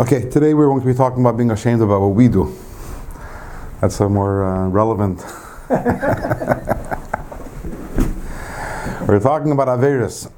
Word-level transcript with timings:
Okay, 0.00 0.30
today 0.30 0.54
we're 0.54 0.68
going 0.68 0.80
to 0.80 0.86
be 0.86 0.94
talking 0.94 1.22
about 1.22 1.36
being 1.36 1.50
ashamed 1.50 1.82
about 1.82 2.00
what 2.00 2.14
we 2.14 2.28
do. 2.28 2.56
That's 3.80 3.98
a 3.98 4.08
more 4.08 4.44
uh, 4.44 4.68
relevant. 4.68 5.18
we're 9.08 9.18
talking 9.18 9.50
about 9.50 9.66
Averis. 9.66 10.30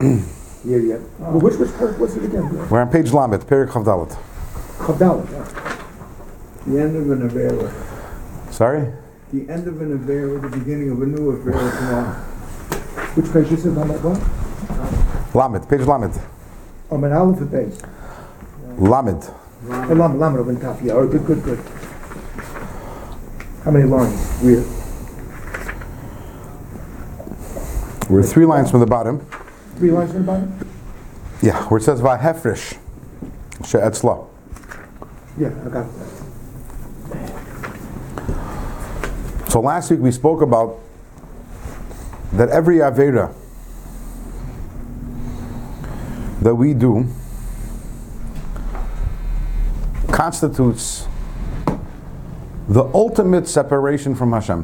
Yeah, 0.65 0.79
yeah. 0.79 0.99
Well, 1.19 1.41
which, 1.41 1.57
which 1.57 1.71
part 1.77 1.99
was 1.99 2.17
it 2.17 2.25
again? 2.25 2.71
We're 2.71 2.81
on 2.81 2.91
page 2.91 3.12
Lamed, 3.12 3.43
Perik 3.46 3.69
Chavdalit. 3.69 4.17
Chavdalit, 4.78 5.31
yeah. 5.31 5.45
The 6.67 6.81
end 6.81 6.97
of 6.97 7.11
an 7.11 7.29
Avera. 7.29 7.71
Sorry? 8.51 8.90
The 9.31 9.47
end 9.51 9.69
of 9.69 9.79
an 9.83 9.99
Avera, 9.99 10.40
the 10.40 10.56
beginning 10.56 10.90
of 10.90 11.03
a 11.03 11.06
new 11.06 11.37
Avera. 11.37 12.15
Which 13.15 13.31
page 13.31 13.53
is 13.53 13.67
it 13.67 13.77
on 13.77 13.88
that 13.88 14.01
one? 14.03 14.21
Lamed, 15.35 15.69
page 15.69 15.87
Lamed. 15.87 16.19
Oh, 16.91 16.97
an 16.97 17.12
Aleph 17.12 17.51
base. 17.51 17.83
Lamed. 18.79 19.30
Lam, 19.62 20.19
Lam, 20.19 20.34
Rabin 20.34 20.56
Taf, 20.56 20.82
yeah, 20.82 20.95
oh, 20.95 21.06
good, 21.06 21.27
good, 21.27 21.42
good. 21.42 21.59
How 23.64 23.70
many 23.70 23.84
lines? 23.84 24.38
We're, 24.42 24.64
We're 28.09 28.23
three 28.23 28.46
lines 28.46 28.70
from 28.70 28.80
the 28.80 28.86
bottom. 28.86 29.20
three 29.77 29.91
lines 29.91 30.12
from 30.12 30.20
the 30.20 30.27
bottom? 30.27 30.70
Yeah, 31.42 31.62
where 31.69 31.78
it 31.78 31.83
says 31.83 32.00
Vahefresh. 32.00 32.78
She'etzla. 33.64 34.27
Yeah, 35.38 35.48
I 35.48 35.69
got 35.69 35.86
that. 35.86 36.20
So 39.50 39.61
last 39.61 39.91
week 39.91 40.00
we 40.00 40.11
spoke 40.12 40.41
about 40.41 40.78
that 42.33 42.48
every 42.48 42.77
Avera 42.77 43.34
that 46.41 46.55
we 46.55 46.72
do 46.72 47.06
constitutes 50.12 51.06
the 52.69 52.84
ultimate 52.94 53.48
separation 53.48 54.14
from 54.14 54.33
Hashem. 54.33 54.62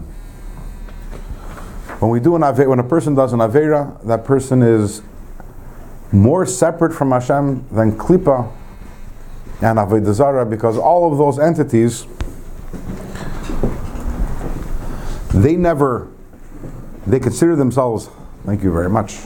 When 1.99 2.11
we 2.11 2.21
do 2.21 2.37
an 2.37 2.43
Avera, 2.43 2.69
when 2.69 2.79
a 2.79 2.85
person 2.85 3.15
does 3.15 3.33
an 3.33 3.41
Avera, 3.41 4.03
that 4.05 4.25
person 4.25 4.63
is 4.63 5.03
more 6.13 6.47
separate 6.47 6.93
from 6.93 7.11
Hashem 7.11 7.67
than 7.71 7.97
Klippa 7.99 8.53
and 9.61 9.79
Avodah 9.79 10.13
Zarah 10.13 10.47
because 10.47 10.77
all 10.77 11.11
of 11.11 11.19
those 11.19 11.39
entities 11.39 12.07
they 15.33 15.57
never 15.57 16.09
they 17.07 17.19
consider 17.19 17.57
themselves 17.57 18.09
thank 18.45 18.63
you 18.63 18.73
very 18.73 18.91
much 18.91 19.21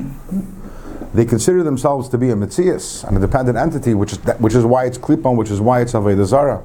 they 1.13 1.25
consider 1.25 1.63
themselves 1.63 2.09
to 2.09 2.19
be 2.19 2.31
a 2.31 2.35
mitzias 2.35 3.05
and 3.05 3.17
a 3.17 3.21
dependent 3.21 3.59
entity 3.59 3.95
which 3.95 4.13
is 4.13 4.19
which 4.39 4.55
is 4.55 4.65
why 4.65 4.85
it's 4.85 4.99
klipon 4.99 5.37
which 5.37 5.51
is 5.51 5.61
why 5.61 5.81
it's 5.81 5.93
avodah 5.93 6.25
zarah. 6.25 6.63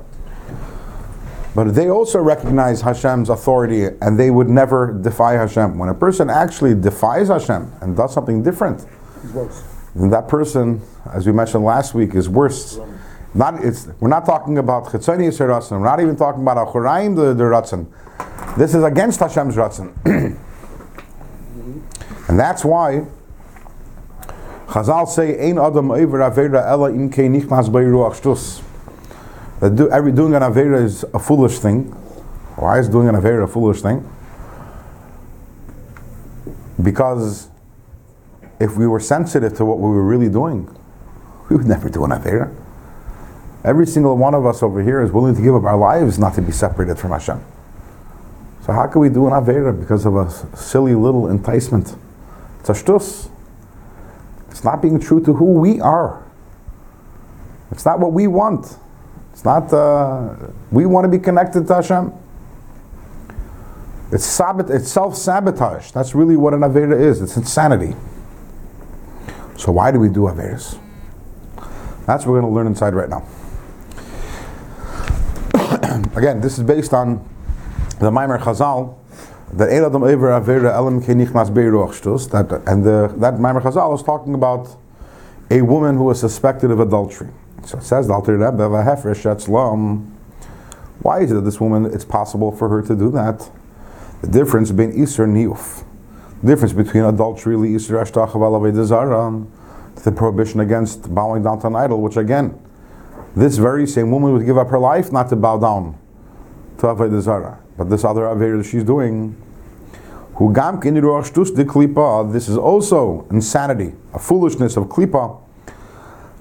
But 1.56 1.74
they 1.74 1.90
also 1.90 2.20
recognize 2.20 2.82
Hashem's 2.82 3.30
authority 3.30 3.86
and 4.02 4.20
they 4.20 4.30
would 4.30 4.50
never 4.50 4.92
defy 4.92 5.34
Hashem. 5.34 5.78
When 5.78 5.88
a 5.88 5.94
person 5.94 6.30
actually 6.30 6.76
defies 6.76 7.30
Hashem 7.30 7.72
and 7.82 7.96
does 7.96 8.14
something 8.14 8.44
different 8.44 8.86
then 9.96 10.10
that 10.10 10.28
person 10.28 10.82
as 11.12 11.26
we 11.26 11.32
mentioned 11.32 11.64
last 11.64 11.94
week 11.94 12.14
is 12.14 12.30
worse. 12.30 12.80
Not 13.34 13.64
it's 13.64 13.88
we're 14.00 14.10
not 14.10 14.26
talking 14.26 14.60
about 14.60 14.86
chitzoni 14.86 15.28
yisratzen 15.28 15.72
we're 15.72 15.80
not 15.80 16.00
even 16.00 16.16
talking 16.16 16.42
about 16.42 16.58
achorayim 16.68 17.16
the, 17.16 17.34
the 17.34 18.56
this 18.58 18.76
is 18.76 18.84
against 18.84 19.20
Hashem's 19.20 19.56
ratzon. 19.56 20.38
And 22.28 22.40
that's 22.40 22.66
why 22.66 23.06
Chazal 24.76 25.08
say 25.08 25.40
ein 25.40 25.58
adam 25.58 25.90
over 25.90 26.20
avera 26.20 26.68
ela 26.68 26.90
im 26.90 27.10
kei 27.10 27.30
nichnas 27.30 27.72
bei 27.72 27.84
ruach 27.84 28.20
shtus. 28.20 28.62
That 29.62 29.78
do, 29.78 29.90
every 29.90 30.12
doing 30.12 30.36
an 30.36 30.42
avera 30.42 30.84
is 30.84 31.06
a 31.14 31.20
foolish 31.20 31.60
thing. 31.60 31.84
Why 32.58 32.80
is 32.80 32.90
doing 32.90 33.08
an 33.08 33.16
avera 33.16 33.46
a 33.46 33.48
foolish 33.48 33.82
thing? 33.82 34.06
Because 36.84 37.48
if 38.60 38.76
we 38.76 38.86
were 38.86 39.00
sensitive 39.00 39.56
to 39.56 39.64
what 39.64 39.80
we 39.80 39.88
were 39.88 40.04
really 40.04 40.28
doing 40.28 40.68
we 41.50 41.56
would 41.56 41.68
never 41.68 41.88
do 41.88 42.04
an 42.04 42.12
avera. 42.12 42.54
Every 43.64 43.88
single 43.88 44.18
one 44.18 44.36
of 44.36 44.46
us 44.46 44.62
over 44.62 44.84
here 44.84 45.02
is 45.02 45.10
willing 45.10 45.36
to 45.36 45.42
give 45.42 45.56
up 45.56 45.64
our 45.64 45.78
lives 45.78 46.20
not 46.20 46.36
to 46.36 46.42
be 46.42 46.52
separated 46.52 47.00
from 47.00 47.12
Hashem. 47.12 47.42
So 48.66 48.74
how 48.74 48.88
can 48.88 49.00
we 49.00 49.08
do 49.08 49.26
an 49.26 49.32
avera 49.32 49.80
because 49.80 50.06
of 50.06 50.18
a 50.18 50.30
silly 50.58 50.96
little 50.96 51.30
enticement? 51.30 51.96
It's 52.60 52.68
a 52.68 52.74
shtus 52.74 53.30
it's 54.56 54.64
not 54.64 54.82
being 54.82 55.02
true 55.02 55.22
to 55.26 55.34
who 55.34 55.52
we 55.60 55.82
are. 55.82 56.24
It's 57.72 57.84
not 57.84 58.00
what 58.00 58.14
we 58.14 58.26
want. 58.26 58.78
It's 59.34 59.44
not, 59.44 59.74
uh, 59.74 60.34
we 60.72 60.86
want 60.86 61.04
to 61.04 61.10
be 61.10 61.22
connected 61.22 61.68
to 61.68 61.74
Hashem. 61.76 62.14
It's, 64.14 64.24
sabot- 64.26 64.70
it's 64.70 64.90
self 64.90 65.18
sabotage. 65.18 65.92
That's 65.92 66.16
really 66.16 66.38
what 66.38 66.54
an 66.54 66.62
Avera 66.62 66.98
is. 66.98 67.22
It's 67.22 67.36
insanity. 67.36 67.98
So, 69.58 69.74
why 69.74 69.92
do 69.92 70.00
we 70.00 70.08
do 70.08 70.22
Averas? 70.22 70.80
That's 72.06 72.26
what 72.26 72.32
we're 72.32 72.40
going 72.40 72.54
to 72.54 72.56
learn 72.56 72.68
inside 72.68 72.94
right 72.94 73.10
now. 73.10 73.28
Again, 76.16 76.40
this 76.40 76.58
is 76.58 76.64
based 76.64 76.94
on 76.94 77.28
the 78.00 78.10
Maimer 78.10 78.40
Chazal, 78.40 78.96
that 79.56 79.70
Ein 79.70 79.84
Adam 79.84 80.04
Ever 80.04 80.30
Avera 80.30 80.74
Elam 80.74 81.02
Ke 81.02 81.16
Nichnas 81.16 81.50
Beiruach 81.50 82.00
Shtus, 82.00 82.30
that 82.32 82.52
and 82.68 82.84
the, 82.84 83.14
that 83.18 83.36
Maimer 83.36 83.62
Chazal 83.62 83.96
is 83.96 84.04
talking 84.04 84.34
about 84.34 84.78
a 85.50 85.62
woman 85.62 85.96
who 85.96 86.04
was 86.06 86.20
suspected 86.20 86.72
of 86.72 86.80
adultery. 86.80 87.30
So 87.64 87.78
it 87.78 87.84
says. 87.84 88.08
Why 91.02 91.20
is 91.20 91.32
it 91.32 91.36
that 91.36 91.42
this 91.42 91.60
woman? 91.62 91.86
It's 91.86 92.06
possible 92.06 92.52
for 92.52 92.70
her 92.70 92.82
to 92.82 92.96
do 92.96 93.12
that. 93.12 93.50
The 94.22 94.28
difference 94.28 94.72
between 94.72 94.98
Isser 94.98 95.24
and 95.24 95.36
Niyuf, 95.36 95.84
the 96.42 96.48
difference 96.48 96.74
between 96.74 97.04
adultery, 97.04 97.56
Isser 97.56 98.02
Ashtachav 98.04 99.48
the 100.04 100.12
prohibition 100.12 100.60
against 100.60 101.14
bowing 101.14 101.44
down 101.44 101.60
to 101.62 101.68
an 101.68 101.76
idol, 101.76 102.02
which 102.02 102.18
again, 102.18 102.60
this 103.36 103.58
very 103.58 103.88
same 103.88 104.12
woman 104.12 104.34
would 104.34 104.46
give 104.46 104.58
up 104.58 104.70
her 104.70 104.80
life 104.80 105.12
not 105.12 105.30
to 105.30 105.36
bow 105.36 105.58
down 105.58 105.98
to 106.78 106.88
Avodah 106.88 107.22
Zarah. 107.22 107.60
But 107.78 107.90
this 107.90 108.04
other 108.04 108.22
Avera 108.22 108.58
that 108.60 108.70
she's 108.70 108.84
doing, 108.84 109.36
who 110.36 110.54
gam 110.54 110.82
kin 110.82 110.96
ruach 110.96 111.32
shtus 111.32 111.56
de 111.56 111.66
klipa, 111.66 112.32
this 112.32 112.48
is 112.48 112.58
also 112.58 113.26
insanity, 113.32 113.94
a 114.14 114.20
foolishness 114.20 114.78
of 114.78 114.86
klipa. 114.86 115.42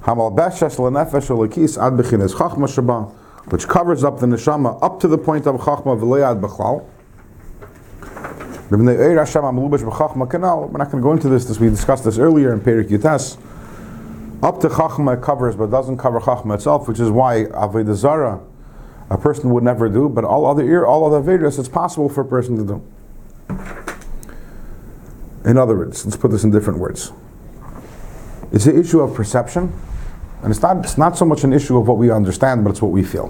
Hamal 0.02 0.34
beshes 0.36 0.76
lenefesh 0.76 1.28
lekis 1.28 1.78
ad 1.80 1.94
bechines 1.94 2.34
chachma 2.34 2.66
shaba, 2.66 3.10
which 3.50 3.66
covers 3.68 4.04
up 4.04 4.20
the 4.20 4.26
neshama 4.26 4.78
up 4.82 5.00
to 5.00 5.08
the 5.08 5.18
point 5.18 5.46
of 5.46 5.56
chachma 5.60 5.98
v'lead 5.98 6.40
bechlal. 6.40 6.84
We're 8.70 8.78
not 8.78 8.90
going 10.90 10.96
to 10.96 11.00
go 11.00 11.12
into 11.12 11.28
this, 11.28 11.44
this 11.44 11.60
we 11.60 11.68
discussed 11.68 12.04
this 12.04 12.16
earlier 12.16 12.52
in 12.52 12.60
Perik 12.60 12.88
Yutas. 12.88 13.36
Up 14.42 14.58
to 14.60 14.68
Chachma 14.68 15.22
covers, 15.22 15.54
but 15.54 15.70
doesn't 15.70 15.98
cover 15.98 16.18
Chachma 16.18 16.54
itself, 16.54 16.88
which 16.88 16.98
is 16.98 17.10
why 17.10 17.44
Avodah 17.44 17.94
Zarah 17.94 18.40
a 19.10 19.18
person 19.18 19.50
would 19.50 19.62
never 19.62 19.88
do, 19.90 20.08
but 20.08 20.24
all 20.24 20.46
other 20.46 20.86
all 20.86 21.04
other 21.04 21.20
Vedas, 21.20 21.58
it's 21.58 21.68
possible 21.68 22.08
for 22.08 22.22
a 22.22 22.24
person 22.24 22.56
to 22.56 22.64
do. 22.64 22.82
In 25.44 25.58
other 25.58 25.76
words, 25.76 26.04
let's 26.04 26.16
put 26.16 26.30
this 26.30 26.44
in 26.44 26.50
different 26.50 26.78
words. 26.78 27.12
It's 28.52 28.66
an 28.66 28.78
issue 28.78 29.00
of 29.00 29.14
perception, 29.14 29.72
and 30.42 30.50
it's 30.50 30.62
not, 30.62 30.78
it's 30.78 30.96
not 30.96 31.18
so 31.18 31.24
much 31.24 31.44
an 31.44 31.52
issue 31.52 31.76
of 31.76 31.88
what 31.88 31.98
we 31.98 32.10
understand, 32.10 32.64
but 32.64 32.70
it's 32.70 32.82
what 32.82 32.92
we 32.92 33.02
feel. 33.02 33.28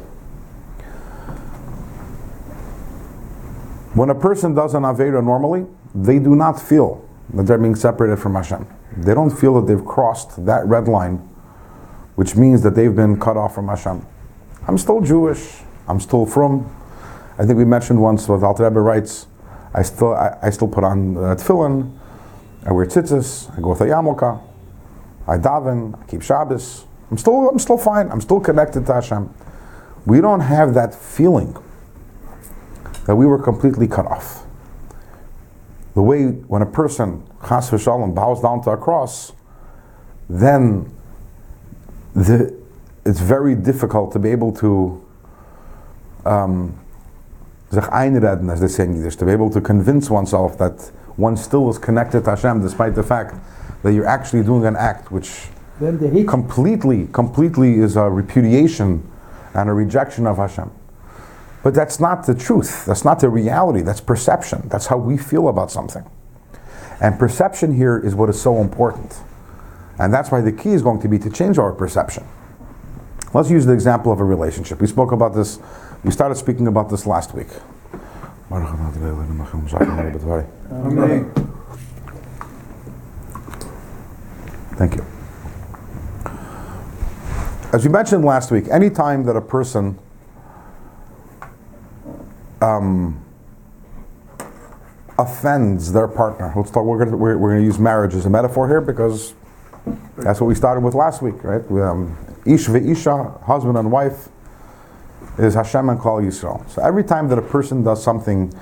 When 3.94 4.10
a 4.10 4.14
person 4.14 4.54
does 4.54 4.74
an 4.74 4.82
Aveda 4.82 5.22
normally, 5.22 5.66
they 5.94 6.18
do 6.18 6.34
not 6.34 6.60
feel 6.60 7.08
that 7.32 7.44
they're 7.46 7.58
being 7.58 7.76
separated 7.76 8.16
from 8.16 8.34
Hashem. 8.34 8.66
They 8.96 9.14
don't 9.14 9.30
feel 9.30 9.60
that 9.60 9.66
they've 9.72 9.84
crossed 9.84 10.44
that 10.46 10.66
red 10.66 10.88
line, 10.88 11.16
which 12.16 12.36
means 12.36 12.62
that 12.62 12.74
they've 12.74 12.94
been 12.94 13.18
cut 13.18 13.36
off 13.36 13.54
from 13.54 13.68
Hashem. 13.68 14.04
I'm 14.66 14.78
still 14.78 15.00
Jewish. 15.00 15.60
I'm 15.86 16.00
still 16.00 16.26
from. 16.26 16.74
I 17.38 17.44
think 17.44 17.58
we 17.58 17.64
mentioned 17.64 18.00
once 18.00 18.28
what 18.28 18.42
Alter 18.42 18.64
Rebbe 18.64 18.80
writes. 18.80 19.26
I 19.74 19.82
still 19.82 20.14
I, 20.14 20.38
I 20.42 20.50
still 20.50 20.68
put 20.68 20.84
on 20.84 21.16
uh, 21.16 21.20
tefillin. 21.34 21.92
I 22.66 22.72
wear 22.72 22.86
tzitzis. 22.86 23.56
I 23.56 23.60
go 23.60 23.70
with 23.70 23.80
a 23.82 23.84
yarmulke. 23.84 24.40
I 25.26 25.36
daven. 25.36 26.00
I 26.00 26.04
keep 26.06 26.22
Shabbos. 26.22 26.86
I'm 27.10 27.18
still 27.18 27.48
I'm 27.50 27.58
still 27.58 27.78
fine. 27.78 28.10
I'm 28.10 28.20
still 28.20 28.40
connected 28.40 28.86
to 28.86 28.94
Hashem. 28.94 29.32
We 30.06 30.20
don't 30.20 30.40
have 30.40 30.74
that 30.74 30.94
feeling 30.94 31.56
that 33.06 33.16
we 33.16 33.26
were 33.26 33.38
completely 33.38 33.86
cut 33.86 34.06
off. 34.06 34.44
The 35.94 36.02
way 36.02 36.26
when 36.26 36.62
a 36.62 36.66
person 36.66 37.26
chas 37.46 37.70
v'shalom 37.70 38.14
bows 38.14 38.40
down 38.40 38.62
to 38.64 38.70
a 38.70 38.76
cross, 38.76 39.32
then 40.28 40.90
the 42.14 42.54
it's 43.04 43.20
very 43.20 43.54
difficult 43.54 44.12
to 44.12 44.18
be 44.18 44.30
able 44.30 44.52
to 44.52 45.04
um, 46.24 46.78
einreden, 47.70 48.50
as 48.50 48.60
they 48.60 48.68
say 48.68 48.84
in 48.84 48.96
Yiddish, 48.96 49.16
to 49.16 49.26
be 49.26 49.32
able 49.32 49.50
to 49.50 49.60
convince 49.60 50.08
oneself 50.08 50.56
that 50.58 50.90
one 51.16 51.36
still 51.36 51.68
is 51.70 51.78
connected 51.78 52.24
to 52.24 52.30
Hashem 52.30 52.62
despite 52.62 52.94
the 52.94 53.02
fact 53.02 53.34
that 53.82 53.92
you're 53.92 54.06
actually 54.06 54.42
doing 54.42 54.66
an 54.66 54.76
act 54.76 55.12
which 55.12 55.48
completely, 56.24 57.08
completely 57.12 57.74
is 57.74 57.96
a 57.96 58.08
repudiation 58.08 59.10
and 59.54 59.68
a 59.68 59.72
rejection 59.72 60.26
of 60.26 60.36
Hashem. 60.36 60.70
But 61.62 61.74
that's 61.74 61.98
not 61.98 62.26
the 62.26 62.34
truth. 62.34 62.84
That's 62.84 63.04
not 63.04 63.20
the 63.20 63.28
reality. 63.28 63.80
That's 63.80 64.00
perception. 64.00 64.68
That's 64.68 64.86
how 64.86 64.98
we 64.98 65.16
feel 65.16 65.48
about 65.48 65.70
something. 65.70 66.04
And 67.00 67.18
perception 67.18 67.74
here 67.74 67.98
is 67.98 68.14
what 68.14 68.28
is 68.28 68.40
so 68.40 68.60
important. 68.60 69.16
And 69.98 70.12
that's 70.12 70.30
why 70.30 70.40
the 70.40 70.52
key 70.52 70.70
is 70.70 70.82
going 70.82 71.00
to 71.00 71.08
be 71.08 71.18
to 71.20 71.30
change 71.30 71.58
our 71.58 71.72
perception. 71.72 72.24
Let's 73.32 73.50
use 73.50 73.66
the 73.66 73.72
example 73.72 74.12
of 74.12 74.20
a 74.20 74.24
relationship. 74.24 74.80
We 74.80 74.86
spoke 74.86 75.10
about 75.10 75.34
this, 75.34 75.58
we 76.04 76.10
started 76.10 76.36
speaking 76.36 76.66
about 76.66 76.90
this 76.90 77.06
last 77.06 77.34
week. 77.34 77.48
Amen. 80.70 81.32
Thank 84.76 84.96
you. 84.96 85.04
As 87.72 87.84
we 87.84 87.90
mentioned 87.90 88.24
last 88.24 88.50
week, 88.50 88.66
any 88.70 88.90
time 88.90 89.24
that 89.24 89.36
a 89.36 89.40
person 89.40 89.98
um, 92.60 93.24
offends 95.18 95.92
their 95.92 96.08
partner, 96.08 96.52
let's 96.56 96.70
talk. 96.70 96.84
We're 96.84 96.98
going 96.98 97.10
to 97.10 97.16
we're, 97.16 97.36
we're 97.36 97.56
to 97.56 97.62
use 97.62 97.78
marriage 97.78 98.14
as 98.14 98.26
a 98.26 98.30
metaphor 98.30 98.68
here 98.68 98.80
because 98.80 99.34
that's 100.16 100.40
what 100.40 100.46
we 100.46 100.54
started 100.54 100.82
with 100.82 100.94
last 100.94 101.22
week, 101.22 101.42
right? 101.42 101.68
We, 101.70 101.82
um, 101.82 102.16
Ish 102.46 102.66
ve'isha, 102.66 103.42
husband 103.44 103.78
and 103.78 103.90
wife, 103.90 104.28
is 105.38 105.54
Hashem 105.54 105.88
and 105.88 105.98
Klal 105.98 106.24
Yisrael. 106.24 106.68
So 106.70 106.82
every 106.82 107.04
time 107.04 107.28
that 107.28 107.38
a 107.38 107.42
person 107.42 107.82
does 107.82 108.02
something 108.02 108.52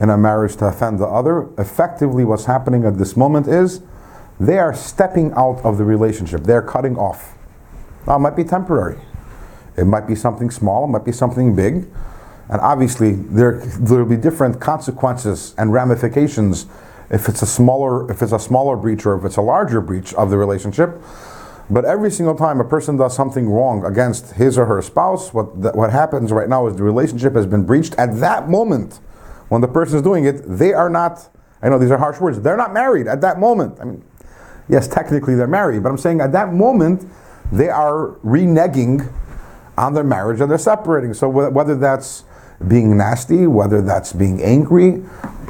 in 0.00 0.10
a 0.10 0.16
marriage 0.16 0.56
to 0.56 0.66
offend 0.66 0.98
the 0.98 1.06
other, 1.06 1.48
effectively 1.58 2.24
what's 2.24 2.46
happening 2.46 2.84
at 2.84 2.98
this 2.98 3.16
moment 3.16 3.46
is 3.46 3.82
they 4.40 4.58
are 4.58 4.74
stepping 4.74 5.32
out 5.32 5.60
of 5.64 5.78
the 5.78 5.84
relationship. 5.84 6.42
They're 6.42 6.62
cutting 6.62 6.96
off. 6.96 7.36
Now, 8.06 8.16
it 8.16 8.20
might 8.20 8.36
be 8.36 8.44
temporary. 8.44 8.98
It 9.76 9.84
might 9.84 10.06
be 10.06 10.14
something 10.14 10.50
small, 10.50 10.84
it 10.84 10.88
might 10.88 11.04
be 11.04 11.12
something 11.12 11.54
big. 11.54 11.86
And 12.48 12.60
obviously, 12.60 13.12
there 13.12 13.62
will 13.80 14.04
be 14.04 14.16
different 14.16 14.60
consequences 14.60 15.54
and 15.56 15.72
ramifications 15.72 16.66
if 17.10 17.28
it's 17.28 17.42
a 17.42 17.46
smaller 17.46 18.10
if 18.10 18.22
it's 18.22 18.32
a 18.32 18.38
smaller 18.38 18.76
breach 18.76 19.06
or 19.06 19.16
if 19.16 19.24
it's 19.24 19.36
a 19.36 19.42
larger 19.42 19.80
breach 19.80 20.12
of 20.14 20.30
the 20.30 20.36
relationship. 20.36 21.00
But 21.72 21.86
every 21.86 22.10
single 22.10 22.34
time 22.34 22.60
a 22.60 22.64
person 22.64 22.98
does 22.98 23.16
something 23.16 23.48
wrong 23.48 23.82
against 23.86 24.32
his 24.32 24.58
or 24.58 24.66
her 24.66 24.82
spouse, 24.82 25.32
what 25.32 25.56
what 25.74 25.90
happens 25.90 26.30
right 26.30 26.48
now 26.48 26.66
is 26.66 26.76
the 26.76 26.82
relationship 26.82 27.34
has 27.34 27.46
been 27.46 27.64
breached. 27.64 27.94
At 27.94 28.20
that 28.20 28.50
moment, 28.50 29.00
when 29.48 29.62
the 29.62 29.68
person 29.68 29.96
is 29.96 30.02
doing 30.02 30.26
it, 30.26 30.42
they 30.46 30.74
are 30.74 30.90
not. 30.90 31.30
I 31.62 31.70
know 31.70 31.78
these 31.78 31.90
are 31.90 31.96
harsh 31.96 32.20
words. 32.20 32.38
They're 32.42 32.58
not 32.58 32.74
married 32.74 33.06
at 33.06 33.22
that 33.22 33.40
moment. 33.40 33.78
I 33.80 33.84
mean, 33.84 34.04
yes, 34.68 34.86
technically 34.86 35.34
they're 35.34 35.46
married, 35.46 35.82
but 35.82 35.88
I'm 35.88 35.96
saying 35.96 36.20
at 36.20 36.32
that 36.32 36.52
moment 36.52 37.08
they 37.50 37.70
are 37.70 38.16
reneging 38.22 39.10
on 39.78 39.94
their 39.94 40.04
marriage 40.04 40.40
and 40.42 40.50
they're 40.50 40.58
separating. 40.58 41.14
So 41.14 41.30
wh- 41.30 41.54
whether 41.54 41.74
that's 41.74 42.24
being 42.68 42.98
nasty, 42.98 43.46
whether 43.46 43.80
that's 43.80 44.12
being 44.12 44.42
angry, 44.42 44.96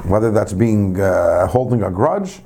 whether 0.06 0.30
that's 0.30 0.52
being 0.52 1.00
uh, 1.00 1.48
holding 1.48 1.82
a 1.82 1.90
grudge, 1.90 2.42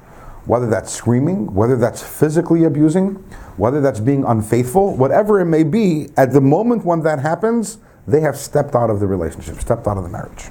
whether 0.46 0.66
that's 0.66 0.92
screaming, 0.92 1.52
whether 1.52 1.76
that's 1.76 2.02
physically 2.02 2.64
abusing, 2.64 3.22
whether 3.56 3.80
that's 3.80 4.00
being 4.00 4.24
unfaithful, 4.24 4.96
whatever 4.96 5.40
it 5.40 5.46
may 5.46 5.62
be, 5.62 6.08
at 6.16 6.32
the 6.32 6.40
moment 6.40 6.84
when 6.84 7.02
that 7.02 7.18
happens, 7.18 7.78
they 8.06 8.20
have 8.20 8.36
stepped 8.36 8.74
out 8.74 8.90
of 8.90 9.00
the 9.00 9.06
relationship, 9.06 9.56
stepped 9.56 9.86
out 9.86 9.96
of 9.96 10.04
the 10.04 10.10
marriage. 10.10 10.44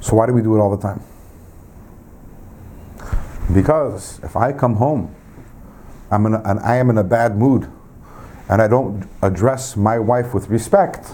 So 0.00 0.16
why 0.16 0.26
do 0.26 0.32
we 0.32 0.42
do 0.42 0.56
it 0.56 0.60
all 0.60 0.74
the 0.74 0.82
time? 0.82 1.02
Because 3.52 4.20
if 4.22 4.36
I 4.36 4.52
come 4.52 4.76
home 4.76 5.14
I'm 6.10 6.26
in 6.26 6.34
a, 6.34 6.42
and 6.44 6.58
I 6.60 6.76
am 6.76 6.90
in 6.90 6.98
a 6.98 7.04
bad 7.04 7.36
mood 7.36 7.70
and 8.48 8.60
I 8.60 8.66
don't 8.66 9.08
address 9.22 9.76
my 9.76 9.98
wife 9.98 10.34
with 10.34 10.48
respect, 10.48 11.12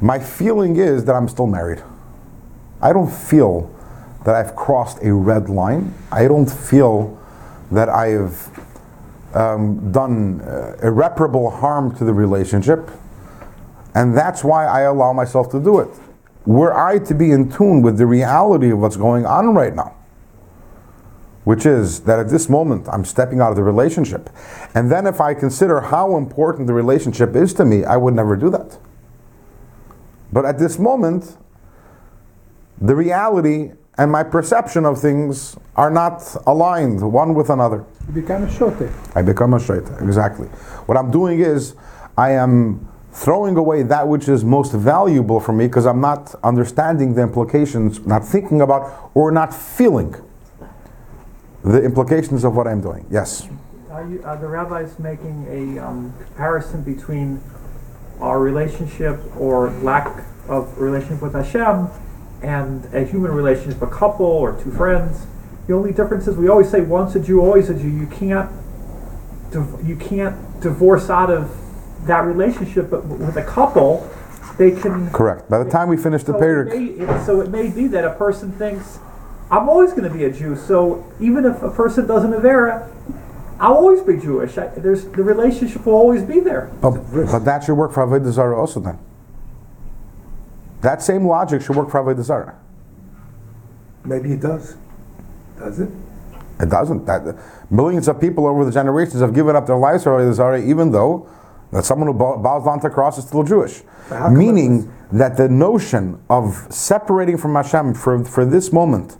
my 0.00 0.18
feeling 0.18 0.76
is 0.76 1.04
that 1.04 1.14
I'm 1.14 1.28
still 1.28 1.46
married. 1.46 1.82
I 2.80 2.92
don't 2.94 3.10
feel 3.10 3.70
that 4.24 4.34
I've 4.34 4.56
crossed 4.56 4.98
a 5.02 5.12
red 5.12 5.50
line. 5.50 5.92
I 6.10 6.26
don't 6.26 6.50
feel 6.50 7.19
that 7.70 7.88
I 7.88 8.08
have 8.08 8.66
um, 9.34 9.92
done 9.92 10.40
uh, 10.40 10.76
irreparable 10.82 11.50
harm 11.50 11.94
to 11.96 12.04
the 12.04 12.12
relationship. 12.12 12.90
And 13.94 14.16
that's 14.16 14.44
why 14.44 14.66
I 14.66 14.82
allow 14.82 15.12
myself 15.12 15.50
to 15.50 15.60
do 15.60 15.80
it. 15.80 15.88
Were 16.46 16.76
I 16.76 16.98
to 16.98 17.14
be 17.14 17.32
in 17.32 17.50
tune 17.50 17.82
with 17.82 17.98
the 17.98 18.06
reality 18.06 18.70
of 18.70 18.78
what's 18.78 18.96
going 18.96 19.26
on 19.26 19.54
right 19.54 19.74
now, 19.74 19.94
which 21.44 21.66
is 21.66 22.00
that 22.00 22.18
at 22.18 22.28
this 22.28 22.48
moment 22.48 22.88
I'm 22.88 23.04
stepping 23.04 23.40
out 23.40 23.50
of 23.50 23.56
the 23.56 23.62
relationship. 23.62 24.30
And 24.74 24.90
then 24.90 25.06
if 25.06 25.20
I 25.20 25.34
consider 25.34 25.80
how 25.80 26.16
important 26.16 26.66
the 26.66 26.74
relationship 26.74 27.36
is 27.36 27.52
to 27.54 27.64
me, 27.64 27.84
I 27.84 27.96
would 27.96 28.14
never 28.14 28.36
do 28.36 28.50
that. 28.50 28.78
But 30.32 30.44
at 30.44 30.58
this 30.58 30.78
moment, 30.78 31.36
the 32.80 32.94
reality 32.94 33.72
and 34.00 34.10
my 34.10 34.22
perception 34.22 34.86
of 34.86 34.98
things 34.98 35.58
are 35.76 35.90
not 35.90 36.22
aligned 36.46 37.02
one 37.12 37.34
with 37.34 37.50
another. 37.50 37.84
You 38.06 38.14
become 38.14 38.44
a 38.44 38.50
shote. 38.50 38.90
I 39.14 39.20
become 39.20 39.52
a 39.52 39.58
shaita. 39.58 40.00
Exactly. 40.00 40.46
What 40.86 40.96
I'm 40.96 41.10
doing 41.10 41.40
is 41.40 41.74
I 42.16 42.30
am 42.30 42.88
throwing 43.12 43.58
away 43.58 43.82
that 43.82 44.08
which 44.08 44.26
is 44.26 44.42
most 44.42 44.72
valuable 44.72 45.38
for 45.38 45.52
me 45.52 45.66
because 45.66 45.84
I'm 45.84 46.00
not 46.00 46.34
understanding 46.42 47.12
the 47.12 47.20
implications, 47.20 48.00
not 48.06 48.24
thinking 48.24 48.62
about, 48.62 49.10
or 49.12 49.30
not 49.30 49.52
feeling 49.52 50.14
the 51.62 51.82
implications 51.82 52.42
of 52.42 52.56
what 52.56 52.66
I'm 52.66 52.80
doing. 52.80 53.04
Yes. 53.10 53.48
Are, 53.90 54.08
you, 54.08 54.22
are 54.24 54.38
the 54.38 54.48
rabbis 54.48 54.98
making 54.98 55.46
a 55.50 55.78
um, 55.78 56.14
comparison 56.24 56.82
between 56.84 57.42
our 58.18 58.40
relationship 58.40 59.20
or 59.36 59.68
lack 59.82 60.24
of 60.48 60.78
relationship 60.78 61.20
with 61.20 61.34
Hashem 61.34 61.90
and 62.42 62.84
a 62.94 63.04
human 63.04 63.32
relationship, 63.32 63.82
a 63.82 63.86
couple 63.86 64.26
or 64.26 64.60
two 64.62 64.70
friends? 64.70 65.26
The 65.66 65.74
only 65.74 65.92
difference 65.92 66.26
is 66.26 66.36
we 66.36 66.48
always 66.48 66.70
say 66.70 66.80
once 66.80 67.14
a 67.14 67.20
Jew, 67.20 67.40
always 67.40 67.70
a 67.70 67.74
Jew. 67.74 67.88
You 67.88 68.06
can't, 68.06 68.50
div- 69.52 69.86
you 69.86 69.96
can't 69.96 70.60
divorce 70.60 71.10
out 71.10 71.30
of 71.30 71.54
that 72.06 72.24
relationship. 72.24 72.90
But 72.90 73.02
w- 73.02 73.24
with 73.24 73.36
a 73.36 73.44
couple, 73.44 74.08
they 74.58 74.72
can. 74.72 75.10
Correct. 75.10 75.48
By 75.48 75.62
the 75.62 75.70
time 75.70 75.88
we 75.88 75.96
finish 75.96 76.24
the 76.24 76.32
So 76.32 76.38
it, 76.38 76.42
Perek, 76.42 76.66
may, 76.68 77.04
it, 77.04 77.26
so 77.26 77.40
it 77.40 77.50
may 77.50 77.68
be 77.70 77.86
that 77.88 78.04
a 78.04 78.14
person 78.14 78.52
thinks, 78.52 78.98
I'm 79.50 79.68
always 79.68 79.90
going 79.92 80.04
to 80.04 80.10
be 80.10 80.24
a 80.24 80.32
Jew. 80.32 80.56
So 80.56 81.04
even 81.20 81.44
if 81.44 81.62
a 81.62 81.70
person 81.70 82.06
does 82.06 82.24
an 82.24 82.32
Avera, 82.32 82.90
I'll 83.60 83.74
always 83.74 84.00
be 84.00 84.16
Jewish. 84.16 84.56
I, 84.56 84.68
there's 84.68 85.04
the 85.04 85.22
relationship 85.22 85.84
will 85.84 85.94
always 85.94 86.22
be 86.22 86.40
there. 86.40 86.70
but, 86.80 86.94
but 87.12 87.40
that 87.40 87.62
should 87.64 87.74
work 87.74 87.92
for 87.92 88.04
Avodah 88.06 88.56
also 88.56 88.80
then. 88.80 88.98
That 90.82 91.02
same 91.02 91.26
logic 91.26 91.62
should 91.62 91.76
work 91.76 91.90
for 91.90 92.02
Avodah 92.02 92.22
Zarah. 92.22 92.58
Maybe 94.04 94.32
it 94.32 94.40
does. 94.40 94.76
Does 95.58 95.80
it? 95.80 95.90
It 96.58 96.68
doesn't. 96.68 97.06
That 97.06 97.36
millions 97.70 98.08
of 98.08 98.20
people 98.20 98.46
over 98.46 98.64
the 98.64 98.72
generations 98.72 99.20
have 99.20 99.34
given 99.34 99.56
up 99.56 99.66
their 99.66 99.76
lives 99.76 100.04
for 100.04 100.18
Avodah 100.18 100.34
Zarah, 100.34 100.62
even 100.62 100.92
though 100.92 101.28
that 101.72 101.84
someone 101.84 102.08
who 102.08 102.14
bows 102.14 102.64
down 102.64 102.80
to 102.80 102.88
the 102.88 102.94
cross 102.94 103.18
is 103.18 103.26
still 103.26 103.44
Jewish. 103.44 103.82
But 104.08 104.18
how 104.18 104.24
come 104.26 104.38
Meaning 104.38 104.92
that 105.12 105.36
the 105.36 105.48
notion 105.48 106.20
of 106.28 106.66
separating 106.70 107.36
from 107.36 107.54
Hashem 107.54 107.94
for, 107.94 108.24
for 108.24 108.44
this 108.44 108.72
moment 108.72 109.18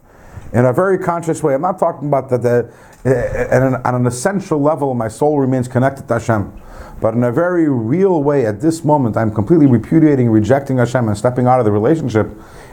in 0.52 0.64
a 0.64 0.72
very 0.72 0.98
conscious 0.98 1.42
way. 1.42 1.54
I'm 1.54 1.62
not 1.62 1.78
talking 1.78 2.08
about 2.08 2.28
that 2.30 2.42
the, 2.42 2.72
uh, 3.04 3.08
at 3.08 3.62
an, 3.62 3.74
on 3.76 3.94
an 3.94 4.06
essential 4.06 4.60
level, 4.60 4.94
my 4.94 5.08
soul 5.08 5.38
remains 5.38 5.68
connected 5.68 6.06
to 6.08 6.14
Hashem. 6.14 6.52
But 7.00 7.14
in 7.14 7.24
a 7.24 7.32
very 7.32 7.68
real 7.68 8.22
way, 8.22 8.44
at 8.44 8.60
this 8.60 8.84
moment, 8.84 9.16
I'm 9.16 9.32
completely 9.32 9.66
repudiating, 9.66 10.28
rejecting 10.30 10.78
Hashem, 10.78 11.08
and 11.08 11.16
stepping 11.16 11.46
out 11.46 11.58
of 11.58 11.64
the 11.64 11.72
relationship. 11.72 12.28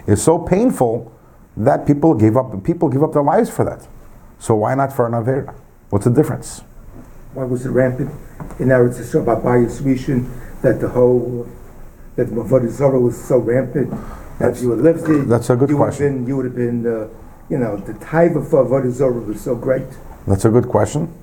Is 0.06 0.22
so 0.22 0.38
painful 0.38 1.12
that 1.56 1.86
people 1.86 2.14
give 2.14 2.38
up. 2.38 2.64
People 2.64 2.90
give 2.90 3.04
up 3.04 3.14
their 3.14 3.24
lives 3.24 3.50
for 3.50 3.64
that. 3.66 3.88
So 4.40 4.56
why 4.56 4.76
not 4.76 4.94
for 4.94 5.08
an 5.08 5.14
avera? 5.14 5.56
What's 5.90 6.06
the 6.06 6.12
difference? 6.12 6.62
Why 7.34 7.44
was 7.46 7.66
it 7.66 7.70
rampant 7.70 8.12
in 8.60 8.68
Eretz 8.68 9.00
Yisrael 9.00 9.26
by 9.26 9.36
Bias 9.36 9.82
Rishon 9.82 10.30
that 10.62 10.80
the 10.82 10.90
whole 10.90 11.48
that 12.16 12.26
the 12.26 12.36
Avodah 12.36 12.70
Zarah 12.70 13.00
was 13.00 13.16
so 13.16 13.38
rampant 13.38 13.92
that 14.40 14.58
if 14.58 14.62
you 14.62 14.72
had 14.72 14.80
lived 14.80 15.08
it, 15.10 15.28
that's 15.28 15.50
a 15.50 15.56
good 15.56 15.70
you 15.70 15.78
question. 15.78 16.26
Would 16.36 16.46
have 16.46 16.56
been, 16.56 16.84
you 16.84 16.84
would 16.84 16.86
have 16.86 16.86
been, 16.86 16.88
uh, 16.88 17.08
you 17.50 17.58
know, 17.58 17.78
the 17.78 17.94
taiva 17.94 18.48
for 18.50 18.66
Avodah 18.66 18.92
Zarah 18.92 19.20
was 19.20 19.40
so 19.40 19.56
great. 19.56 19.88
That's 20.28 20.44
a 20.46 20.50
good 20.50 20.68
question. 20.68 21.14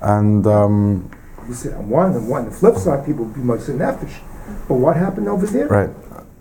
And 0.00 0.46
um, 0.46 1.10
You 1.46 1.54
said 1.54 1.74
on 1.74 1.88
one, 1.88 2.14
on 2.14 2.26
one, 2.26 2.44
the 2.46 2.50
flip 2.50 2.76
side, 2.76 3.04
people 3.04 3.26
would 3.26 3.34
be 3.34 3.40
much 3.40 3.60
nefesh. 3.60 4.20
But 4.66 4.74
what 4.74 4.96
happened 4.96 5.28
over 5.28 5.46
there? 5.46 5.68
right, 5.68 5.90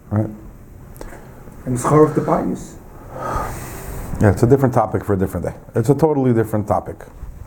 right. 0.09 0.29
And 1.65 1.75
it's 1.75 1.85
of 1.85 2.15
the 2.15 2.21
bias. 2.21 2.77
Yeah, 4.21 4.31
it's 4.31 4.43
a 4.43 4.47
different 4.47 4.73
topic 4.73 5.03
for 5.03 5.13
a 5.13 5.17
different 5.17 5.45
day. 5.47 5.53
It's 5.75 5.89
a 5.89 5.95
totally 5.95 6.33
different 6.33 6.67
topic. 6.67 6.95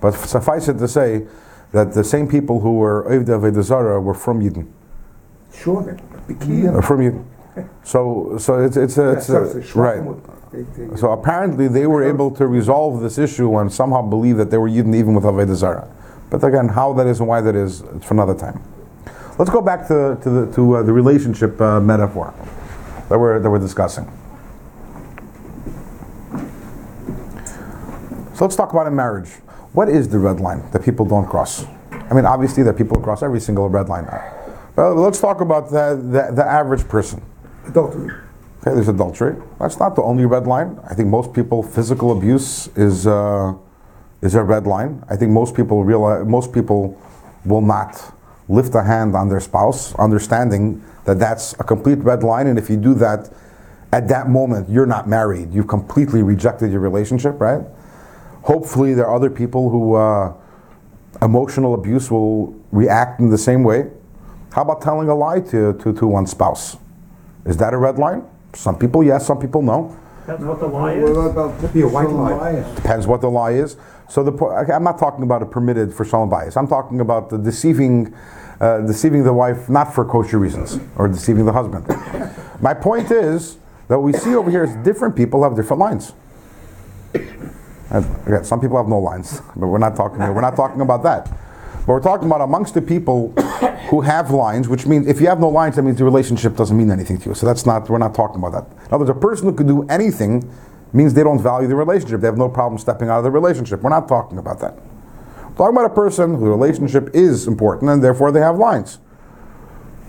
But 0.03 0.12
suffice 0.12 0.69
it 0.69 0.79
to 0.79 0.89
say 0.89 1.27
that 1.73 1.95
the 1.95 2.05
same 2.05 2.29
people 2.29 2.61
who 2.61 2.75
were 2.75 3.05
Oivdei 3.09 3.41
Avodah 3.41 3.62
Zarah 3.62 4.00
were 4.00 4.15
from 4.15 4.41
Yidden. 4.41 4.71
Sure, 5.55 5.83
from 6.83 7.00
Yidden. 7.00 7.25
So, 7.83 8.37
so 8.39 8.62
it's 8.62 8.77
it's 8.77 8.99
a, 8.99 9.12
it's 9.12 9.27
so 9.27 9.45
a, 9.45 9.57
it's 9.59 9.75
a 9.75 9.79
right. 9.79 10.03
So 10.97 11.12
apparently 11.12 11.69
they 11.69 11.87
were 11.87 12.02
able 12.02 12.30
to 12.33 12.47
resolve 12.47 13.00
this 13.00 13.19
issue 13.19 13.57
and 13.59 13.73
somehow 13.73 14.02
believe 14.02 14.37
that 14.38 14.50
they 14.50 14.59
were 14.59 14.69
Yidden 14.69 14.97
even 14.97 15.14
with 15.14 15.25
Avodah 15.25 15.54
Zarah. 15.54 15.88
But 16.28 16.42
again, 16.42 16.69
how 16.69 16.92
that 16.95 17.07
is 17.07 17.21
and 17.21 17.28
why 17.28 17.40
that 17.40 17.54
is, 17.54 17.83
it's 17.95 18.04
for 18.04 18.14
another 18.14 18.35
time. 18.35 18.61
Let's 19.38 19.50
go 19.50 19.61
back 19.61 19.87
to, 19.88 20.19
to, 20.23 20.30
the, 20.30 20.52
to 20.54 20.76
uh, 20.76 20.83
the 20.83 20.92
relationship 20.92 21.61
uh, 21.61 21.80
metaphor 21.80 22.35
that 23.09 23.19
we're, 23.19 23.38
that 23.38 23.49
we're 23.49 23.59
discussing. 23.59 24.11
So 28.35 28.45
let's 28.45 28.57
talk 28.57 28.73
about 28.73 28.87
in 28.87 28.97
marriage. 28.97 29.30
What 29.73 29.88
is 29.88 30.09
the 30.09 30.19
red 30.19 30.40
line 30.40 30.69
that 30.73 30.85
people 30.85 31.07
don't 31.07 31.26
cross? 31.26 31.64
I 31.92 32.14
mean, 32.14 32.26
obviously, 32.26 32.64
there 32.64 32.73
are 32.73 32.76
people 32.76 32.97
who 32.97 33.04
cross 33.04 33.23
every 33.23 33.40
single 33.40 33.69
red 33.69 33.88
line. 33.88 34.07
But 34.75 34.95
let's 34.95 35.21
talk 35.21 35.40
about 35.40 35.71
the, 35.71 35.95
the, 35.97 36.35
the 36.35 36.45
average 36.45 36.88
person. 36.88 37.23
Adultery. 37.66 38.12
Okay, 38.61 38.75
there's 38.75 38.88
adultery. 38.88 39.37
That's 39.59 39.79
not 39.79 39.97
the 39.97 40.02
only 40.02 40.26
red 40.26 40.47
line. 40.47 40.79
I 40.88 40.95
think 40.95 41.09
most 41.09 41.33
people, 41.33 41.62
physical 41.62 42.12
abuse 42.12 42.69
is 42.76 43.07
uh, 43.07 43.55
is 44.21 44.35
a 44.35 44.43
red 44.43 44.67
line. 44.67 45.02
I 45.09 45.17
think 45.17 45.33
most 45.33 45.55
people 45.55 45.83
realize 45.83 46.26
most 46.26 46.52
people 46.52 47.00
will 47.47 47.62
not 47.62 48.12
lift 48.49 48.75
a 48.75 48.83
hand 48.83 49.17
on 49.17 49.31
their 49.31 49.40
spouse, 49.40 49.95
understanding 49.95 50.85
that 51.07 51.19
that's 51.19 51.55
a 51.55 51.64
complete 51.64 52.00
red 52.00 52.23
line. 52.23 52.49
And 52.49 52.59
if 52.59 52.69
you 52.69 52.76
do 52.76 52.93
that, 52.95 53.33
at 53.93 54.09
that 54.09 54.29
moment, 54.29 54.69
you're 54.69 54.85
not 54.85 55.09
married. 55.09 55.55
You've 55.55 55.69
completely 55.69 56.23
rejected 56.23 56.71
your 56.71 56.81
relationship, 56.81 57.40
right? 57.40 57.62
Hopefully, 58.43 58.93
there 58.93 59.07
are 59.07 59.14
other 59.14 59.31
people 59.31 59.71
who 59.71 59.95
uh, 59.95 60.35
emotional 61.23 61.73
abuse 61.73 62.11
will 62.11 62.55
react 62.73 63.21
in 63.21 63.31
the 63.31 63.38
same 63.38 63.64
way. 63.64 63.90
How 64.52 64.62
about 64.62 64.83
telling 64.83 65.09
a 65.09 65.14
lie 65.14 65.40
to, 65.40 65.73
to, 65.79 65.93
to 65.95 66.07
one's 66.07 66.31
spouse? 66.31 66.76
Is 67.47 67.57
that 67.57 67.73
a 67.73 67.79
red 67.79 67.99
line? 67.99 68.23
Some 68.54 68.78
people 68.78 69.02
yes, 69.02 69.26
some 69.26 69.38
people 69.38 69.62
no. 69.62 69.97
That's 70.26 70.42
what 70.42 70.61
the 70.61 70.66
lie 70.66 70.97
What 70.99 71.11
is. 71.11 71.26
about 71.30 71.73
Be 71.73 71.80
a 71.80 71.88
white 71.88 72.04
shalom 72.04 72.38
lie. 72.38 72.75
Depends 72.75 73.07
what 73.07 73.21
the 73.21 73.30
lie 73.30 73.52
is. 73.52 73.76
So 74.09 74.23
the 74.23 74.33
okay, 74.33 74.73
I'm 74.73 74.85
not 74.85 74.99
talking 74.99 75.23
about 75.23 75.42
a 75.42 75.47
permitted 75.47 75.95
for 75.95 76.04
shalom 76.04 76.28
bias. 76.28 76.57
I'm 76.57 76.66
talking 76.69 77.00
about 77.00 77.30
the 77.30 77.38
deceiving, 77.38 78.14
uh, 78.61 78.80
deceiving 78.80 79.25
the 79.25 79.33
wife 79.33 79.69
not 79.69 79.95
for 79.95 80.04
kosher 80.04 80.38
reasons 80.38 80.78
or 80.97 81.09
deceiving 81.09 81.47
the 81.47 81.52
husband. 81.52 81.87
My 82.61 82.75
point 82.75 83.11
is 83.11 83.59
that 83.88 83.99
we 83.99 84.12
see 84.12 84.35
over 84.35 84.50
here 84.50 84.64
is 84.64 84.75
different 84.85 85.16
people 85.16 85.42
have 85.42 85.57
different 85.57 85.80
lines. 85.80 86.12
And 87.90 88.04
again, 88.26 88.45
some 88.45 88.61
people 88.61 88.76
have 88.76 88.87
no 88.88 88.99
lines, 88.99 89.40
but 89.57 89.66
we're 89.66 89.78
not 89.78 89.97
talking. 89.97 90.19
We're 90.19 90.40
not 90.40 90.54
talking 90.54 90.80
about 90.80 91.02
that. 91.02 91.28
But 91.87 91.89
we're 91.89 92.01
talking 92.01 92.27
about 92.27 92.41
amongst 92.41 92.75
the 92.75 92.83
people 92.83 93.33
who 93.91 94.03
have 94.03 94.31
lines, 94.31 94.69
which 94.69 94.87
means 94.87 95.07
if 95.07 95.21
you 95.21 95.27
have 95.29 95.41
no 95.41 95.49
lines, 95.49 95.77
that 95.77 95.83
means 95.83 95.99
the 95.99 96.05
relationship 96.05 96.57
doesn't 96.57 96.77
mean 96.77 96.91
anything 96.91 97.19
to 97.19 97.31
you. 97.31 97.35
So 97.35 97.47
that's 97.47 97.67
not. 97.67 97.89
We're 97.89 97.99
not 97.99 98.15
talking 98.15 98.37
about 98.37 98.53
that. 98.53 98.87
In 98.87 98.95
other 98.95 99.05
words, 99.05 99.11
a 99.11 99.21
person 99.21 99.47
who 99.47 99.55
can 99.55 99.67
do 99.67 99.87
anything 99.89 100.49
means 100.93 101.15
they 101.15 101.23
don't 101.23 101.41
value 101.41 101.69
the 101.69 101.77
relationship. 101.77 102.21
They 102.21 102.27
have 102.27 102.39
no 102.39 102.49
problem 102.49 102.79
stepping 102.79 103.09
out 103.09 103.19
of 103.19 103.25
the 103.25 103.31
relationship. 103.31 103.83
We're 103.83 103.91
not 103.91 104.09
talking 104.09 104.39
about 104.39 104.61
that. 104.61 104.75
We're 104.77 105.57
talking 105.57 105.77
about 105.77 105.91
a 105.91 105.95
person 105.95 106.35
whose 106.35 106.49
relationship 106.49 107.15
is 107.15 107.47
important 107.47 107.91
and 107.91 108.03
therefore 108.03 108.33
they 108.33 108.41
have 108.41 108.57
lines. 108.59 108.99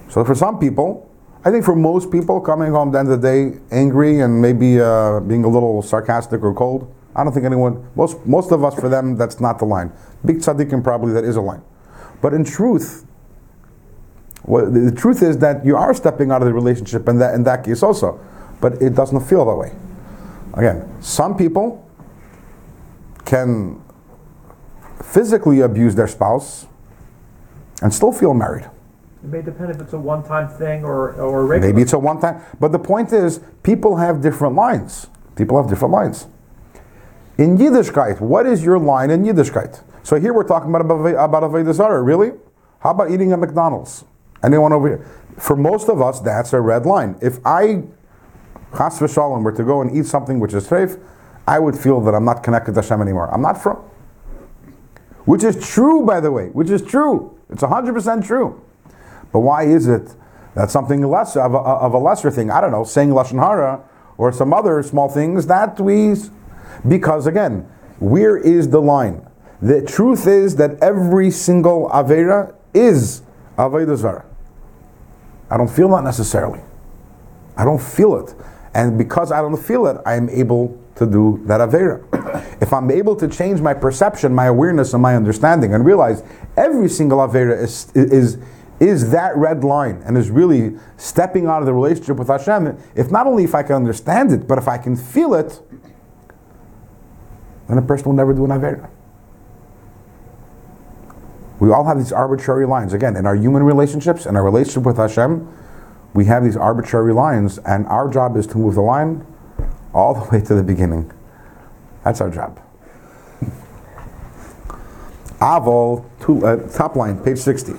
So 0.10 0.26
for 0.26 0.36
some 0.36 0.60
people, 0.60 1.10
I 1.44 1.50
think 1.52 1.66
for 1.66 1.76
most 1.76 2.12
people, 2.12 2.40
coming 2.42 2.72
home 2.72 2.90
at 2.90 2.92
the 2.92 3.00
end 3.00 3.12
of 3.12 3.22
the 3.22 3.28
day 3.28 3.60
angry 3.72 4.20
and 4.20 4.42
maybe 4.42 4.80
uh, 4.80 5.20
being 5.22 5.44
a 5.44 5.48
little 5.48 5.82
sarcastic 5.82 6.44
or 6.44 6.54
cold, 6.54 6.94
I 7.16 7.24
don't 7.24 7.34
think 7.34 7.46
anyone, 7.46 7.90
most, 7.96 8.26
most 8.26 8.52
of 8.52 8.64
us, 8.64 8.76
for 8.76 8.90
them, 8.90 9.18
that's 9.18 9.40
not 9.40 9.60
the 9.60 9.66
line. 9.66 9.92
Big 10.26 10.38
tzaddikim 10.38 10.84
probably 10.84 11.14
that 11.14 11.24
is 11.24 11.36
a 11.36 11.42
line. 11.42 11.62
But 12.22 12.34
in 12.34 12.44
truth, 12.44 13.06
well, 14.44 14.70
the, 14.70 14.80
the 14.80 14.96
truth 14.96 15.22
is 15.22 15.38
that 15.40 15.66
you 15.66 15.76
are 15.76 15.94
stepping 15.94 16.32
out 16.32 16.42
of 16.42 16.48
the 16.48 16.54
relationship 16.54 17.08
in 17.08 17.20
that, 17.20 17.36
in 17.36 17.44
that 17.44 17.64
case 17.64 17.84
also, 17.84 18.20
but 18.60 18.82
it 18.82 18.96
doesn't 18.96 19.22
feel 19.22 19.46
that 19.46 19.56
way. 19.56 19.74
Again, 20.54 20.90
some 21.02 21.38
people 21.38 21.88
can 23.26 23.82
physically 25.04 25.62
abuse 25.62 25.96
their 25.96 26.08
spouse 26.08 26.68
and 27.82 27.94
still 27.94 28.12
feel 28.12 28.34
married. 28.34 28.70
It 29.24 29.30
may 29.30 29.42
depend 29.42 29.72
if 29.72 29.80
it's 29.82 29.94
a 29.94 30.00
one-time 30.00 30.48
thing 30.48 30.84
or, 30.84 31.14
or 31.14 31.42
a 31.42 31.46
regular. 31.46 31.74
Maybe 31.74 31.82
it's 31.84 31.94
a 31.94 32.00
one 32.00 32.20
time. 32.20 32.42
But 32.60 32.72
the 32.72 32.80
point 32.80 33.14
is, 33.14 33.40
people 33.64 33.98
have 33.98 34.22
different 34.22 34.56
lines. 34.56 35.08
People 35.36 35.62
have 35.62 35.70
different 35.70 35.94
lines. 35.94 36.28
In 37.42 37.58
Yiddishkeit, 37.58 38.22
what 38.22 38.46
is 38.46 38.64
your 38.64 38.78
line 38.78 39.10
in 39.10 39.24
Yiddishkeit? 39.24 39.82
So 40.04 40.20
here 40.20 40.32
we're 40.32 40.48
talking 40.48 40.70
about 40.70 40.86
about 40.86 41.42
Avodah 41.42 41.74
Zarah. 41.74 42.04
Really? 42.04 42.34
How 42.82 42.92
about 42.92 43.10
eating 43.10 43.32
at 43.32 43.40
McDonald's? 43.40 44.06
Anyone 44.44 44.72
over 44.74 44.88
here? 44.88 45.08
For 45.40 45.56
most 45.56 45.90
of 45.90 46.04
us, 46.04 46.20
that's 46.20 46.54
a 46.54 46.62
red 46.62 46.86
line. 46.86 47.18
If 47.20 47.40
I, 47.44 47.82
Chas 48.78 49.00
v'shalom, 49.00 49.42
were 49.42 49.54
to 49.54 49.64
go 49.64 49.82
and 49.82 49.90
eat 49.98 50.06
something 50.06 50.40
which 50.40 50.54
is 50.54 50.68
treif, 50.68 51.02
I 51.48 51.58
would 51.58 51.76
feel 51.76 52.00
that 52.02 52.14
I'm 52.14 52.26
not 52.26 52.44
connected 52.44 52.76
to 52.76 52.82
Hashem 52.82 53.02
anymore. 53.02 53.34
I'm 53.34 53.42
not 53.42 53.60
from. 53.60 53.78
Which 55.26 55.44
is 55.44 55.68
true, 55.68 56.06
by 56.06 56.20
the 56.20 56.32
way. 56.32 56.50
Which 56.50 56.70
is 56.70 56.84
true. 56.84 57.40
It's 57.50 57.64
100% 57.64 58.24
true. 58.24 58.62
But 59.34 59.40
why 59.40 59.64
is 59.64 59.88
it 59.88 60.14
that 60.54 60.70
something 60.70 61.02
less 61.10 61.36
of 61.36 61.56
a, 61.56 61.58
of 61.58 61.96
a 61.96 61.98
lesser 61.98 62.30
thing, 62.30 62.52
I 62.52 62.62
don't 62.62 62.72
know, 62.72 62.84
saying 62.84 63.10
lashon 63.10 63.40
hara 63.40 63.84
or 64.20 64.32
some 64.32 64.54
other 64.54 64.84
small 64.84 65.10
things 65.10 65.48
that 65.48 65.80
we, 65.80 66.14
because 66.88 67.28
again, 67.28 67.70
where 68.00 68.38
is 68.38 68.70
the 68.70 68.82
line? 68.82 69.28
The 69.62 69.82
truth 69.82 70.26
is 70.26 70.56
that 70.56 70.82
every 70.82 71.30
single 71.30 71.90
avera 71.90 72.56
is 72.74 73.22
aveda. 73.58 74.26
I 75.50 75.58
don't 75.58 75.70
feel 75.70 75.90
that 75.90 76.04
necessarily. 76.04 76.62
I 77.56 77.64
don't 77.64 77.82
feel 77.82 78.16
it, 78.16 78.34
and 78.74 78.98
because 78.98 79.32
I 79.32 79.42
don't 79.42 79.62
feel 79.62 79.86
it, 79.86 79.98
I 80.06 80.16
am 80.16 80.30
able 80.30 80.80
to 80.96 81.06
do 81.06 81.42
that 81.46 81.62
avera. 81.62 82.02
If 82.62 82.74
I'm 82.74 82.92
able 82.92 83.16
to 83.16 83.28
change 83.28 83.60
my 83.60 83.74
perception, 83.74 84.36
my 84.36 84.46
awareness, 84.46 84.94
and 84.94 85.02
my 85.02 85.16
understanding, 85.16 85.74
and 85.74 85.84
realize 85.84 86.24
every 86.56 86.90
single 86.90 87.20
avera 87.20 87.62
is 87.62 87.92
is 87.96 88.38
is 88.80 89.12
that 89.12 89.38
red 89.38 89.64
line 89.64 90.02
and 90.06 90.18
is 90.18 90.32
really 90.32 90.76
stepping 90.98 91.46
out 91.46 91.60
of 91.60 91.68
the 91.68 91.74
relationship 91.74 92.18
with 92.18 92.28
Hashem. 92.28 92.78
If 92.96 93.12
not 93.12 93.28
only 93.28 93.44
if 93.44 93.54
I 93.54 93.62
can 93.62 93.76
understand 93.76 94.32
it, 94.32 94.48
but 94.48 94.58
if 94.58 94.68
I 94.68 94.80
can 94.80 94.96
feel 94.96 95.36
it, 95.36 95.62
then 97.72 97.78
a 97.78 97.82
person 97.82 98.06
will 98.06 98.14
never 98.14 98.34
do 98.34 98.44
an 98.46 98.52
avera. 98.52 98.90
We 101.60 101.72
all 101.72 101.86
have 101.86 101.98
these 101.98 102.12
arbitrary 102.12 102.66
lines. 102.66 102.92
Again, 102.92 103.16
in 103.16 103.26
our 103.26 103.36
human 103.36 103.64
relationships, 103.64 104.26
in 104.26 104.36
our 104.36 104.44
relationship 104.44 104.84
with 104.84 104.98
Hashem, 104.98 105.48
we 106.14 106.26
have 106.26 106.44
these 106.44 106.58
arbitrary 106.58 107.14
lines, 107.14 107.60
and 107.60 107.86
our 107.88 108.10
job 108.10 108.36
is 108.36 108.48
to 108.48 108.58
move 108.58 108.76
the 108.76 108.82
line 108.82 109.26
all 109.94 110.14
the 110.16 110.30
way 110.32 110.44
to 110.44 110.56
the 110.56 110.64
beginning. 110.64 111.12
That's 112.04 112.20
our 112.20 112.30
job. 112.30 112.60
Aval, 115.40 116.06
two, 116.20 116.46
uh, 116.46 116.68
top 116.70 116.96
line, 116.96 117.24
page 117.24 117.38
60. 117.38 117.74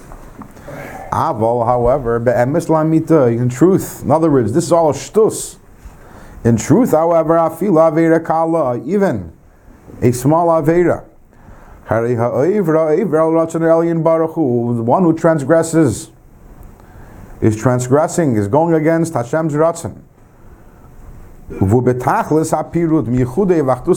Aval, 1.12 1.66
however, 1.66 2.18
be'emes 2.18 2.68
in 3.38 3.48
truth, 3.48 4.02
in 4.02 4.10
other 4.10 4.30
words, 4.30 4.52
this 4.52 4.64
is 4.64 4.72
all 4.72 4.92
shtus. 4.92 5.58
In 6.44 6.56
truth, 6.56 6.90
however, 6.92 7.34
afil 7.34 7.74
avera 7.74 8.24
kala, 8.24 8.82
even 8.84 9.32
a 10.00 10.12
small 10.12 10.48
avera. 10.48 11.04
One 14.84 15.02
who 15.02 15.12
transgresses 15.12 16.10
is 17.40 17.56
transgressing, 17.56 18.36
is 18.36 18.48
going 18.48 18.74
against 18.74 19.14
Hashem's 19.14 19.54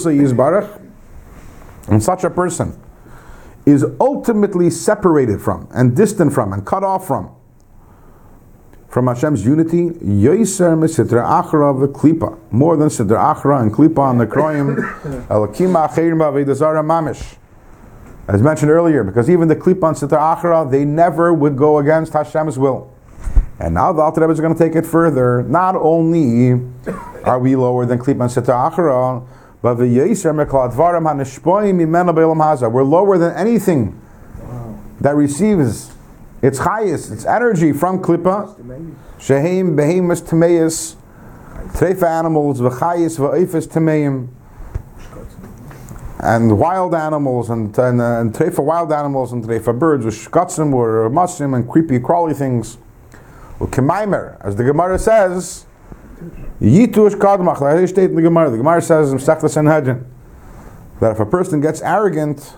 yizbarach, 0.10 0.82
and 1.88 2.04
such 2.04 2.24
a 2.24 2.30
person 2.30 2.78
is 3.66 3.86
ultimately 4.00 4.70
separated 4.70 5.42
from 5.42 5.68
and 5.72 5.96
distant 5.96 6.34
from 6.34 6.54
and 6.54 6.66
cut 6.66 6.84
off 6.84 7.08
from 7.08 7.30
from 8.96 9.08
Hashem's 9.08 9.44
unity, 9.44 9.90
Yoiser 9.90 10.74
Misitra 10.80 11.22
Achra 11.28 11.86
v'Klipa, 11.86 12.40
more 12.50 12.78
than 12.78 12.88
Sitra 12.88 13.36
Achra 13.36 13.62
and 13.62 13.74
Klipa 13.74 13.98
on 13.98 14.20
the 14.20 14.26
Kroim, 14.26 14.78
Elakima 15.28 15.90
Acherim 15.90 16.16
Ba'avedazara 16.18 16.82
Mamish. 16.82 17.36
As 18.30 18.42
mentioned 18.42 18.72
earlier, 18.72 19.04
because 19.04 19.30
even 19.30 19.50
the 19.50 19.56
Klipa 19.58 19.90
and 19.90 19.98
Sitra 19.98 20.38
Achra, 20.38 20.72
they 20.72 20.86
never 20.86 21.34
would 21.34 21.58
go 21.58 21.80
against 21.80 22.14
Hashem's 22.14 22.58
will. 22.58 22.90
And 23.60 23.74
now 23.74 23.92
the 23.92 24.02
Alter 24.02 24.22
Rebbe 24.22 24.32
is 24.32 24.40
going 24.40 24.56
to 24.56 24.58
take 24.58 24.78
it 24.78 24.86
further. 24.86 25.44
Not 25.44 25.76
only 25.76 26.54
are 27.26 27.38
we 27.38 27.58
lower 27.58 27.86
than 27.86 28.00
Klipa 28.00 28.22
and 28.22 28.46
Sitra 28.48 28.72
Achra, 28.72 29.28
but 29.62 29.74
the 29.74 29.84
Yoiser 29.84 30.32
Mekla 30.34 30.72
Dvarim 30.74 31.04
HaNishpoim 31.04 31.76
Mimena 31.76 32.16
Be'elam 32.16 32.38
Haza. 32.38 32.72
We're 32.72 32.84
lower 32.84 33.18
than 33.18 33.36
anything 33.36 34.00
that 35.02 35.18
receives 35.18 35.95
its 36.42 36.60
chayis, 36.60 37.12
its 37.12 37.26
energy 37.26 37.72
from 37.72 38.02
klipa. 38.02 38.56
Sheheim 39.18 39.76
behemoths 39.76 40.22
tameis, 40.22 40.96
treifa 41.74 42.08
animals, 42.08 42.62
v'chayis 42.62 43.18
v'oifes 43.18 43.68
tameim, 43.68 44.30
and 46.20 46.58
wild 46.58 46.94
animals, 46.94 47.50
and 47.50 47.78
and, 47.78 48.02
uh, 48.02 48.20
and 48.20 48.34
treifa 48.34 48.64
wild 48.64 48.92
animals, 48.92 49.32
and 49.34 49.44
trefa 49.44 49.78
birds, 49.78 50.06
which 50.06 50.16
v'shkatzim 50.16 50.74
or 50.74 51.10
masim, 51.10 51.56
and 51.56 51.70
creepy 51.70 52.00
crawly 52.00 52.34
things. 52.34 52.78
Ukemaimer, 53.60 54.38
as 54.46 54.56
the 54.58 54.64
Gemara 54.64 55.00
says, 55.00 55.66
yitu 56.62 57.10
kadmach. 57.12 57.60
That 57.60 57.88
state 57.88 58.10
in 58.10 58.16
the 58.16 58.22
Gemara. 58.22 58.50
The 58.50 58.58
Gemara 58.58 58.82
says 58.82 59.12
in 59.12 59.18
Sechta 59.18 59.50
Sanhedrin 59.50 60.06
that 61.00 61.12
if 61.12 61.20
a 61.20 61.26
person 61.26 61.62
gets 61.62 61.82
arrogant, 61.82 62.54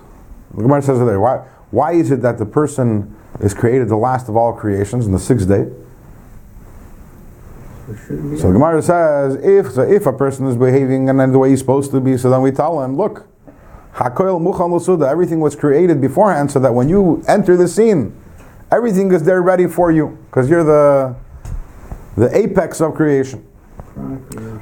the 0.55 0.63
Gemara 0.63 0.81
says 0.81 1.00
there, 1.00 1.19
why 1.19 1.46
Why 1.71 1.93
is 1.93 2.12
it 2.12 2.21
that 2.21 2.38
the 2.38 2.45
person 2.45 3.15
is 3.41 3.53
created 3.53 3.89
the 3.89 3.97
last 3.97 4.29
of 4.29 4.36
all 4.36 4.53
creations 4.53 5.05
in 5.05 5.12
the 5.12 5.19
sixth 5.19 5.47
day? 5.47 5.69
There 7.88 7.97
shouldn't 7.97 8.31
be. 8.31 8.38
So 8.38 8.47
the 8.47 8.53
Gemara 8.53 8.81
says, 8.81 9.36
if 9.36 9.71
so 9.74 9.81
if 9.81 10.05
a 10.05 10.13
person 10.13 10.47
is 10.47 10.55
behaving 10.55 11.09
and 11.09 11.33
the 11.33 11.39
way 11.39 11.50
he's 11.50 11.59
supposed 11.59 11.91
to 11.91 12.00
be, 12.00 12.17
so 12.17 12.29
then 12.29 12.41
we 12.41 12.51
tell 12.51 12.81
him, 12.81 12.97
look, 12.97 13.27
Hakoil 13.93 14.39
Muchal 14.39 14.69
Lusuda, 14.69 15.09
everything 15.09 15.39
was 15.39 15.55
created 15.55 16.00
beforehand, 16.00 16.51
so 16.51 16.59
that 16.59 16.74
when 16.74 16.88
you 16.88 17.24
enter 17.27 17.57
the 17.57 17.67
scene, 17.67 18.15
everything 18.71 19.12
is 19.12 19.24
there 19.24 19.41
ready 19.41 19.67
for 19.67 19.91
you, 19.91 20.17
because 20.27 20.50
you're 20.50 20.63
the 20.63 21.15
the 22.15 22.36
apex 22.36 22.81
of 22.81 22.95
creation. 22.95 23.45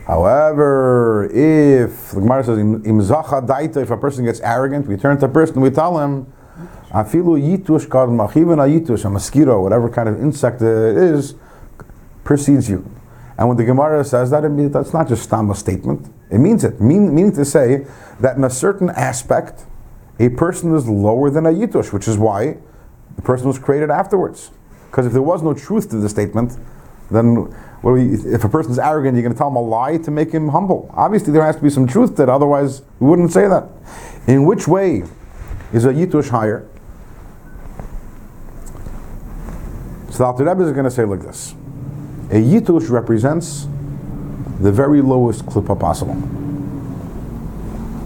However, 0.07 1.25
if 1.31 2.12
the 2.12 2.21
Gemara 2.21 2.43
says 2.43 2.59
im 2.59 2.85
im 2.85 3.00
zacha 3.00 3.45
daita, 3.45 3.77
if 3.77 3.91
a 3.91 3.97
person 3.97 4.24
gets 4.25 4.39
arrogant, 4.41 4.88
we 4.88 4.97
turn 4.97 5.17
to 5.19 5.25
a 5.25 5.29
person, 5.29 5.62
we 5.62 5.69
tell 5.69 6.00
him, 6.00 6.31
afilu 6.95 7.35
yitush 7.37 7.89
kad 7.89 8.09
even 8.37 8.59
a 8.59 8.63
yitush, 8.63 9.05
a 9.05 9.09
mosquito, 9.09 9.61
whatever 9.61 9.89
kind 9.89 10.07
of 10.07 10.21
insect 10.21 10.61
it 10.61 10.97
is, 10.97 11.35
precedes 12.23 12.69
you. 12.69 12.89
And 13.37 13.49
when 13.49 13.57
the 13.57 13.65
Gemara 13.65 14.03
says 14.05 14.31
that, 14.31 14.45
it 14.45 14.49
means 14.49 14.71
that's 14.71 14.93
not 14.93 15.09
just 15.09 15.31
a 15.31 15.55
statement. 15.55 16.07
It 16.31 16.37
means 16.37 16.63
it, 16.63 16.79
mean, 16.79 17.13
meaning 17.13 17.33
to 17.33 17.43
say 17.43 17.85
that 18.21 18.37
in 18.37 18.43
a 18.45 18.49
certain 18.49 18.89
aspect, 18.91 19.65
a 20.19 20.29
person 20.29 20.73
is 20.73 20.87
lower 20.87 21.29
than 21.29 21.45
a 21.45 21.49
yitush, 21.49 21.91
which 21.91 22.07
is 22.07 22.17
why 22.17 22.57
the 23.17 23.21
person 23.21 23.47
was 23.47 23.59
created 23.59 23.89
afterwards. 23.89 24.51
Because 24.89 25.05
if 25.05 25.11
there 25.11 25.21
was 25.21 25.43
no 25.43 25.53
truth 25.53 25.89
to 25.89 25.97
the 25.97 26.07
statement, 26.07 26.57
then 27.11 27.53
we, 27.83 28.13
if 28.13 28.45
a 28.45 28.49
person's 28.49 28.79
arrogant, 28.79 29.15
you're 29.15 29.23
going 29.23 29.33
to 29.33 29.37
tell 29.37 29.49
him 29.49 29.57
a 29.57 29.61
lie 29.61 29.97
to 29.97 30.11
make 30.11 30.31
him 30.31 30.47
humble. 30.49 30.89
Obviously, 30.93 31.33
there 31.33 31.45
has 31.45 31.57
to 31.57 31.61
be 31.61 31.69
some 31.69 31.85
truth 31.85 32.15
to 32.15 32.23
it, 32.23 32.29
otherwise, 32.29 32.81
we 32.99 33.09
wouldn't 33.09 33.33
say 33.33 33.47
that. 33.47 33.67
In 34.27 34.45
which 34.45 34.67
way 34.67 35.03
is 35.73 35.85
a 35.85 35.89
yitush 35.89 36.29
higher? 36.29 36.65
So 40.15 40.19
the 40.19 40.27
Alter 40.27 40.45
Rebbe 40.45 40.63
is 40.63 40.72
going 40.72 40.86
to 40.86 40.91
say 40.91 41.03
like 41.03 41.24
this: 41.24 41.51
A 42.31 42.41
yitush 42.41 42.89
represents 42.89 43.67
the 44.62 44.72
very 44.72 45.01
lowest 45.01 45.45
klippa 45.45 45.77
possible. 45.77 46.13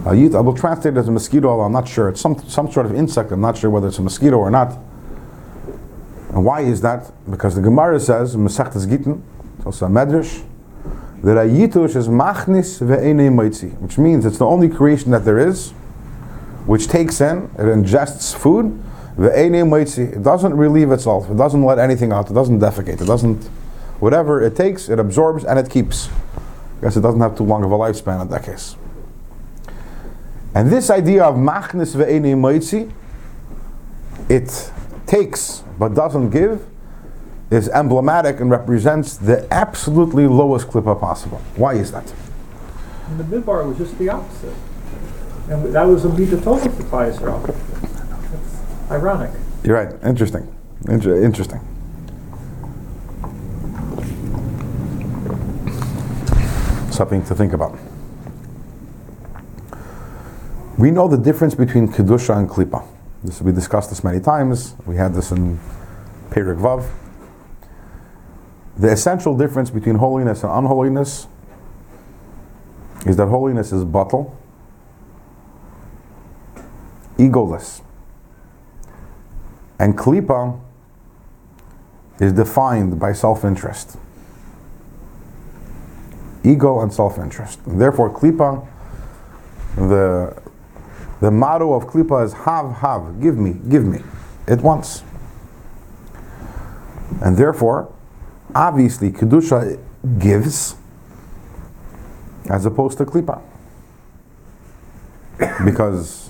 A 0.08 0.16
yit, 0.16 0.34
I 0.34 0.40
will 0.40 0.56
translate 0.56 0.96
it 0.96 0.98
as 0.98 1.08
a 1.08 1.12
mosquito. 1.12 1.50
Although 1.50 1.66
I'm 1.66 1.72
not 1.72 1.88
sure. 1.88 2.10
It's 2.10 2.20
some 2.20 2.40
some 2.50 2.72
sort 2.72 2.88
of 2.88 2.96
insect. 2.96 3.32
I'm 3.32 3.42
not 3.42 3.60
sure 3.60 3.70
whether 3.70 3.90
it's 3.90 4.00
a 4.00 4.02
mosquito 4.02 4.38
or 4.38 4.50
not. 4.50 4.76
And 6.30 6.44
why 6.44 6.62
is 6.62 6.82
that? 6.82 7.12
Because 7.30 7.54
the 7.54 7.62
Gemara 7.62 8.00
says, 8.00 8.36
Mesechtes 8.36 8.90
Gittin, 8.90 9.22
it's 9.58 9.68
also 9.68 9.86
a 9.86 9.90
medrash, 9.90 10.44
that 11.24 11.38
a 11.38 11.48
yitush 11.48 11.96
is 11.96 12.08
machnis 12.08 12.82
ve'enei 12.82 13.30
moitzi, 13.30 13.80
which 13.82 14.00
means 14.00 14.26
it's 14.26 14.40
the 14.40 14.46
only 14.48 14.68
creation 14.68 15.12
that 15.12 15.26
there 15.26 15.38
is, 15.38 15.72
which 16.66 16.88
takes 16.88 17.22
in, 17.22 17.52
it 17.60 17.66
ingests 17.66 18.36
food. 18.36 18.82
It 19.22 20.24
doesn't 20.24 20.56
relieve 20.56 20.92
itself. 20.92 21.30
It 21.30 21.38
doesn't 21.38 21.64
let 21.64 21.78
anything 21.78 22.12
out. 22.14 22.32
It 22.32 22.34
doesn't 22.34 22.60
defecate. 22.60 23.02
It 23.02 23.06
doesn't, 23.06 23.44
whatever 24.00 24.42
it 24.42 24.56
takes, 24.56 24.88
it 24.88 25.00
absorbs 25.00 25.44
and 25.44 25.60
it 25.60 25.70
keeps. 25.70 26.10
I 26.78 26.82
guess 26.84 26.96
it 26.96 27.02
doesn't 27.02 27.20
have 27.20 27.36
too 27.36 27.44
long 27.44 27.64
of 27.64 27.72
a 27.72 27.78
lifespan 27.78 28.22
in 28.22 28.30
that 28.30 28.46
case. 28.46 28.76
And 30.56 30.72
this 30.72 30.90
idea 30.90 31.24
of 31.26 31.36
machnis 31.36 31.96
ve'enei 31.96 32.34
moitzi, 32.36 32.92
it 34.30 34.72
takes 35.06 35.64
but 35.78 35.94
doesn't 35.94 36.30
give 36.30 36.66
is 37.52 37.68
emblematic 37.70 38.40
and 38.40 38.52
represents 38.52 39.18
the 39.18 39.52
absolutely 39.52 40.28
lowest 40.28 40.68
klippa 40.68 41.00
possible. 41.00 41.40
Why 41.56 41.74
is 41.74 41.92
that? 41.92 42.14
The 43.18 43.24
midbar, 43.24 43.68
was 43.68 43.78
just 43.78 43.98
the 43.98 44.10
opposite. 44.10 44.54
And 45.50 45.74
that 45.74 45.84
was 45.84 46.06
a 46.06 46.10
Mita 46.10 46.40
Torah 46.40 46.70
for. 46.70 47.08
It's 47.08 47.20
ironic. 48.92 49.32
You're 49.64 49.76
right. 49.76 49.94
Interesting. 50.04 50.56
Inter- 50.88 51.22
interesting. 51.22 51.60
Something 56.92 57.24
to 57.26 57.36
think 57.36 57.54
about. 57.54 57.78
We 60.78 60.92
know 60.92 61.08
the 61.08 61.18
difference 61.18 61.56
between 61.56 61.90
kedusha 61.90 62.38
and 62.38 62.50
klipa. 62.50 62.86
This 63.24 63.42
we 63.42 63.52
discussed 63.52 63.90
this 63.90 64.04
many 64.04 64.20
times. 64.20 64.76
We 64.86 64.96
had 64.96 65.14
this 65.14 65.32
in 65.32 65.60
Perik 66.30 66.58
Vav. 66.58 66.90
The 68.78 68.92
essential 68.92 69.38
difference 69.38 69.70
between 69.70 69.96
holiness 69.96 70.44
and 70.44 70.54
unholiness 70.54 71.28
is 73.06 73.18
that 73.18 73.28
holiness 73.28 73.74
is 73.74 73.84
bittul, 73.84 74.34
egoless. 77.18 77.82
And 79.80 79.98
klipa 79.98 80.60
is 82.20 82.34
defined 82.34 83.00
by 83.00 83.14
self-interest. 83.14 83.98
Ego 86.44 86.82
and 86.82 86.94
self-interest. 86.94 87.60
And 87.66 87.80
therefore, 87.80 88.14
klipa, 88.14 88.68
the, 89.76 90.42
the 91.22 91.32
motto 91.32 91.74
of 91.74 91.86
klipa 91.86 92.26
is 92.26 92.34
have, 92.34 92.72
have, 92.78 93.22
give 93.22 93.38
me, 93.38 93.56
give 93.70 93.86
me. 93.86 94.02
It 94.48 94.60
wants. 94.60 95.04
And 97.22 97.38
therefore, 97.38 97.94
obviously, 98.54 99.12
kedusha 99.12 99.80
gives 100.20 100.76
as 102.50 102.66
opposed 102.66 102.98
to 102.98 103.06
klipa. 103.06 103.42
Because 105.66 106.29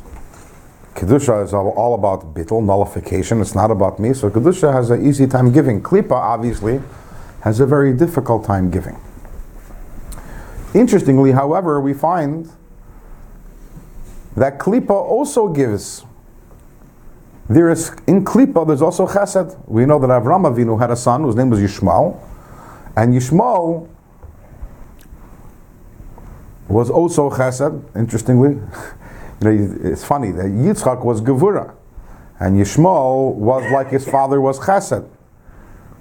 Kedusha 0.99 1.45
is 1.45 1.53
all, 1.53 1.93
about 1.93 2.33
bittul, 2.33 2.62
nullification. 2.62 3.39
It's 3.39 3.55
not 3.55 3.71
about 3.71 3.99
me. 3.99 4.13
So 4.13 4.29
Kedusha 4.29 4.73
has 4.73 4.89
an 4.89 5.07
easy 5.07 5.27
time 5.27 5.53
giving. 5.53 5.81
Klipa, 5.81 6.12
obviously, 6.12 6.81
has 7.41 7.62
a 7.62 7.65
very 7.65 7.93
difficult 7.93 8.43
time 8.43 8.69
giving. 8.69 8.99
Interestingly, 10.73 11.31
however, 11.31 11.79
we 11.79 11.93
find 11.93 12.51
that 14.35 14.59
Klipa 14.59 14.91
also 14.91 15.47
gives. 15.47 16.05
There 17.47 17.69
is 17.69 17.91
in 18.05 18.25
Klipa, 18.25 18.67
there's 18.67 18.81
also 18.81 19.07
Chesed. 19.07 19.57
We 19.67 19.85
know 19.85 19.99
that 19.99 20.09
Avram 20.09 20.53
Avinu 20.53 20.77
had 20.77 20.91
a 20.91 20.97
son 20.97 21.21
whose 21.21 21.35
name 21.35 21.49
was 21.49 21.62
Yishmael, 21.62 22.19
and 22.97 23.13
Yishmael 23.13 23.88
was 26.67 26.89
also 26.89 27.29
Chesed. 27.29 27.81
Interestingly, 27.95 28.59
you 29.41 29.49
know, 29.49 29.78
it's 29.84 30.04
funny 30.04 30.32
that 30.32 30.45
Yitzchak 30.45 31.04
was 31.04 31.21
Gevura, 31.21 31.73
and 32.39 32.58
Yishmael 32.58 33.36
was 33.36 33.63
like 33.71 33.89
his 33.89 34.08
father 34.08 34.41
was 34.41 34.60
Chesed. 34.60 35.08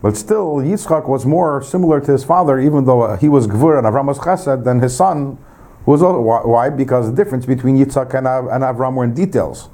But 0.01 0.17
still, 0.17 0.57
Yitzchak 0.57 1.09
was 1.09 1.27
more 1.27 1.63
similar 1.63 2.01
to 2.01 2.13
his 2.13 2.25
father, 2.25 2.61
even 2.61 2.85
though 2.85 3.17
he 3.17 3.29
was 3.29 3.47
Gevura 3.47 3.79
and 3.79 3.87
Avram 3.87 4.07
was 4.07 4.19
Chesed, 4.19 4.65
than 4.65 4.81
his 4.81 4.97
son 4.97 5.39
who 5.85 5.93
was. 5.93 6.03
why? 6.03 6.71
Because 6.71 7.11
the 7.11 7.17
difference 7.17 7.47
between 7.47 7.77
Yitzchak 7.77 8.15
and, 8.15 8.27
Av- 8.27 8.49
and 8.49 8.63
Avram 8.63 8.95
were 8.95 9.05
in 9.05 9.15
details. 9.15 9.69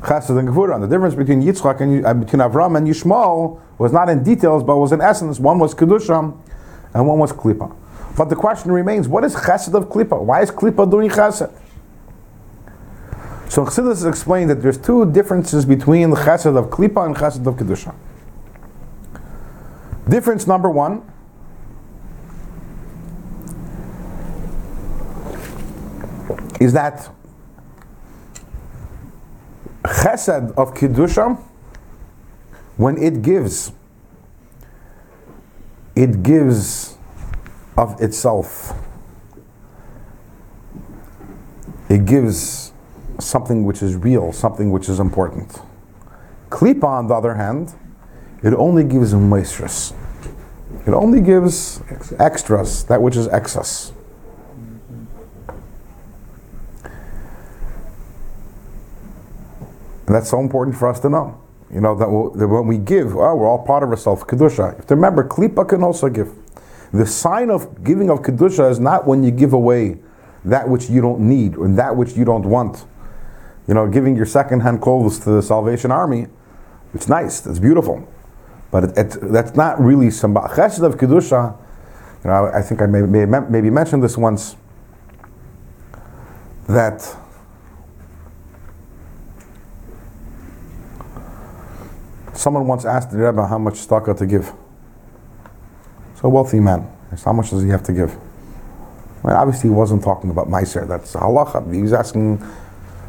Chesed 0.00 0.38
and 0.38 0.48
Gevura. 0.48 0.74
And 0.76 0.84
the 0.84 0.88
difference 0.88 1.14
between 1.14 1.42
Yitzchak 1.42 1.80
and 1.80 2.06
uh, 2.06 2.14
between 2.14 2.40
Avram 2.40 2.76
and 2.76 2.86
Yishmael 2.86 3.60
was 3.76 3.92
not 3.92 4.08
in 4.08 4.22
details, 4.22 4.62
but 4.62 4.76
was 4.78 4.92
in 4.92 5.00
essence. 5.00 5.38
One 5.38 5.58
was 5.58 5.74
Kedusha, 5.74 6.34
and 6.94 7.06
one 7.06 7.18
was 7.18 7.32
Klipa. 7.32 7.74
But 8.16 8.30
the 8.30 8.36
question 8.36 8.72
remains: 8.72 9.08
What 9.08 9.24
is 9.24 9.34
Chesed 9.34 9.74
of 9.74 9.88
Klipa? 9.88 10.22
Why 10.22 10.40
is 10.42 10.50
Klipa 10.50 10.90
doing 10.90 11.10
Chesed? 11.10 11.52
So 13.50 13.64
Chassidus 13.64 13.88
has 13.88 14.04
explained 14.04 14.48
that 14.50 14.62
there's 14.62 14.78
two 14.78 15.10
differences 15.10 15.64
between 15.64 16.10
the 16.10 16.16
Chesed 16.16 16.56
of 16.56 16.70
Klipa 16.70 17.04
and 17.04 17.16
Chesed 17.16 17.44
of 17.48 17.56
Kedusha. 17.56 17.92
Difference 20.08 20.46
number 20.46 20.70
one 20.70 21.02
is 26.60 26.72
that 26.74 27.10
Chesed 29.82 30.52
of 30.56 30.72
Kedusha, 30.74 31.36
when 32.76 32.96
it 33.02 33.20
gives, 33.20 33.72
it 35.96 36.22
gives 36.22 36.96
of 37.76 38.00
itself. 38.00 38.74
It 41.88 42.04
gives 42.04 42.72
something 43.20 43.64
which 43.64 43.82
is 43.82 43.96
real, 43.96 44.32
something 44.32 44.70
which 44.70 44.88
is 44.88 45.00
important. 45.00 45.60
Klipa, 46.48 46.84
on 46.84 47.06
the 47.06 47.14
other 47.14 47.34
hand, 47.34 47.74
it 48.42 48.54
only 48.54 48.84
gives 48.84 49.12
moistures. 49.14 49.94
It 50.86 50.94
only 50.94 51.20
gives 51.20 51.82
extras, 52.18 52.84
that 52.84 53.02
which 53.02 53.16
is 53.16 53.28
excess. 53.28 53.92
And 60.06 60.16
that's 60.16 60.30
so 60.30 60.40
important 60.40 60.76
for 60.76 60.88
us 60.88 60.98
to 61.00 61.08
know. 61.08 61.40
You 61.72 61.80
know, 61.80 61.94
that, 61.94 62.06
w- 62.06 62.32
that 62.34 62.48
when 62.48 62.66
we 62.66 62.78
give, 62.78 63.14
oh, 63.14 63.34
we're 63.36 63.46
all 63.46 63.64
part 63.64 63.84
of 63.84 63.90
ourselves, 63.90 64.24
Kedusha. 64.24 64.76
You 64.76 64.84
to 64.88 64.94
remember, 64.96 65.22
Klipa 65.22 65.68
can 65.68 65.84
also 65.84 66.08
give. 66.08 66.32
The 66.92 67.06
sign 67.06 67.48
of 67.48 67.84
giving 67.84 68.10
of 68.10 68.22
Kedusha 68.22 68.68
is 68.70 68.80
not 68.80 69.06
when 69.06 69.22
you 69.22 69.30
give 69.30 69.52
away 69.52 69.98
that 70.44 70.68
which 70.68 70.90
you 70.90 71.00
don't 71.00 71.20
need 71.20 71.54
or 71.54 71.68
that 71.68 71.94
which 71.94 72.14
you 72.14 72.24
don't 72.24 72.44
want. 72.44 72.84
You 73.70 73.74
know, 73.74 73.86
giving 73.86 74.16
your 74.16 74.26
second-hand 74.26 74.82
clothes 74.82 75.20
to 75.20 75.30
the 75.30 75.40
Salvation 75.40 75.92
Army, 75.92 76.26
it's 76.92 77.08
nice, 77.08 77.46
it's 77.46 77.60
beautiful, 77.60 78.04
but 78.72 78.82
it, 78.82 78.98
it, 78.98 79.18
that's 79.30 79.54
not 79.54 79.80
really 79.80 80.10
some 80.10 80.34
chesed 80.34 80.82
of 80.82 80.96
kedusha. 80.96 81.56
You 82.24 82.30
know, 82.30 82.46
I, 82.46 82.58
I 82.58 82.62
think 82.62 82.82
I 82.82 82.86
may, 82.86 83.02
may, 83.02 83.26
maybe 83.48 83.70
mentioned 83.70 84.02
this 84.02 84.18
once. 84.18 84.56
That 86.66 87.00
someone 92.32 92.66
once 92.66 92.84
asked 92.84 93.12
the 93.12 93.18
Rebbe 93.18 93.46
how 93.46 93.58
much 93.58 93.74
tzedakah 93.74 94.18
to 94.18 94.26
give. 94.26 94.52
So 96.16 96.26
a 96.26 96.28
wealthy 96.28 96.58
man, 96.58 96.90
how 97.24 97.32
much 97.32 97.50
does 97.50 97.62
he 97.62 97.68
have 97.68 97.84
to 97.84 97.92
give? 97.92 98.16
Well, 99.22 99.36
obviously, 99.36 99.70
he 99.70 99.74
wasn't 99.76 100.02
talking 100.02 100.30
about 100.30 100.48
Meiser. 100.48 100.88
That's 100.88 101.14
halacha. 101.14 101.72
He 101.72 101.82
was 101.82 101.92
asking, 101.92 102.44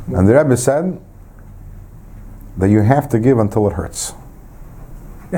and 0.07 0.27
the 0.27 0.35
Rebbe 0.35 0.57
said 0.57 0.99
that 2.57 2.69
you 2.69 2.81
have 2.81 3.07
to 3.09 3.19
give 3.19 3.37
until 3.39 3.67
it 3.67 3.73
hurts. 3.73 4.13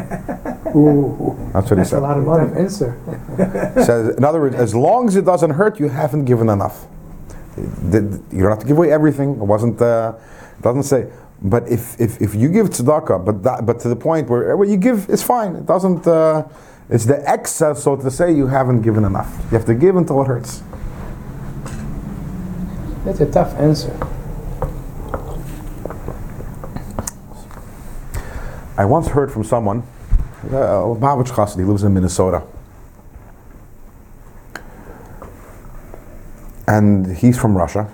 Ooh, 0.76 1.38
That's 1.54 1.70
what 1.70 1.72
he 1.72 1.76
that's 1.76 1.90
a 1.90 1.96
said. 1.96 2.02
lot 2.02 2.18
of 2.18 2.26
money. 2.26 2.52
Answer. 2.60 2.98
says, 3.86 4.16
in 4.16 4.24
other 4.24 4.40
words, 4.40 4.56
as 4.56 4.74
long 4.74 5.08
as 5.08 5.16
it 5.16 5.24
doesn't 5.26 5.52
hurt, 5.52 5.80
you 5.80 5.88
haven't 5.90 6.26
given 6.26 6.50
enough. 6.50 6.88
You 7.56 7.62
don't 8.32 8.50
have 8.50 8.60
to 8.60 8.66
give 8.66 8.78
away 8.78 8.92
everything. 8.92 9.32
It 9.34 9.44
wasn't. 9.44 9.80
Uh, 9.80 10.14
it 10.58 10.62
doesn't 10.64 10.84
say. 10.84 11.12
But 11.44 11.68
if, 11.68 12.00
if, 12.00 12.20
if 12.22 12.34
you 12.34 12.50
give 12.50 12.70
tzedakah, 12.72 13.24
but 13.24 13.44
that, 13.44 13.66
but 13.68 13.80
to 13.82 13.90
the 13.90 13.96
point 13.96 14.30
where 14.30 14.58
what 14.58 14.68
you 14.70 14.78
give 14.78 15.08
is 15.10 15.22
fine. 15.22 15.56
It 15.56 15.68
doesn't. 15.68 16.08
Uh, 16.08 16.48
it's 16.90 17.06
the 17.06 17.28
excess, 17.30 17.84
so 17.84 17.96
to 17.96 18.10
say, 18.10 18.34
you 18.34 18.48
haven't 18.48 18.82
given 18.82 19.06
enough. 19.06 19.32
You 19.52 19.58
have 19.58 19.66
to 19.68 19.76
give 19.76 19.96
until 19.96 20.22
it 20.24 20.28
hurts. 20.28 20.64
That's 23.06 23.20
a 23.22 23.30
tough 23.32 23.54
answer. 23.56 23.96
I 28.84 28.86
once 28.86 29.08
heard 29.08 29.32
from 29.32 29.46
someone, 29.46 29.82
uh, 30.52 30.84
Chassid, 31.32 31.56
he 31.58 31.64
lives 31.64 31.84
in 31.84 31.94
Minnesota. 31.94 32.44
And 36.68 37.16
he's 37.16 37.40
from 37.40 37.58
Russia. 37.58 37.90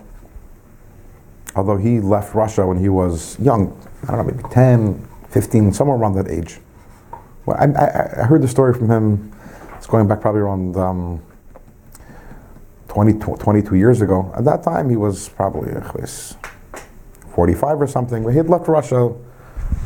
Although 1.56 1.78
he 1.78 2.00
left 2.00 2.34
Russia 2.34 2.66
when 2.66 2.80
he 2.80 2.90
was 2.90 3.40
young, 3.40 3.80
I 4.08 4.16
don't 4.16 4.26
know, 4.26 4.34
maybe 4.34 4.50
10, 4.50 5.08
15, 5.30 5.74
somewhere 5.74 5.96
around 5.96 6.16
that 6.16 6.28
age. 6.28 6.58
Well, 7.46 7.56
I, 7.60 7.66
I, 7.66 8.22
I 8.22 8.26
heard 8.26 8.42
the 8.42 8.48
story 8.48 8.74
from 8.74 8.90
him, 8.90 9.32
it's 9.78 9.86
going 9.86 10.08
back 10.08 10.22
probably 10.22 10.42
around 10.42 10.76
um, 10.76 11.22
20, 12.88 13.14
22 13.14 13.76
years 13.76 14.02
ago. 14.02 14.34
At 14.36 14.44
that 14.46 14.64
time, 14.64 14.90
he 14.90 14.96
was 14.96 15.30
probably 15.30 15.72
uh, 15.72 16.08
45 17.36 17.80
or 17.80 17.86
something. 17.86 18.24
But 18.24 18.32
he 18.32 18.38
had 18.38 18.50
left 18.50 18.68
Russia 18.68 19.14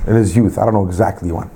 in 0.08 0.15
his 0.15 0.36
youth. 0.36 0.58
I 0.58 0.65
don't 0.65 0.74
know 0.74 0.88
exactly 0.88 1.32
when. 1.32 1.50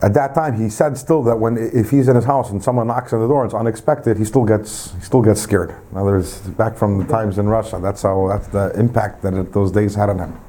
At 0.00 0.14
that 0.14 0.32
time, 0.32 0.54
he 0.60 0.68
said 0.68 0.96
still 0.96 1.24
that 1.24 1.36
when 1.36 1.56
if 1.58 1.90
he's 1.90 2.06
in 2.06 2.14
his 2.14 2.24
house 2.24 2.50
and 2.50 2.62
someone 2.62 2.86
knocks 2.86 3.12
on 3.12 3.20
the 3.20 3.26
door, 3.26 3.42
and 3.42 3.50
it's 3.50 3.58
unexpected. 3.58 4.16
He 4.16 4.24
still 4.24 4.44
gets 4.44 4.92
he 4.94 5.00
still 5.00 5.22
gets 5.22 5.40
scared. 5.40 5.70
In 5.90 5.96
other 5.96 6.12
words, 6.12 6.38
back 6.50 6.76
from 6.76 6.98
the 6.98 7.04
times 7.04 7.36
in 7.38 7.48
Russia, 7.48 7.80
that's 7.82 8.02
how 8.02 8.28
that's 8.28 8.46
the 8.48 8.72
impact 8.78 9.22
that 9.22 9.34
it, 9.34 9.52
those 9.52 9.72
days 9.72 9.96
had 9.96 10.08
on 10.08 10.18
him. 10.20 10.40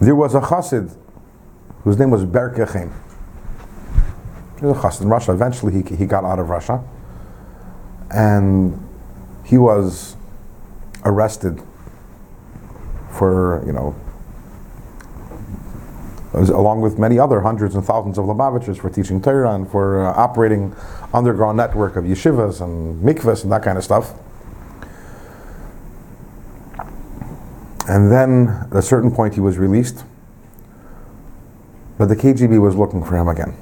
There 0.00 0.16
was 0.16 0.34
a 0.34 0.40
chassid 0.40 0.96
whose 1.84 1.96
name 1.96 2.10
was 2.10 2.24
Berke 2.24 2.68
Chaim. 2.68 2.92
He 4.58 4.66
was 4.66 4.76
a 4.76 4.80
chassid 4.80 5.02
in 5.02 5.08
Russia. 5.08 5.32
Eventually, 5.32 5.80
he, 5.80 5.96
he 5.96 6.06
got 6.06 6.24
out 6.24 6.40
of 6.40 6.48
Russia, 6.50 6.82
and 8.10 8.84
he 9.44 9.58
was 9.58 10.16
arrested 11.04 11.62
for 13.14 13.62
you 13.66 13.72
know 13.72 13.94
along 16.34 16.80
with 16.80 16.98
many 16.98 17.18
other 17.18 17.40
hundreds 17.40 17.74
and 17.74 17.84
thousands 17.84 18.18
of 18.18 18.24
Lubavitchers 18.24 18.78
for 18.78 18.90
teaching 18.90 19.22
Torah 19.22 19.54
and 19.54 19.70
for 19.70 20.04
uh, 20.04 20.12
operating 20.14 20.74
underground 21.12 21.56
network 21.56 21.96
of 21.96 22.04
yeshivas 22.04 22.60
and 22.60 23.02
mikvahs 23.02 23.44
and 23.44 23.52
that 23.52 23.62
kind 23.62 23.78
of 23.78 23.84
stuff. 23.84 24.14
And 27.86 28.10
then 28.10 28.66
at 28.70 28.76
a 28.76 28.82
certain 28.82 29.10
point 29.10 29.34
he 29.34 29.40
was 29.40 29.58
released, 29.58 30.04
but 31.98 32.06
the 32.06 32.16
KGB 32.16 32.60
was 32.60 32.74
looking 32.74 33.04
for 33.04 33.16
him 33.16 33.28
again. 33.28 33.54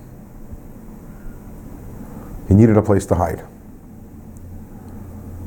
He 2.49 2.55
needed 2.55 2.77
a 2.77 2.83
place 2.83 3.05
to 3.07 3.17
hide. 3.17 3.45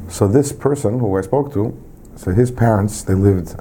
So 0.10 0.28
this 0.28 0.52
person 0.52 1.00
who 1.00 1.18
I 1.18 1.22
spoke 1.22 1.54
to, 1.54 1.82
so 2.16 2.32
his 2.32 2.52
parents, 2.52 3.02
they 3.02 3.16
lived 3.16 3.56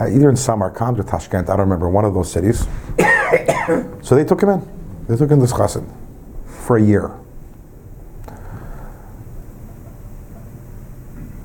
uh, 0.00 0.06
either 0.06 0.30
in 0.30 0.36
Samarkand 0.36 0.98
or 0.98 1.02
Tashkent, 1.02 1.48
I 1.48 1.56
don't 1.56 1.60
remember, 1.60 1.88
one 1.88 2.04
of 2.04 2.14
those 2.14 2.32
cities. 2.32 2.66
so 4.02 4.14
they 4.14 4.24
took 4.24 4.42
him 4.42 4.48
in. 4.48 4.68
They 5.08 5.16
took 5.16 5.30
him 5.30 5.40
to 5.40 5.46
chassid 5.46 5.86
for 6.46 6.76
a 6.76 6.82
year. 6.82 7.10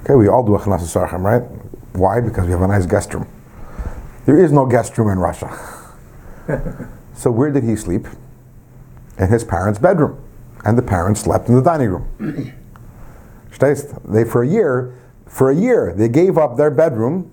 Okay, 0.03 0.15
we 0.15 0.29
all 0.29 0.43
do 0.43 0.55
a 0.55 0.60
Sarchim, 0.60 1.23
right? 1.23 1.43
Why? 1.93 2.21
Because 2.21 2.45
we 2.45 2.51
have 2.51 2.62
a 2.62 2.67
nice 2.67 2.86
guest 2.86 3.13
room. 3.13 3.27
There 4.25 4.41
is 4.41 4.51
no 4.53 4.65
guest 4.65 4.97
room 4.97 5.10
in 5.10 5.19
Russia. 5.19 5.49
so 7.13 7.29
where 7.29 7.51
did 7.51 7.63
he 7.63 7.75
sleep? 7.75 8.07
In 9.17 9.27
his 9.27 9.43
parents' 9.43 9.79
bedroom. 9.79 10.23
And 10.63 10.77
the 10.77 10.81
parents 10.81 11.21
slept 11.21 11.49
in 11.49 11.55
the 11.55 11.62
dining 11.62 11.89
room. 11.89 12.53
They 13.60 14.23
for 14.23 14.43
a 14.43 14.47
year, 14.47 14.93
for 15.25 15.49
a 15.49 15.55
year, 15.55 15.91
they 15.97 16.10
gave 16.10 16.38
up 16.38 16.57
their 16.57 16.69
bedroom 16.69 17.31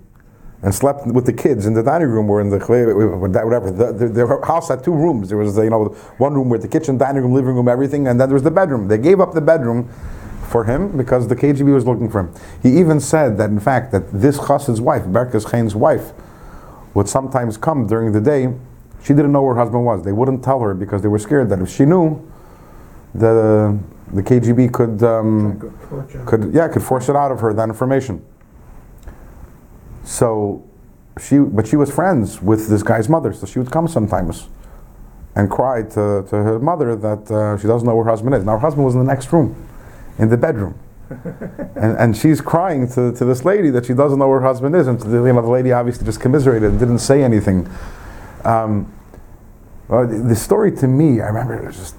and 0.64 0.74
slept 0.74 1.06
with 1.06 1.26
the 1.26 1.32
kids 1.32 1.66
in 1.66 1.74
the 1.74 1.82
dining 1.82 2.08
room 2.08 2.30
or 2.30 2.40
in 2.40 2.48
the 2.48 2.58
whatever. 2.58 3.70
The, 3.70 3.92
the, 3.92 4.08
the 4.08 4.40
house 4.46 4.68
had 4.68 4.82
two 4.82 4.94
rooms. 4.94 5.28
There 5.28 5.36
was 5.36 5.58
you 5.58 5.68
know 5.68 5.84
one 6.16 6.32
room 6.32 6.48
with 6.48 6.62
the 6.62 6.68
kitchen, 6.68 6.96
dining 6.96 7.22
room, 7.22 7.34
living 7.34 7.54
room, 7.54 7.68
everything, 7.68 8.08
and 8.08 8.18
then 8.18 8.30
there 8.30 8.34
was 8.34 8.42
the 8.42 8.50
bedroom. 8.50 8.88
They 8.88 8.96
gave 8.96 9.20
up 9.20 9.34
the 9.34 9.42
bedroom 9.42 9.90
for 10.48 10.64
him 10.64 10.96
because 10.96 11.28
the 11.28 11.36
KGB 11.36 11.72
was 11.74 11.84
looking 11.84 12.08
for 12.08 12.20
him. 12.20 12.34
He 12.62 12.78
even 12.78 12.98
said 12.98 13.36
that 13.36 13.50
in 13.50 13.60
fact 13.60 13.92
that 13.92 14.10
this 14.10 14.38
chassid's 14.38 14.80
wife, 14.80 15.04
Berkes 15.04 15.44
Chaim's 15.44 15.74
wife, 15.74 16.12
would 16.94 17.10
sometimes 17.10 17.58
come 17.58 17.86
during 17.86 18.12
the 18.12 18.20
day. 18.20 18.54
She 19.02 19.12
didn't 19.12 19.32
know 19.32 19.42
where 19.42 19.54
her 19.54 19.60
husband 19.60 19.84
was. 19.84 20.02
They 20.02 20.12
wouldn't 20.12 20.42
tell 20.42 20.60
her 20.60 20.72
because 20.72 21.02
they 21.02 21.08
were 21.08 21.18
scared 21.18 21.50
that 21.50 21.60
if 21.60 21.68
she 21.68 21.84
knew, 21.84 22.26
the 23.14 23.78
the 24.14 24.22
KGB 24.22 24.72
could 24.72 25.02
um, 25.02 25.60
could 26.24 26.54
yeah 26.54 26.68
could 26.68 26.82
force 26.82 27.10
it 27.10 27.16
out 27.16 27.32
of 27.32 27.40
her 27.40 27.52
that 27.52 27.68
information. 27.68 28.24
So 30.04 30.62
she 31.20 31.38
but 31.38 31.66
she 31.66 31.76
was 31.76 31.90
friends 31.90 32.40
with 32.42 32.68
this 32.68 32.82
guy's 32.82 33.08
mother, 33.08 33.32
so 33.32 33.46
she 33.46 33.58
would 33.58 33.70
come 33.70 33.88
sometimes 33.88 34.48
and 35.36 35.50
cry 35.50 35.82
to, 35.82 36.24
to 36.28 36.36
her 36.36 36.58
mother 36.58 36.94
that 36.94 37.30
uh, 37.30 37.58
she 37.58 37.66
doesn't 37.66 37.86
know 37.86 37.96
where 37.96 38.04
her 38.04 38.10
husband 38.10 38.34
is. 38.34 38.44
Now 38.44 38.52
her 38.52 38.58
husband 38.58 38.84
was 38.84 38.94
in 38.94 39.00
the 39.00 39.06
next 39.06 39.32
room, 39.32 39.56
in 40.18 40.28
the 40.28 40.36
bedroom. 40.36 40.78
and, 41.10 41.98
and 41.98 42.16
she's 42.16 42.40
crying 42.40 42.88
to, 42.88 43.12
to 43.12 43.24
this 43.24 43.44
lady 43.44 43.70
that 43.70 43.84
she 43.86 43.94
doesn't 43.94 44.18
know 44.18 44.28
where 44.28 44.40
her 44.40 44.46
husband 44.46 44.74
is, 44.76 44.86
and 44.86 45.00
the, 45.00 45.24
you 45.24 45.32
know, 45.32 45.42
the 45.42 45.48
lady 45.48 45.72
obviously 45.72 46.04
just 46.04 46.20
commiserated 46.20 46.70
and 46.70 46.78
didn't 46.78 47.00
say 47.00 47.22
anything. 47.22 47.68
Um, 48.44 48.92
well, 49.88 50.06
the 50.06 50.18
the 50.18 50.36
story 50.36 50.72
to 50.76 50.88
me, 50.88 51.20
I 51.20 51.26
remember 51.26 51.54
it 51.54 51.66
was 51.66 51.76
just, 51.76 51.96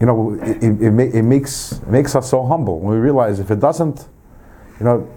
you 0.00 0.06
know, 0.06 0.34
it, 0.42 0.62
it, 0.62 0.82
it, 0.82 0.90
ma- 0.90 1.02
it 1.02 1.22
makes 1.22 1.72
it 1.72 1.88
makes 1.88 2.14
us 2.16 2.28
so 2.30 2.46
humble 2.46 2.80
when 2.80 2.94
we 2.94 3.00
realize 3.00 3.38
if 3.38 3.50
it 3.50 3.60
doesn't, 3.60 4.08
you 4.80 4.84
know, 4.84 5.08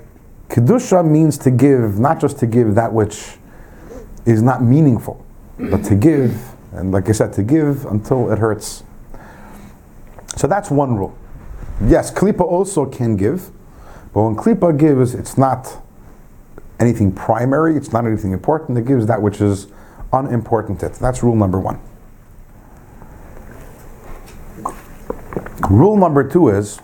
kedusha 0.52 1.08
means 1.08 1.38
to 1.38 1.50
give, 1.50 1.98
not 1.98 2.20
just 2.20 2.38
to 2.40 2.46
give 2.46 2.76
that 2.76 2.92
which 2.92 3.38
is 4.26 4.42
not 4.42 4.62
meaningful, 4.62 5.26
but 5.58 5.84
to 5.86 5.96
give, 5.96 6.38
and 6.74 6.92
like 6.92 7.08
I 7.08 7.14
said, 7.14 7.32
to 7.34 7.44
give 7.44 7.86
until 7.86 8.30
it 8.32 8.38
hurts. 8.38 8.84
So 10.36 10.48
that's 10.48 10.70
one 10.70 10.98
rule. 10.98 11.18
Yes, 11.86 12.12
klipa 12.12 12.42
also 12.42 12.86
can 12.86 13.16
give, 13.16 13.50
but 14.14 14.24
when 14.24 14.36
klipa 14.36 14.78
gives, 14.78 15.16
it's 15.16 15.38
not 15.38 15.82
anything 16.80 17.14
primary, 17.14 17.78
it's 17.78 17.94
not 17.94 18.06
anything 18.06 18.34
important. 18.34 18.78
It 18.78 18.86
gives 18.86 19.06
that 19.06 19.22
which 19.22 19.40
is 19.40 19.68
unimportant. 20.12 20.80
That's 20.80 21.24
rule 21.24 21.36
number 21.36 21.60
one. 21.60 21.80
Rule 25.70 25.96
number 25.96 26.28
two 26.28 26.50
is 26.50 26.82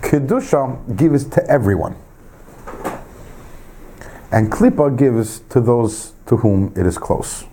Kedusha 0.00 0.96
gives 0.96 1.24
to 1.26 1.46
everyone 1.48 1.94
and 4.32 4.50
klipa 4.50 4.96
gives 4.96 5.40
to 5.50 5.60
those 5.60 6.14
to 6.26 6.38
whom 6.38 6.72
it 6.76 6.86
is 6.86 6.98
close. 6.98 7.44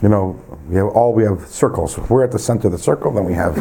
You 0.00 0.08
know, 0.08 0.40
we 0.68 0.76
have 0.76 0.86
all 0.88 1.12
we 1.12 1.24
have 1.24 1.46
circles. 1.46 1.98
We're 1.98 2.24
at 2.24 2.32
the 2.32 2.38
center 2.38 2.68
of 2.68 2.72
the 2.72 2.78
circle, 2.78 3.12
then 3.12 3.24
we 3.24 3.34
have 3.34 3.54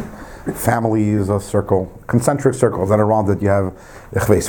families, 0.55 1.29
a 1.29 1.39
circle, 1.39 2.01
concentric 2.07 2.53
circles 2.53 2.89
that 2.89 2.99
around 2.99 3.29
it. 3.29 3.41
You 3.41 3.49
have 3.49 3.73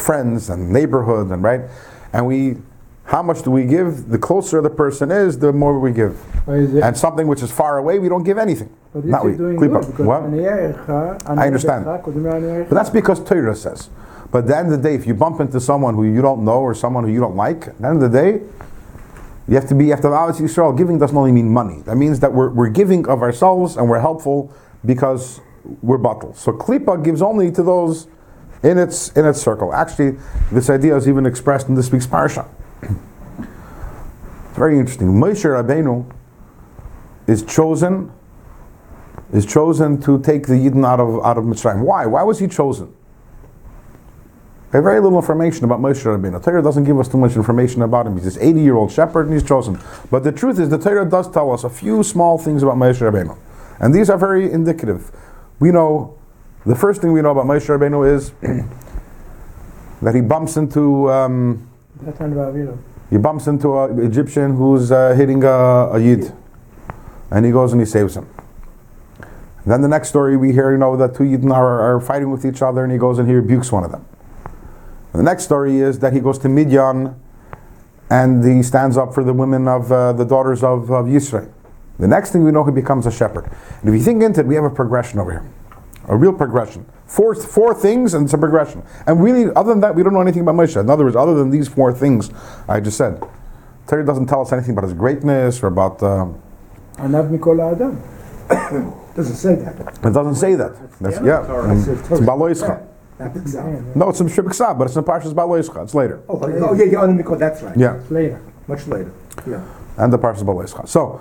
friends 0.01 0.51
and 0.51 0.71
neighborhood, 0.71 1.31
and 1.31 1.43
right, 1.43 1.63
and 2.13 2.27
we. 2.27 2.59
How 3.07 3.23
much 3.23 3.43
do 3.43 3.51
we 3.51 3.67
give? 3.67 4.09
The 4.09 4.17
closer 4.17 4.63
the 4.63 4.71
person 4.71 5.11
is, 5.11 5.39
the 5.39 5.53
more 5.53 5.79
we 5.79 5.93
give. 5.93 6.19
And 6.49 6.97
something 6.97 7.27
which 7.27 7.43
is 7.43 7.53
far 7.53 7.77
away, 7.77 7.99
we 7.99 8.09
don't 8.09 8.25
give 8.25 8.39
anything. 8.39 8.75
Not 8.95 9.27
we. 9.27 9.33
Klipa. 9.33 9.99
What? 10.03 10.23
I 11.39 11.47
understand. 11.47 11.85
But 11.85 12.75
that's 12.75 12.89
because 12.89 13.23
Torah 13.23 13.55
says. 13.55 13.91
But 14.35 14.41
at 14.41 14.47
the 14.49 14.57
end 14.57 14.73
of 14.73 14.83
the 14.83 14.89
day, 14.89 14.97
if 14.97 15.07
you 15.07 15.15
bump 15.15 15.39
into 15.39 15.61
someone 15.61 15.95
who 15.95 16.03
you 16.03 16.21
don't 16.21 16.45
know 16.45 16.59
or 16.59 16.75
someone 16.75 17.05
who 17.05 17.11
you 17.13 17.21
don't 17.21 17.37
like, 17.37 17.69
at 17.69 17.79
the 17.79 17.87
end 17.87 18.03
of 18.03 18.11
the 18.11 18.21
day, 18.21 18.43
you 19.47 19.55
have 19.55 19.69
to 19.69 19.77
be, 19.77 19.85
you 19.85 19.91
have 19.93 20.01
to 20.01 20.09
obviously 20.09 20.47
Yisrael. 20.47 20.77
Giving 20.77 20.99
doesn't 20.99 21.17
only 21.17 21.31
mean 21.31 21.49
money. 21.49 21.83
That 21.83 21.95
means 21.95 22.19
that 22.19 22.33
we're, 22.33 22.51
we're 22.51 22.69
giving 22.69 23.07
of 23.07 23.23
ourselves 23.23 23.77
and 23.77 23.89
we're 23.89 24.01
helpful 24.01 24.53
because 24.85 25.41
we're 25.83 25.99
bottled. 25.99 26.37
So 26.37 26.51
Klippa 26.51 27.05
gives 27.05 27.23
only 27.23 27.53
to 27.53 27.63
those 27.63 28.09
in 28.65 28.77
its 28.77 29.13
in 29.13 29.25
its 29.25 29.41
circle. 29.41 29.73
Actually, 29.73 30.19
this 30.51 30.69
idea 30.69 30.97
is 30.97 31.07
even 31.07 31.27
expressed 31.27 31.69
in 31.69 31.77
this 31.77 31.93
week's. 31.93 32.09
It's 32.13 32.41
very 34.57 34.81
interesting. 34.81 35.13
Moshe 35.13 35.45
Rabbeinu 35.45 36.13
is 37.29 37.45
chosen 37.45 38.11
is 39.33 39.47
chosen 39.47 40.01
to 40.01 40.21
take 40.23 40.49
the 40.49 40.55
Yidden 40.55 40.85
out 40.85 40.99
of 40.99 41.25
out 41.25 41.39
of 41.39 41.45
Mitzrayim. 41.45 41.83
Why? 41.83 42.07
Why 42.07 42.25
was 42.25 42.41
he 42.41 42.49
chosen? 42.49 42.93
We 44.75 44.79
have 44.79 44.85
very 44.87 45.01
little 45.01 45.21
information 45.21 45.65
about 45.65 45.79
Moshe 45.79 46.03
Rabbeinu. 46.03 46.33
The 46.33 46.51
Torah 46.51 46.61
doesn't 46.61 46.83
give 46.83 46.99
us 46.99 47.07
too 47.07 47.17
much 47.17 47.37
information 47.37 47.83
about 47.83 48.09
him. 48.09 48.15
He's 48.17 48.25
this 48.25 48.39
80 48.39 48.61
year 48.61 48.75
old 48.75 48.91
shepherd 48.91 49.27
and 49.27 49.33
he's 49.33 49.45
chosen. 49.45 49.79
But 50.11 50.25
the 50.25 50.33
truth 50.33 50.59
is, 50.59 50.69
the 50.69 50.79
Torah 50.79 51.09
does 51.09 51.31
tell 51.31 51.53
us 51.53 51.63
a 51.63 51.71
few 51.71 52.03
small 52.03 52.39
things 52.39 52.61
about 52.65 52.75
Moshe 52.75 52.99
Rabbeinu. 52.99 53.39
And 53.79 53.95
these 53.95 54.11
are 54.11 54.19
very 54.19 54.51
indicative. 54.51 55.13
We 55.61 55.71
know, 55.71 56.19
the 56.67 56.75
first 56.75 57.01
thing 57.01 57.13
we 57.13 57.23
know 57.23 57.31
about 57.31 57.47
Moshe 57.47 57.69
Rabbeinu 57.69 58.17
is 58.17 58.31
that 60.03 60.13
he 60.13 60.21
bumps 60.21 60.57
into. 60.57 61.09
Um, 61.09 61.71
he 63.11 63.17
bumps 63.19 63.47
into 63.47 63.79
an 63.79 64.05
Egyptian 64.05 64.57
who's 64.57 64.91
uh, 64.91 65.15
hitting 65.15 65.45
a, 65.45 65.93
a 65.93 66.01
Yid. 66.01 66.33
And 67.31 67.47
he 67.47 67.53
goes 67.53 67.71
and 67.71 67.81
he 67.81 67.87
saves 67.87 68.17
him. 68.17 68.29
Then 69.67 69.83
the 69.83 69.89
next 69.89 70.09
story 70.09 70.37
we 70.37 70.51
hear, 70.51 70.73
you 70.73 70.79
know, 70.79 70.97
that 70.97 71.15
two 71.15 71.23
Yidden 71.23 71.53
are, 71.53 71.95
are 71.95 72.01
fighting 72.01 72.33
with 72.33 72.45
each 72.45 72.61
other 72.61 72.83
and 72.83 72.93
he 72.93 72.99
goes 72.99 73.21
and 73.21 73.29
he 73.29 73.35
rebukes 73.37 73.71
one 73.71 73.85
of 73.85 73.93
them. 73.93 74.05
The 75.15 75.23
next 75.23 75.45
story 75.45 75.79
is 75.79 76.01
that 76.01 76.13
he 76.13 76.19
goes 76.19 76.39
to 76.41 76.49
Midian 76.49 77.15
and 78.11 78.45
he 78.45 78.65
stands 78.65 78.97
up 78.97 79.15
for 79.15 79.23
the 79.23 79.33
women 79.33 79.69
of 79.69 79.91
uh, 79.91 80.13
the 80.13 80.25
daughters 80.25 80.65
of, 80.65 80.91
of 80.91 81.07
Yisrael. 81.07 81.51
The 82.01 82.09
next 82.09 82.33
thing 82.33 82.43
we 82.43 82.51
know, 82.51 82.65
he 82.65 82.73
becomes 82.73 83.07
a 83.07 83.13
shepherd. 83.13 83.49
And 83.81 83.89
if 83.89 83.95
you 83.95 84.01
think 84.01 84.23
into 84.23 84.41
it, 84.41 84.47
we 84.47 84.57
have 84.57 84.65
a 84.65 84.71
progression 84.71 85.21
over 85.21 85.31
here, 85.31 85.51
a 86.09 86.17
real 86.17 86.33
progression. 86.33 86.85
Four, 87.07 87.37
four 87.37 87.75
things, 87.75 88.15
and 88.15 88.25
it's 88.25 88.35
a 88.35 88.39
progression. 88.39 88.83
And 89.07 89.23
really, 89.23 89.53
other 89.55 89.71
than 89.71 89.81
that, 89.83 89.95
we 89.95 90.03
don't 90.03 90.15
know 90.15 90.21
anything 90.21 90.43
about 90.43 90.57
Moshe. 90.57 90.81
In 90.81 90.91
other 90.91 91.05
words, 91.05 91.15
other 91.15 91.35
than 91.35 91.51
these 91.51 91.69
four 91.69 91.93
things 91.93 92.31
I 92.69 92.81
just 92.81 92.97
said, 92.99 93.23
Torah 93.87 94.05
doesn't 94.05 94.27
tell 94.27 94.41
us 94.41 94.53
anything 94.53 94.73
about 94.73 94.85
his 94.85 94.95
greatness 94.95 95.63
or 95.63 95.69
about. 95.69 96.03
Um, 96.03 96.43
Anav 96.95 97.31
Mikol 97.31 97.73
Adam. 97.73 98.03
doesn't 99.15 99.37
say 99.37 99.55
that. 99.55 99.81
It 100.05 100.13
doesn't 100.13 100.35
say 100.35 100.57
that. 100.57 100.75
That's, 101.01 101.21
yeah. 101.25 101.73
It's 101.73 101.87
It's 101.87 102.21
Baloischa. 102.21 102.85
Not 103.19 103.33
the 103.35 103.41
Ksav. 103.41 103.95
No, 103.97 104.09
it's 104.09 104.21
in 104.21 104.27
Shibik 104.27 104.55
Sab, 104.55 104.77
but 104.79 104.87
it's 104.87 104.97
in 104.97 105.05
Parshas 105.05 105.33
Balo 105.33 105.59
Yischa. 105.61 105.83
It's 105.85 105.95
later. 105.95 106.23
Oh, 106.29 106.41
oh, 106.43 106.75
yeah, 106.75 106.85
yeah, 106.85 106.99
on 107.01 107.17
the 107.17 107.23
Mikol, 107.23 107.39
that's 107.39 107.63
right. 107.63 107.77
Yeah. 107.77 108.01
Later. 108.11 108.41
Much 108.67 108.87
later. 108.89 109.13
Yeah. 109.47 109.63
and 109.99 110.13
the 110.13 110.19
Parshas 110.19 110.43
Balo 110.43 110.65
Yischa. 110.65 110.89
So, 110.89 111.21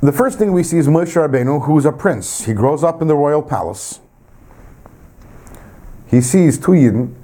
the 0.00 0.12
first 0.12 0.38
thing 0.38 0.52
we 0.52 0.62
see 0.62 0.78
is 0.78 0.86
Moshe 0.86 1.14
Rabbeinu, 1.16 1.66
who's 1.66 1.84
a 1.84 1.92
prince. 1.92 2.44
He 2.44 2.52
grows 2.54 2.84
up 2.84 3.02
in 3.02 3.08
the 3.08 3.16
royal 3.16 3.42
palace. 3.42 4.00
He 6.06 6.20
sees 6.20 6.56
two 6.58 6.72
Yidden. 6.72 7.14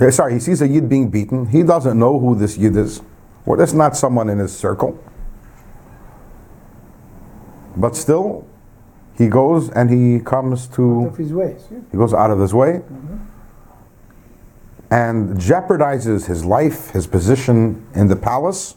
eh, 0.00 0.10
Sorry, 0.10 0.34
he 0.34 0.40
sees 0.40 0.62
a 0.62 0.68
Yid 0.68 0.88
being 0.88 1.10
beaten. 1.10 1.46
He 1.46 1.62
doesn't 1.62 1.98
know 1.98 2.18
who 2.18 2.34
this 2.34 2.56
Yid 2.56 2.76
is. 2.76 3.02
Or 3.44 3.56
that's 3.56 3.72
not 3.72 3.96
someone 3.96 4.28
in 4.28 4.38
his 4.38 4.56
circle. 4.56 5.02
But 7.76 7.94
still, 7.96 8.46
he 9.20 9.28
goes 9.28 9.68
and 9.68 9.90
he 9.90 10.18
comes 10.18 10.66
to 10.66 11.06
of 11.08 11.16
his 11.18 11.30
ways. 11.30 11.68
yeah. 11.70 11.78
he 11.90 11.96
goes 11.98 12.14
out 12.14 12.30
of 12.30 12.40
his 12.40 12.54
way 12.54 12.80
and 14.90 15.36
jeopardizes 15.36 16.26
his 16.26 16.42
life, 16.44 16.90
his 16.90 17.06
position 17.06 17.86
in 17.94 18.08
the 18.08 18.16
palace. 18.16 18.76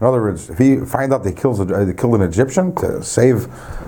In 0.00 0.06
other 0.06 0.20
words, 0.20 0.50
if 0.50 0.58
he 0.58 0.78
find 0.78 1.14
out 1.14 1.22
they 1.22 1.32
kills 1.32 1.60
a, 1.60 1.64
they 1.64 1.94
killed 1.94 2.16
an 2.16 2.22
Egyptian 2.22 2.74
to 2.74 3.04
save 3.04 3.46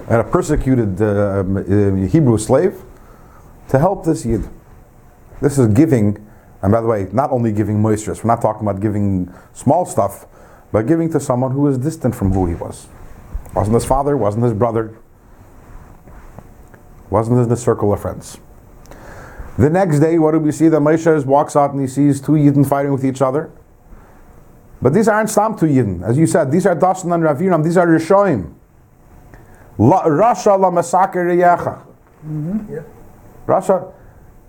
a 0.09 0.23
persecuted 0.23 1.03
uh, 1.03 1.40
um, 1.40 1.57
uh, 1.57 2.07
Hebrew 2.07 2.38
slave, 2.38 2.81
to 3.68 3.81
help 3.81 4.05
this 4.05 4.25
Yid. 4.25 4.49
This 5.42 5.59
is 5.59 5.66
giving, 5.75 6.25
and 6.62 6.71
by 6.71 6.81
the 6.81 6.87
way, 6.87 7.09
not 7.12 7.33
only 7.33 7.51
giving 7.53 7.83
moisture. 7.83 8.14
We're 8.14 8.29
not 8.29 8.40
talking 8.40 8.66
about 8.66 8.81
giving 8.81 9.35
small 9.53 9.85
stuff, 9.85 10.25
but 10.71 10.87
giving 10.87 11.11
to 11.11 11.18
someone 11.18 11.51
who 11.51 11.66
is 11.66 11.79
distant 11.79 12.14
from 12.14 12.33
who 12.33 12.47
he 12.47 12.55
was. 12.55 12.87
Wasn't 13.55 13.75
his 13.75 13.85
father, 13.85 14.16
wasn't 14.16 14.44
his 14.44 14.55
brother, 14.55 14.97
wasn't 17.11 17.38
in 17.38 17.49
the 17.49 17.57
circle 17.57 17.92
of 17.92 18.01
friends. 18.01 18.38
The 19.59 19.71
next 19.71 19.99
day, 19.99 20.18
what 20.18 20.33
do 20.33 20.38
we 20.38 20.53
see? 20.53 20.68
That 20.68 20.81
Moshe 20.81 21.25
walks 21.25 21.57
out 21.57 21.73
and 21.73 21.81
he 21.81 21.88
sees 21.88 22.21
two 22.21 22.33
Yidden 22.33 22.66
fighting 22.68 22.92
with 22.92 23.05
each 23.05 23.21
other. 23.21 23.51
But 24.81 24.94
these 24.94 25.09
aren't 25.09 25.31
Stam 25.31 25.59
two 25.59 25.66
Yidden. 25.66 26.09
As 26.09 26.16
you 26.16 26.27
said, 26.27 26.53
these 26.53 26.64
are 26.64 26.77
Dasan 26.77 27.12
and 27.12 27.25
Raviram, 27.25 27.64
these 27.64 27.77
are 27.77 27.87
Rishoim. 27.87 28.55
Rasha 29.79 30.59
la 30.59 30.71
Masaker 30.71 31.27
Reyecha. 31.27 31.85
Rasha. 33.47 33.92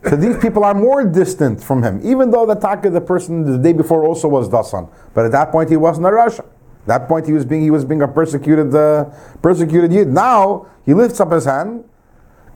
So 0.08 0.16
these 0.16 0.38
people 0.38 0.64
are 0.64 0.74
more 0.74 1.04
distant 1.04 1.62
from 1.62 1.84
him, 1.84 2.00
even 2.04 2.32
though 2.32 2.46
the 2.46 2.56
Taka, 2.56 2.90
the 2.90 3.02
person 3.02 3.44
the 3.44 3.58
day 3.58 3.74
before 3.74 4.06
also 4.06 4.28
was 4.28 4.48
Dasan. 4.48 4.90
But 5.14 5.26
at 5.26 5.32
that 5.32 5.52
point 5.52 5.70
he 5.70 5.78
wasn't 5.78 6.08
a 6.08 6.10
Rasha. 6.10 6.40
At 6.40 6.86
that 6.86 7.08
point 7.08 7.26
he 7.26 7.34
was 7.34 7.46
being 7.46 7.62
he 7.62 7.72
was 7.72 7.84
being 7.84 8.02
a 8.02 8.08
persecuted 8.08 8.74
uh, 8.74 9.06
persecuted 9.42 9.92
Yid. 9.92 10.08
Now 10.08 10.68
he 10.86 10.94
lifts 10.94 11.20
up 11.20 11.32
his 11.32 11.46
hand 11.46 11.84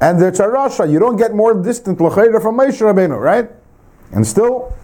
and 0.04 0.20
the 0.20 0.32
Charasha. 0.32 0.92
You 0.92 1.00
don't 1.00 1.16
get 1.16 1.34
more 1.34 1.54
distant 1.54 2.02
L'chayra 2.02 2.42
from 2.42 2.58
Moshe 2.58 2.82
Rabbeinu, 2.82 3.18
right? 3.18 3.50
And 4.12 4.28
still, 4.28 4.76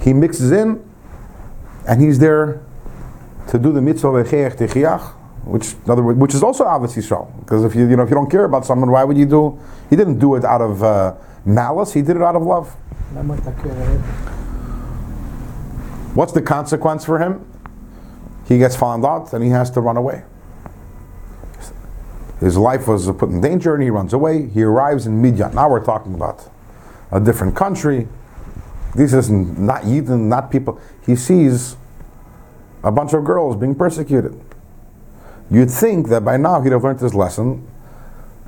he 0.00 0.12
mixes 0.12 0.52
in, 0.52 0.80
and 1.88 2.00
he's 2.00 2.20
there 2.20 2.62
to 3.48 3.58
do 3.58 3.72
the 3.72 3.82
mitzvah 3.82 4.08
of 4.08 4.26
Echeach 4.26 4.56
Techiach, 4.56 5.02
which, 5.44 5.74
in 5.84 5.90
other 5.90 6.04
words, 6.04 6.18
which 6.20 6.34
is 6.34 6.42
also 6.44 6.64
Avos 6.64 6.94
Yisrael. 6.94 7.36
Because 7.40 7.64
if 7.64 7.74
you, 7.74 7.88
you 7.88 7.96
know, 7.96 8.04
if 8.04 8.10
you 8.10 8.14
don't 8.14 8.30
care 8.30 8.44
about 8.44 8.64
someone, 8.64 8.92
why 8.92 9.02
would 9.02 9.18
you 9.18 9.26
do? 9.26 9.58
He 9.90 9.96
didn't 9.96 10.20
do 10.20 10.36
it 10.36 10.44
out 10.44 10.60
of 10.60 10.82
uh, 10.84 11.16
malice. 11.44 11.92
He 11.92 12.02
did 12.02 12.14
it 12.14 12.22
out 12.22 12.36
of 12.36 12.42
love. 12.42 12.68
What's 16.14 16.32
the 16.32 16.42
consequence 16.42 17.04
for 17.04 17.18
him? 17.18 17.44
He 18.46 18.58
gets 18.58 18.76
found 18.76 19.04
out, 19.04 19.32
and 19.32 19.42
he 19.42 19.50
has 19.50 19.68
to 19.72 19.80
run 19.80 19.96
away. 19.96 20.22
His 22.40 22.56
life 22.56 22.88
was 22.88 23.10
put 23.12 23.28
in 23.28 23.40
danger, 23.40 23.74
and 23.74 23.82
he 23.82 23.90
runs 23.90 24.12
away. 24.12 24.48
He 24.48 24.62
arrives 24.62 25.06
in 25.06 25.20
Midian. 25.20 25.54
Now 25.54 25.68
we're 25.68 25.84
talking 25.84 26.14
about 26.14 26.50
a 27.12 27.20
different 27.20 27.54
country. 27.54 28.08
This 28.94 29.12
is 29.12 29.30
not 29.30 29.82
Yidden, 29.82 30.28
not 30.28 30.50
people. 30.50 30.80
He 31.04 31.14
sees 31.16 31.76
a 32.82 32.90
bunch 32.90 33.12
of 33.12 33.24
girls 33.24 33.56
being 33.56 33.74
persecuted. 33.74 34.40
You'd 35.50 35.70
think 35.70 36.08
that 36.08 36.24
by 36.24 36.38
now 36.38 36.60
he'd 36.62 36.72
have 36.72 36.82
learned 36.82 37.00
his 37.00 37.14
lesson, 37.14 37.66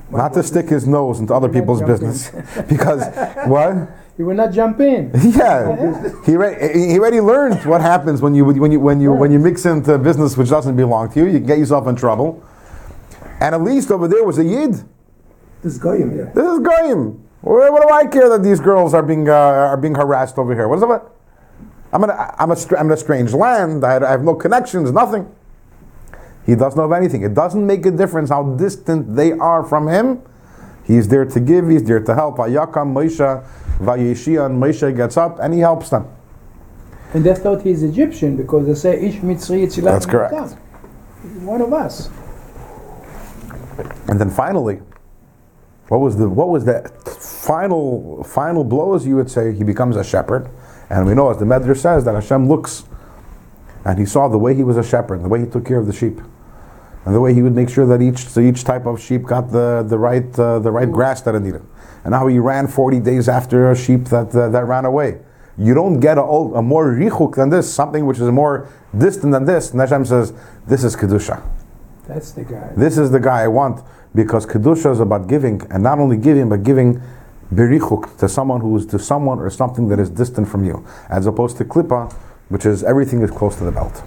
not 0.09 0.33
to 0.33 0.43
stick 0.43 0.69
his 0.69 0.87
nose 0.87 1.19
into 1.19 1.33
other 1.33 1.49
people's 1.49 1.81
business, 1.81 2.31
because 2.67 3.05
what? 3.47 3.89
He 4.15 4.21
will 4.21 4.35
not 4.35 4.51
jump 4.51 4.79
in. 4.79 5.11
Yeah, 5.23 6.21
he 6.23 6.35
already, 6.35 6.79
he 6.91 6.99
already 6.99 7.19
learned 7.19 7.65
what 7.65 7.81
happens 7.81 8.21
when 8.21 8.35
you 8.35 8.45
when 8.45 8.71
you 8.71 8.79
when 8.79 9.01
you 9.01 9.11
when 9.11 9.31
you 9.31 9.39
mix 9.39 9.65
into 9.65 9.97
business 9.97 10.37
which 10.37 10.49
doesn't 10.49 10.75
belong 10.75 11.11
to 11.13 11.19
you. 11.19 11.25
You 11.25 11.39
get 11.39 11.57
yourself 11.57 11.87
in 11.87 11.95
trouble. 11.95 12.43
And 13.43 13.53
at 13.53 13.61
least 13.61 13.91
over 13.91 14.07
there 14.07 14.23
was 14.23 14.37
a 14.37 14.43
yid. 14.45 14.71
This 15.61 15.77
Goyim, 15.77 16.17
yeah. 16.17 16.31
This 16.33 16.45
is 16.45 16.59
Goyim. 16.59 17.27
What, 17.41 17.81
do 17.81 17.89
I 17.89 18.05
care 18.05 18.29
that 18.29 18.41
these 18.41 18.61
girls 18.61 18.93
are 18.93 19.03
being 19.03 19.27
uh, 19.27 19.33
are 19.33 19.75
being 19.75 19.95
harassed 19.95 20.37
over 20.37 20.55
here? 20.55 20.69
What 20.69 20.77
is 20.77 20.83
it? 20.83 21.01
I'm 21.91 22.05
in 22.05 22.09
a, 22.09 22.35
I'm 22.39 22.51
a, 22.51 22.55
I'm 22.79 22.85
in 22.85 22.91
a 22.93 22.97
strange 22.97 23.33
land. 23.33 23.83
I, 23.83 23.97
I 23.97 24.11
have 24.11 24.23
no 24.23 24.33
connections. 24.33 24.93
Nothing. 24.93 25.29
He 26.45 26.55
doesn't 26.55 26.77
know 26.77 26.85
of 26.85 26.93
anything. 26.93 27.23
It 27.23 27.33
doesn't 27.33 27.67
make 27.67 27.85
a 27.85 27.91
difference 27.91 28.29
how 28.29 28.43
distant 28.55 29.13
they 29.17 29.33
are 29.33 29.65
from 29.65 29.89
him. 29.89 30.21
He's 30.85 31.09
there 31.09 31.25
to 31.25 31.39
give. 31.41 31.69
He's 31.69 31.83
there 31.83 31.99
to 31.99 32.15
help. 32.15 32.37
Ayakam 32.37 32.93
Moshe 32.93 33.19
and 33.79 34.63
Moshe 34.63 34.95
gets 34.95 35.17
up 35.17 35.39
and 35.39 35.53
he 35.53 35.59
helps 35.59 35.89
them. 35.89 36.07
And 37.13 37.25
they 37.25 37.35
thought 37.35 37.61
he's 37.61 37.83
Egyptian 37.83 38.37
because 38.37 38.67
they 38.67 38.75
say 38.75 39.05
Ish 39.05 39.15
Mitzri 39.17 39.83
That's 39.83 40.05
correct. 40.05 40.33
One 41.41 41.61
of 41.61 41.73
us. 41.73 42.09
And 44.07 44.19
then 44.19 44.29
finally, 44.29 44.81
what 45.87 45.99
was 45.99 46.17
the 46.17 46.29
what 46.29 46.49
was 46.49 46.65
the 46.65 46.89
final 47.19 48.23
final 48.23 48.63
blow, 48.63 48.95
as 48.95 49.05
you 49.05 49.15
would 49.15 49.29
say? 49.29 49.53
He 49.53 49.63
becomes 49.63 49.95
a 49.95 50.03
shepherd, 50.03 50.49
and 50.89 51.05
we 51.05 51.13
know, 51.13 51.29
as 51.29 51.37
the 51.37 51.45
Medrash 51.45 51.77
says, 51.77 52.05
that 52.05 52.15
Hashem 52.15 52.47
looks, 52.47 52.85
and 53.85 53.99
he 53.99 54.05
saw 54.05 54.27
the 54.27 54.37
way 54.37 54.55
he 54.55 54.63
was 54.63 54.77
a 54.77 54.83
shepherd, 54.83 55.23
the 55.23 55.27
way 55.27 55.41
he 55.41 55.45
took 55.45 55.65
care 55.65 55.79
of 55.79 55.87
the 55.87 55.93
sheep, 55.93 56.19
and 57.05 57.13
the 57.13 57.19
way 57.19 57.33
he 57.33 57.41
would 57.41 57.55
make 57.55 57.69
sure 57.69 57.85
that 57.85 58.01
each 58.01 58.27
so 58.27 58.39
each 58.39 58.63
type 58.63 58.85
of 58.85 59.01
sheep 59.01 59.23
got 59.23 59.51
the 59.51 59.83
the 59.87 59.97
right 59.97 60.39
uh, 60.39 60.59
the 60.59 60.71
right 60.71 60.91
grass 60.91 61.21
that 61.21 61.35
it 61.35 61.41
needed, 61.41 61.63
and 62.03 62.13
how 62.13 62.27
he 62.27 62.39
ran 62.39 62.67
forty 62.67 62.99
days 62.99 63.27
after 63.27 63.71
a 63.71 63.75
sheep 63.75 64.05
that 64.05 64.33
uh, 64.35 64.49
that 64.49 64.65
ran 64.65 64.85
away. 64.85 65.19
You 65.57 65.75
don't 65.75 65.99
get 65.99 66.17
a, 66.17 66.23
a 66.23 66.61
more 66.61 66.87
richuk 66.91 67.35
than 67.35 67.49
this, 67.49 67.71
something 67.71 68.05
which 68.05 68.19
is 68.19 68.31
more 68.31 68.67
distant 68.97 69.33
than 69.33 69.45
this. 69.45 69.71
And 69.71 69.79
Hashem 69.79 70.05
says, 70.05 70.33
"This 70.65 70.83
is 70.83 70.95
kedusha." 70.95 71.43
That's 72.07 72.31
the 72.31 72.43
guy. 72.43 72.73
This 72.75 72.97
is 72.97 73.11
the 73.11 73.19
guy 73.19 73.43
I 73.43 73.47
want 73.47 73.85
because 74.13 74.45
kedusha 74.45 74.91
is 74.91 74.99
about 74.99 75.27
giving, 75.27 75.61
and 75.71 75.83
not 75.83 75.99
only 75.99 76.17
giving, 76.17 76.49
but 76.49 76.63
giving 76.63 77.01
berichuk 77.53 78.17
to 78.17 78.27
someone 78.27 78.61
who 78.61 78.75
is 78.77 78.85
to 78.87 78.99
someone 78.99 79.39
or 79.39 79.49
something 79.49 79.87
that 79.87 79.99
is 79.99 80.09
distant 80.09 80.47
from 80.47 80.65
you, 80.65 80.85
as 81.09 81.25
opposed 81.25 81.57
to 81.57 81.65
klippa, 81.65 82.11
which 82.49 82.65
is 82.65 82.83
everything 82.83 83.21
is 83.21 83.31
close 83.31 83.55
to 83.57 83.63
the 83.63 83.71
belt. 83.71 84.03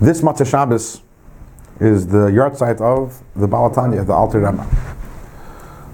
This 0.00 0.20
Motzei 0.20 0.48
Shabbos 0.48 1.00
is 1.80 2.08
the 2.08 2.28
yahrzeit 2.28 2.80
of 2.80 3.22
the 3.36 3.46
Baal 3.46 3.70
HaTanya, 3.70 4.04
the 4.06 4.12
Alter 4.12 4.40
Rebbe. 4.40 4.66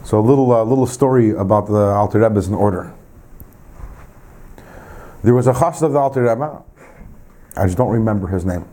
So 0.04 0.18
a 0.18 0.24
little 0.24 0.50
uh, 0.52 0.64
little 0.64 0.86
story 0.86 1.30
about 1.30 1.66
the 1.66 1.74
Alter 1.74 2.20
Rebbe 2.20 2.38
is 2.38 2.48
in 2.48 2.54
order. 2.54 2.94
There 5.22 5.34
was 5.34 5.46
a 5.46 5.52
chassid 5.52 5.82
of 5.82 5.92
the 5.92 5.98
Alter 5.98 6.22
Rebbe. 6.22 6.62
I 7.56 7.66
just 7.66 7.76
don't 7.76 7.90
remember 7.90 8.28
his 8.28 8.44
name. 8.44 8.64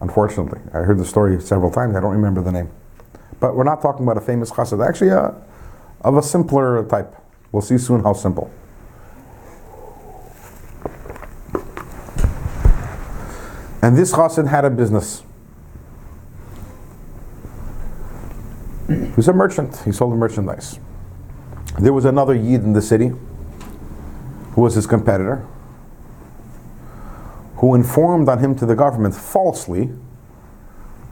Unfortunately, 0.00 0.60
I 0.74 0.78
heard 0.78 0.98
the 0.98 1.04
story 1.04 1.40
several 1.40 1.70
times. 1.70 1.96
I 1.96 2.00
don't 2.00 2.12
remember 2.12 2.42
the 2.42 2.52
name. 2.52 2.70
But 3.40 3.56
we're 3.56 3.64
not 3.64 3.80
talking 3.82 4.04
about 4.04 4.16
a 4.16 4.20
famous 4.20 4.50
chassid. 4.50 4.86
Actually, 4.86 5.10
uh, 5.10 5.32
of 6.02 6.16
a 6.16 6.22
simpler 6.22 6.84
type. 6.86 7.14
We'll 7.52 7.62
see 7.62 7.78
soon 7.78 8.02
how 8.02 8.12
simple. 8.12 8.50
And 13.82 13.96
this 13.96 14.12
chassid 14.12 14.48
had 14.48 14.64
a 14.64 14.70
business. 14.70 15.22
He 18.88 19.12
was 19.16 19.28
a 19.28 19.32
merchant. 19.32 19.76
He 19.84 19.92
sold 19.92 20.16
merchandise. 20.16 20.78
There 21.78 21.92
was 21.92 22.04
another 22.04 22.34
yid 22.34 22.62
in 22.64 22.72
the 22.72 22.82
city 22.82 23.12
who 24.52 24.60
was 24.60 24.74
his 24.74 24.86
competitor, 24.86 25.46
who 27.56 27.74
informed 27.74 28.28
on 28.28 28.38
him 28.38 28.54
to 28.56 28.66
the 28.66 28.74
government 28.74 29.14
falsely 29.14 29.90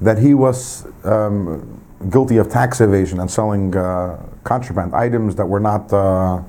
that 0.01 0.19
he 0.19 0.35
was 0.35 0.87
um, 1.05 1.83
guilty 2.11 2.37
of 2.37 2.49
tax 2.49 2.81
evasion 2.81 3.21
and 3.21 3.31
selling 3.31 3.75
uh, 3.77 4.21
contraband 4.45 4.95
items 4.95 5.37
that 5.37 5.47
were 5.47 5.61
not 5.61 5.93
uh, 5.93 6.43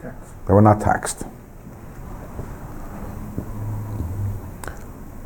that 0.00 0.52
were 0.52 0.62
not 0.62 0.80
taxed. 0.80 1.24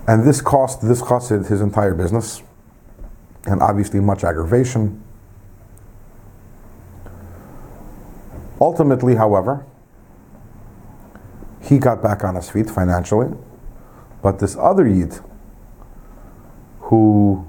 And 0.08 0.24
this 0.24 0.40
cost 0.40 0.82
this 0.82 1.00
costed 1.00 1.48
his 1.48 1.60
entire 1.60 1.94
business, 1.94 2.42
and 3.44 3.60
obviously 3.62 4.00
much 4.00 4.24
aggravation. 4.24 5.02
Ultimately, 8.60 9.16
however, 9.16 9.66
he 11.60 11.78
got 11.78 12.02
back 12.02 12.24
on 12.24 12.36
his 12.36 12.48
feet 12.48 12.70
financially, 12.70 13.28
but 14.22 14.38
this 14.38 14.56
other 14.56 14.86
Yid, 14.86 15.18
who 16.80 17.46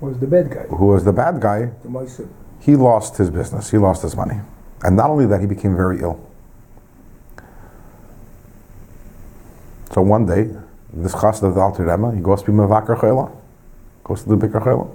Was 0.00 0.18
the 0.18 0.26
bad 0.26 0.50
guy. 0.50 0.64
who 0.64 0.86
was 0.86 1.04
the 1.04 1.12
bad 1.12 1.40
guy, 1.40 1.70
The 1.82 2.28
he 2.60 2.76
lost 2.76 3.16
his 3.16 3.30
business, 3.30 3.70
he 3.70 3.78
lost 3.78 4.02
his 4.02 4.16
money. 4.16 4.40
And 4.82 4.96
not 4.96 5.10
only 5.10 5.26
that, 5.26 5.40
he 5.40 5.46
became 5.46 5.76
very 5.76 6.00
ill. 6.00 6.18
So 9.92 10.02
one 10.02 10.26
day, 10.26 10.50
this 10.92 11.14
chassid 11.14 11.44
of 11.44 11.54
the 11.54 11.60
Alter 11.60 11.84
Rebbe, 11.84 12.14
he 12.14 12.20
goes 12.20 12.42
to 12.42 12.50
be 12.50 12.56
Mevakar 12.56 12.98
Chayla, 12.98 13.30
goes 14.04 14.22
to 14.24 14.28
the 14.28 14.36
Bikar 14.36 14.62
Chayla. 14.62 14.90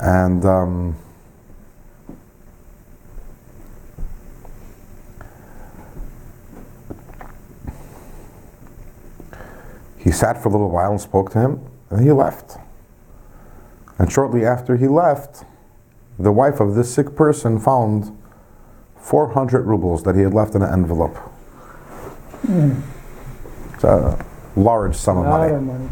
And 0.00 0.44
um, 0.44 0.96
he 10.04 10.12
sat 10.12 10.40
for 10.40 10.50
a 10.50 10.52
little 10.52 10.70
while 10.70 10.90
and 10.92 11.00
spoke 11.00 11.30
to 11.32 11.40
him, 11.40 11.60
and 11.90 12.04
he 12.04 12.12
left. 12.12 12.58
And 13.98 14.12
shortly 14.12 14.44
after 14.44 14.76
he 14.76 14.86
left, 14.86 15.44
the 16.18 16.30
wife 16.30 16.60
of 16.60 16.74
this 16.74 16.92
sick 16.94 17.16
person 17.16 17.58
found 17.58 18.16
400 19.00 19.64
rubles 19.66 20.02
that 20.04 20.14
he 20.14 20.20
had 20.22 20.34
left 20.34 20.54
in 20.54 20.62
an 20.62 20.72
envelope. 20.72 21.16
It's 23.74 23.84
a 23.84 24.24
large 24.56 24.94
sum 24.94 25.18
of 25.18 25.26
A 25.26 25.30
lot 25.30 25.40
money. 25.40 25.54
of 25.54 25.62
money. 25.62 25.88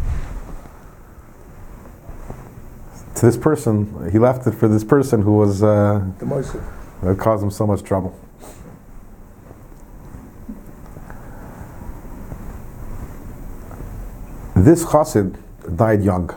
To 3.17 3.27
this 3.27 3.37
person, 3.37 4.11
he 4.11 4.19
left 4.19 4.47
it 4.47 4.53
for 4.53 4.69
this 4.69 4.85
person 4.85 5.23
who 5.23 5.33
was 5.37 5.63
uh, 5.63 6.05
The 6.19 6.27
Moisef. 6.27 6.63
that 7.03 7.19
caused 7.19 7.43
him 7.45 7.51
so 7.51 7.67
much 7.67 7.83
trouble. 7.83 8.19
This 14.63 14.85
chassid 14.85 15.37
died 15.75 16.05
young. 16.05 16.31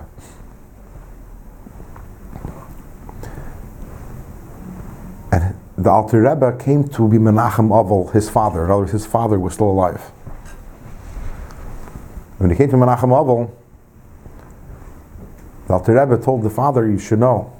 And 5.31 5.55
the 5.77 5.91
Alter 5.91 6.23
Rebbe 6.23 6.57
came 6.57 6.87
to 6.87 7.07
be 7.07 7.17
Menachem 7.17 7.69
Aval, 7.69 8.11
his 8.13 8.27
father. 8.27 8.65
In 8.65 8.71
other 8.71 8.79
words, 8.79 8.93
his 8.93 9.05
father 9.05 9.37
was 9.39 9.53
still 9.53 9.69
alive. 9.69 10.01
When 12.39 12.49
he 12.49 12.55
came 12.55 12.71
to 12.71 12.77
Menachem 12.77 13.11
Aval, 13.11 13.51
the 15.67 15.73
Alter 15.73 15.93
Rebbe 15.93 16.17
told 16.17 16.41
the 16.41 16.49
father, 16.49 16.89
You 16.89 16.97
should 16.97 17.19
know 17.19 17.55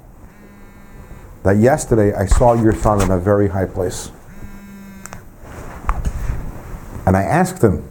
that 1.44 1.58
yesterday 1.58 2.12
I 2.12 2.26
saw 2.26 2.54
your 2.54 2.74
son 2.74 3.02
in 3.02 3.12
a 3.12 3.20
very 3.20 3.46
high 3.46 3.66
place. 3.66 4.10
And 7.06 7.16
I 7.16 7.22
asked 7.22 7.62
him, 7.62 7.88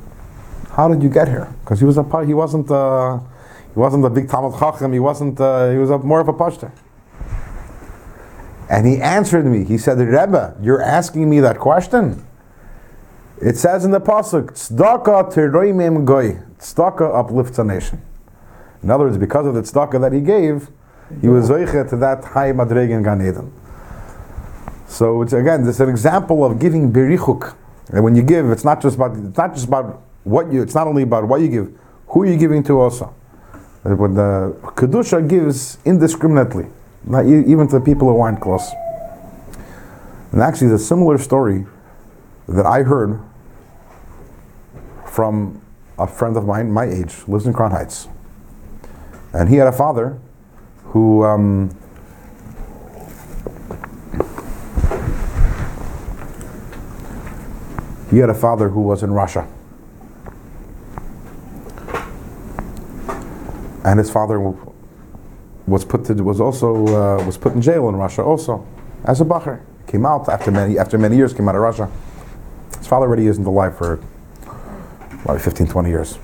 "How 0.75 0.88
did 0.88 1.01
you 1.01 1.09
get 1.09 1.27
here?" 1.27 1.47
Because 1.61 1.79
he 1.79 1.85
was 1.85 1.97
a 1.97 2.03
he 2.25 2.33
wasn't 2.33 2.69
uh, 2.69 3.19
he 3.73 3.79
wasn't 3.79 4.05
a 4.05 4.09
big 4.09 4.29
Talmud 4.29 4.59
Chacham. 4.59 4.93
He 4.93 4.99
wasn't 4.99 5.39
uh, 5.39 5.71
he 5.71 5.77
was 5.77 5.89
a, 5.89 5.97
more 5.99 6.19
of 6.19 6.27
a 6.27 6.33
pashter. 6.33 6.71
And 8.69 8.88
he 8.88 9.01
answered 9.01 9.45
me. 9.45 9.63
He 9.63 9.77
said, 9.77 9.97
"Rebbe, 9.99 10.55
you're 10.61 10.81
asking 10.81 11.29
me 11.29 11.39
that 11.39 11.59
question." 11.59 12.25
It 13.41 13.57
says 13.57 13.85
in 13.85 13.91
the 13.91 14.01
pasuk, 14.01 14.51
"Tzedakah 14.51 15.33
teroimim 15.33 16.05
goy." 16.05 16.39
Tzedakah 16.59 17.19
uplifts 17.19 17.59
a 17.59 17.63
nation. 17.63 18.01
In 18.81 18.91
other 18.91 19.05
words, 19.05 19.17
because 19.17 19.45
of 19.47 19.53
the 19.55 19.61
tzedakah 19.61 19.99
that 20.01 20.13
he 20.13 20.21
gave, 20.21 20.69
he 21.21 21.27
was 21.27 21.49
zoiche 21.49 21.89
to 21.89 21.97
that 21.97 22.23
high 22.23 22.51
madreg 22.51 22.89
in 22.91 23.03
Gan 23.03 23.21
Eden. 23.21 23.51
So 24.88 25.21
it's 25.21 25.33
again, 25.33 25.63
this 25.65 25.75
is 25.75 25.81
an 25.81 25.89
example 25.89 26.45
of 26.45 26.59
giving 26.59 26.91
berichuk. 26.91 27.55
And 27.89 28.03
when 28.03 28.15
you 28.15 28.23
give, 28.23 28.49
it's 28.51 28.63
not 28.63 28.81
just 28.81 28.95
about 28.95 29.17
it's 29.17 29.38
not 29.38 29.53
just 29.53 29.67
about 29.67 30.01
what 30.25 30.51
you. 30.51 30.61
It's 30.61 30.75
not 30.75 30.88
only 30.88 31.03
about 31.03 31.27
what 31.27 31.39
you 31.39 31.47
give, 31.47 31.79
who 32.07 32.23
are 32.23 32.25
you're 32.25 32.38
giving 32.38 32.61
to 32.63 32.81
also. 32.81 33.15
When 33.83 34.15
the 34.15 34.57
kedusha 34.75 35.27
gives 35.29 35.77
indiscriminately, 35.85 36.65
not 37.05 37.25
even 37.25 37.67
to 37.67 37.79
the 37.79 37.85
people 37.85 38.09
who 38.09 38.19
aren't 38.19 38.41
close. 38.41 38.69
And 40.31 40.41
actually, 40.41 40.67
there's 40.67 40.81
a 40.81 40.85
similar 40.85 41.17
story 41.17 41.65
that 42.49 42.65
I 42.65 42.81
heard 42.81 43.21
from 45.05 45.61
a 45.97 46.07
friend 46.07 46.35
of 46.35 46.45
mine, 46.45 46.71
my 46.71 46.85
age, 46.85 47.15
lives 47.27 47.45
in 47.45 47.53
Crown 47.53 47.71
Heights, 47.71 48.09
and 49.31 49.47
he 49.47 49.55
had 49.55 49.67
a 49.67 49.71
father 49.71 50.19
who. 50.85 51.23
Um, 51.23 51.69
He 58.09 58.21
had 58.21 58.29
a 58.29 58.35
father 58.35 58.69
who 58.69 58.81
was 58.81 59.03
in 59.03 59.11
Russia. 59.11 59.45
And 63.86 64.00
his 64.00 64.10
father 64.10 64.39
was 65.67 65.86
put 65.86 66.06
to, 66.06 66.15
was 66.15 66.41
also 66.41 66.88
uh, 66.88 67.24
was 67.24 67.38
put 67.38 67.54
in 67.54 67.62
jail 67.62 67.88
in 67.88 67.95
Russia 67.95 68.24
also 68.24 68.65
as 69.06 69.21
a 69.21 69.26
bacher. 69.26 69.62
Came 69.86 70.08
out 70.08 70.28
after 70.28 70.50
many 70.50 70.80
after 70.80 70.98
many 70.98 71.15
years 71.15 71.34
came 71.34 71.48
out 71.48 71.54
of 71.54 71.62
Russia. 71.62 71.89
His 72.80 72.88
father 72.88 73.06
already 73.06 73.28
isn't 73.28 73.45
alive 73.45 73.78
for 73.78 74.00
probably 75.24 75.41
15, 75.41 75.67
20 75.67 75.89
years. 75.89 76.19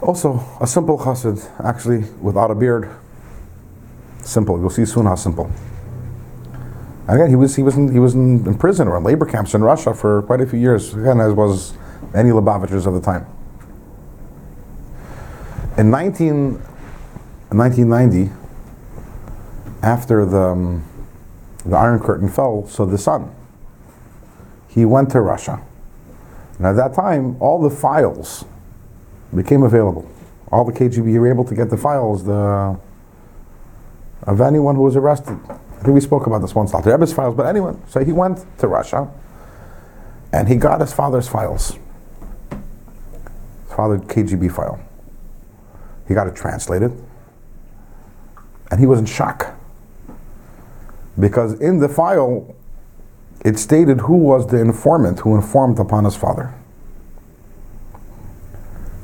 Also, 0.00 0.42
a 0.60 0.66
simple 0.66 0.98
chassid, 0.98 1.38
actually, 1.64 2.04
without 2.20 2.50
a 2.50 2.54
beard. 2.54 2.90
Simple. 4.20 4.58
You'll 4.58 4.70
see 4.70 4.84
soon 4.84 5.06
how 5.06 5.14
simple. 5.14 5.50
And 7.08 7.20
again, 7.20 7.30
he 7.30 7.36
was 7.36 7.56
he 7.56 7.62
was 7.62 7.76
in, 7.76 7.90
he 7.90 7.98
was 7.98 8.14
in, 8.14 8.46
in 8.46 8.58
prison 8.58 8.86
or 8.86 8.98
in 8.98 9.04
labor 9.04 9.24
camps 9.24 9.54
in 9.54 9.62
Russia 9.62 9.94
for 9.94 10.22
quite 10.22 10.42
a 10.42 10.46
few 10.46 10.58
years. 10.58 10.92
Again, 10.92 11.20
as 11.20 11.32
was 11.32 11.72
many 12.12 12.30
Lubavitchers 12.30 12.86
of 12.86 12.92
the 12.92 13.00
time. 13.00 13.26
In 15.82 15.90
19, 15.90 16.52
1990, 17.48 18.30
after 19.82 20.24
the 20.24 20.38
um, 20.38 20.84
the 21.66 21.76
Iron 21.76 21.98
Curtain 21.98 22.28
fell, 22.28 22.68
so 22.68 22.86
the 22.86 22.96
son, 22.96 23.34
he 24.68 24.84
went 24.84 25.10
to 25.10 25.20
Russia, 25.20 25.60
and 26.58 26.68
at 26.68 26.76
that 26.76 26.94
time, 26.94 27.36
all 27.42 27.60
the 27.60 27.68
files 27.68 28.44
became 29.34 29.64
available. 29.64 30.08
All 30.52 30.64
the 30.64 30.72
KGB 30.72 31.18
were 31.18 31.28
able 31.28 31.44
to 31.46 31.54
get 31.56 31.68
the 31.68 31.76
files 31.76 32.26
the 32.26 32.78
of 34.22 34.40
anyone 34.40 34.76
who 34.76 34.82
was 34.82 34.94
arrested. 34.94 35.36
I 35.50 35.82
think 35.82 35.94
we 35.94 36.00
spoke 36.00 36.28
about 36.28 36.42
this 36.42 36.54
once, 36.54 36.72
not 36.72 36.84
the 36.84 36.92
Rebbe's 36.92 37.12
files, 37.12 37.34
but 37.34 37.46
anyone. 37.46 37.82
So 37.88 38.04
he 38.04 38.12
went 38.12 38.46
to 38.58 38.68
Russia 38.68 39.10
and 40.32 40.46
he 40.46 40.54
got 40.54 40.80
his 40.80 40.92
father's 40.92 41.26
files. 41.26 41.76
His 43.66 43.74
father's 43.74 44.02
KGB 44.02 44.54
file. 44.54 44.78
He 46.08 46.14
got 46.14 46.26
it 46.26 46.34
translated. 46.34 46.92
And 48.70 48.80
he 48.80 48.86
was 48.86 48.98
in 48.98 49.06
shock. 49.06 49.54
Because 51.18 51.60
in 51.60 51.78
the 51.78 51.88
file, 51.88 52.54
it 53.44 53.58
stated 53.58 54.00
who 54.02 54.16
was 54.16 54.46
the 54.46 54.58
informant 54.58 55.20
who 55.20 55.34
informed 55.34 55.78
upon 55.78 56.04
his 56.04 56.16
father. 56.16 56.54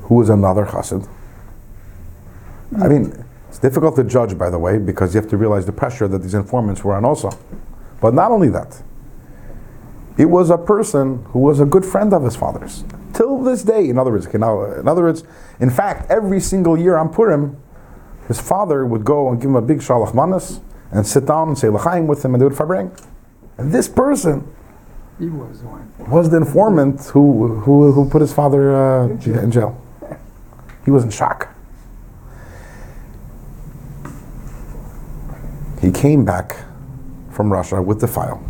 Who 0.02 0.14
was 0.14 0.30
another 0.30 0.64
chassid. 0.64 1.08
I 2.80 2.88
mean, 2.88 3.24
it's 3.48 3.58
difficult 3.58 3.96
to 3.96 4.04
judge, 4.04 4.38
by 4.38 4.50
the 4.50 4.58
way, 4.58 4.78
because 4.78 5.14
you 5.14 5.20
have 5.20 5.30
to 5.30 5.36
realize 5.36 5.66
the 5.66 5.72
pressure 5.72 6.08
that 6.08 6.18
these 6.18 6.34
informants 6.34 6.84
were 6.84 6.94
on 6.94 7.04
also. 7.04 7.30
But 8.00 8.14
not 8.14 8.30
only 8.30 8.48
that, 8.50 8.82
it 10.16 10.26
was 10.26 10.50
a 10.50 10.58
person 10.58 11.24
who 11.26 11.40
was 11.40 11.60
a 11.60 11.64
good 11.64 11.84
friend 11.84 12.12
of 12.12 12.22
his 12.22 12.36
father's. 12.36 12.84
Till 13.18 13.42
this 13.42 13.64
day, 13.64 13.88
in 13.88 13.98
other 13.98 14.12
words, 14.12 14.28
okay, 14.28 14.38
now, 14.38 14.62
in 14.74 14.86
other 14.86 15.02
words, 15.02 15.24
in 15.58 15.70
fact, 15.70 16.08
every 16.08 16.38
single 16.38 16.78
year 16.78 16.96
on 16.96 17.12
Purim, 17.12 17.60
his 18.28 18.40
father 18.40 18.86
would 18.86 19.04
go 19.04 19.28
and 19.28 19.40
give 19.40 19.50
him 19.50 19.56
a 19.56 19.60
big 19.60 19.78
shalach 19.78 20.14
manas 20.14 20.60
and 20.92 21.04
sit 21.04 21.26
down 21.26 21.48
and 21.48 21.58
say 21.58 21.68
l'chaim 21.68 22.06
with 22.06 22.24
him 22.24 22.32
and 22.32 22.40
they 22.40 22.44
would 22.44 22.56
farbring. 22.56 22.92
And 23.56 23.72
this 23.72 23.88
person 23.88 24.48
He 25.18 25.26
was 25.26 25.62
one. 25.62 25.92
was 26.08 26.30
the 26.30 26.36
informant 26.36 27.06
who, 27.06 27.56
who, 27.56 27.90
who 27.90 28.08
put 28.08 28.20
his 28.20 28.32
father 28.32 28.76
uh, 28.76 29.08
in 29.08 29.50
jail. 29.50 29.76
He 30.84 30.92
was 30.92 31.02
in 31.02 31.10
shock. 31.10 31.52
He 35.80 35.90
came 35.90 36.24
back 36.24 36.54
from 37.32 37.52
Russia 37.52 37.82
with 37.82 38.00
the 38.00 38.06
file. 38.06 38.40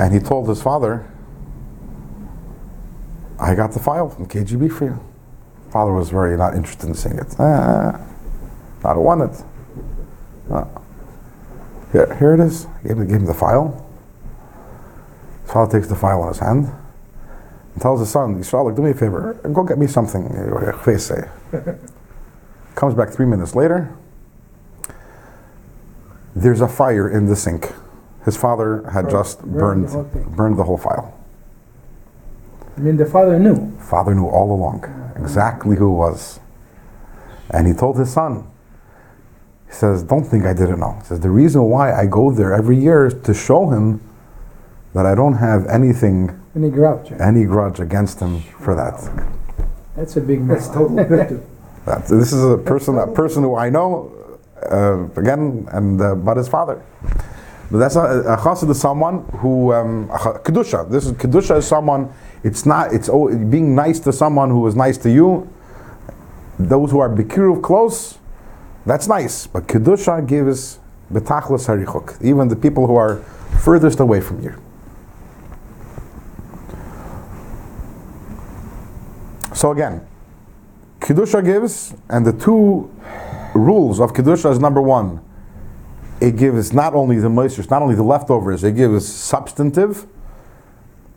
And 0.00 0.14
he 0.14 0.20
told 0.20 0.48
his 0.48 0.62
father, 0.62 1.04
I 3.38 3.54
got 3.54 3.72
the 3.72 3.80
file 3.80 4.08
from 4.08 4.26
KGB 4.26 4.72
for 4.72 4.84
you. 4.86 5.00
Father 5.70 5.92
was 5.92 6.10
very 6.10 6.36
not 6.36 6.54
interested 6.54 6.88
in 6.88 6.94
seeing 6.94 7.18
it. 7.18 7.34
Ah, 7.38 8.00
I 8.84 8.94
don't 8.94 9.04
want 9.04 9.22
it. 9.22 9.44
Ah. 10.50 10.66
Here, 11.92 12.14
here 12.16 12.34
it 12.34 12.40
is. 12.40 12.66
Gave 12.82 12.98
him, 12.98 13.06
gave 13.06 13.16
him 13.16 13.26
the 13.26 13.34
file. 13.34 13.84
His 15.42 15.52
father 15.52 15.78
takes 15.78 15.88
the 15.88 15.96
file 15.96 16.22
in 16.22 16.28
his 16.28 16.38
hand 16.38 16.72
and 17.72 17.82
tells 17.82 18.00
his 18.00 18.10
son, 18.10 18.38
Yisrael, 18.38 18.74
do 18.74 18.82
me 18.82 18.90
a 18.90 18.94
favor, 18.94 19.34
go 19.52 19.62
get 19.62 19.78
me 19.78 19.86
something. 19.86 20.26
Comes 22.74 22.94
back 22.94 23.10
three 23.10 23.26
minutes 23.26 23.54
later. 23.54 23.94
There's 26.34 26.60
a 26.60 26.68
fire 26.68 27.08
in 27.08 27.26
the 27.26 27.36
sink. 27.36 27.72
His 28.24 28.36
father 28.36 28.88
had 28.90 29.08
just 29.08 29.40
burned 29.42 29.88
burned 29.88 30.10
the 30.12 30.30
burned 30.30 30.58
the 30.58 30.64
whole 30.64 30.76
file. 30.76 31.15
I 32.76 32.80
mean, 32.80 32.96
the 32.96 33.06
father 33.06 33.38
knew. 33.38 33.76
Father 33.78 34.14
knew 34.14 34.26
all 34.26 34.52
along 34.52 34.84
exactly 35.16 35.76
who 35.76 35.92
it 35.92 35.96
was. 35.96 36.40
And 37.50 37.66
he 37.66 37.72
told 37.72 37.98
his 37.98 38.12
son, 38.12 38.46
he 39.66 39.72
says, 39.72 40.02
Don't 40.02 40.24
think 40.24 40.44
I 40.44 40.52
didn't 40.52 40.80
know. 40.80 40.96
He 41.00 41.06
says, 41.06 41.20
The 41.20 41.30
reason 41.30 41.62
why 41.62 41.92
I 41.92 42.06
go 42.06 42.30
there 42.30 42.52
every 42.52 42.76
year 42.76 43.06
is 43.06 43.14
to 43.22 43.32
show 43.34 43.70
him 43.70 44.00
that 44.94 45.06
I 45.06 45.14
don't 45.14 45.34
have 45.34 45.66
anything, 45.66 46.38
Any 46.54 46.70
grouch. 46.70 47.12
any 47.12 47.44
grudge 47.44 47.80
against 47.80 48.20
him 48.20 48.40
for 48.40 48.74
that. 48.74 48.94
That's 49.96 50.16
a 50.16 50.20
big 50.20 50.46
That's 50.46 50.66
mistake. 50.68 50.74
total 50.74 51.04
victim. 51.04 51.42
that 51.86 52.06
this 52.08 52.32
is 52.32 52.44
a 52.44 52.58
person, 52.58 52.98
a 52.98 53.06
person 53.06 53.42
who 53.42 53.56
I 53.56 53.70
know, 53.70 54.12
uh, 54.70 55.04
again, 55.20 55.66
and 55.72 56.00
uh, 56.00 56.14
but 56.14 56.36
his 56.36 56.48
father. 56.48 56.82
But 57.70 57.78
that's 57.78 57.96
a, 57.96 58.00
a 58.00 58.36
chassid 58.36 58.70
is 58.70 58.80
someone 58.80 59.24
who 59.40 59.72
um, 59.72 60.08
a 60.10 60.18
kedusha. 60.38 60.88
This 60.90 61.06
is 61.06 61.12
kedusha 61.12 61.58
is 61.58 61.66
someone. 61.66 62.12
It's 62.46 62.64
not. 62.64 62.94
It's 62.94 63.08
being 63.08 63.74
nice 63.74 63.98
to 64.00 64.12
someone 64.12 64.50
who 64.50 64.64
is 64.68 64.76
nice 64.76 64.96
to 64.98 65.10
you. 65.10 65.52
Those 66.60 66.92
who 66.92 67.00
are 67.00 67.10
bikiruv 67.10 67.60
close, 67.60 68.18
that's 68.86 69.08
nice. 69.08 69.48
But 69.48 69.66
kedusha 69.66 70.24
gives 70.24 70.78
betachlis 71.12 71.66
harichuk. 71.66 72.22
Even 72.22 72.46
the 72.46 72.54
people 72.54 72.86
who 72.86 72.94
are 72.94 73.16
furthest 73.64 73.98
away 73.98 74.20
from 74.20 74.40
you. 74.44 74.54
So 79.52 79.72
again, 79.72 80.06
kedusha 81.00 81.44
gives, 81.44 81.94
and 82.08 82.24
the 82.24 82.32
two 82.32 82.88
rules 83.56 83.98
of 83.98 84.12
kedusha 84.12 84.52
is 84.52 84.60
number 84.60 84.80
one. 84.80 85.20
It 86.20 86.36
gives 86.36 86.72
not 86.72 86.94
only 86.94 87.18
the 87.18 87.28
moistures, 87.28 87.70
not 87.70 87.82
only 87.82 87.96
the 87.96 88.04
leftovers. 88.04 88.62
It 88.62 88.76
gives 88.76 89.04
substantive, 89.12 90.06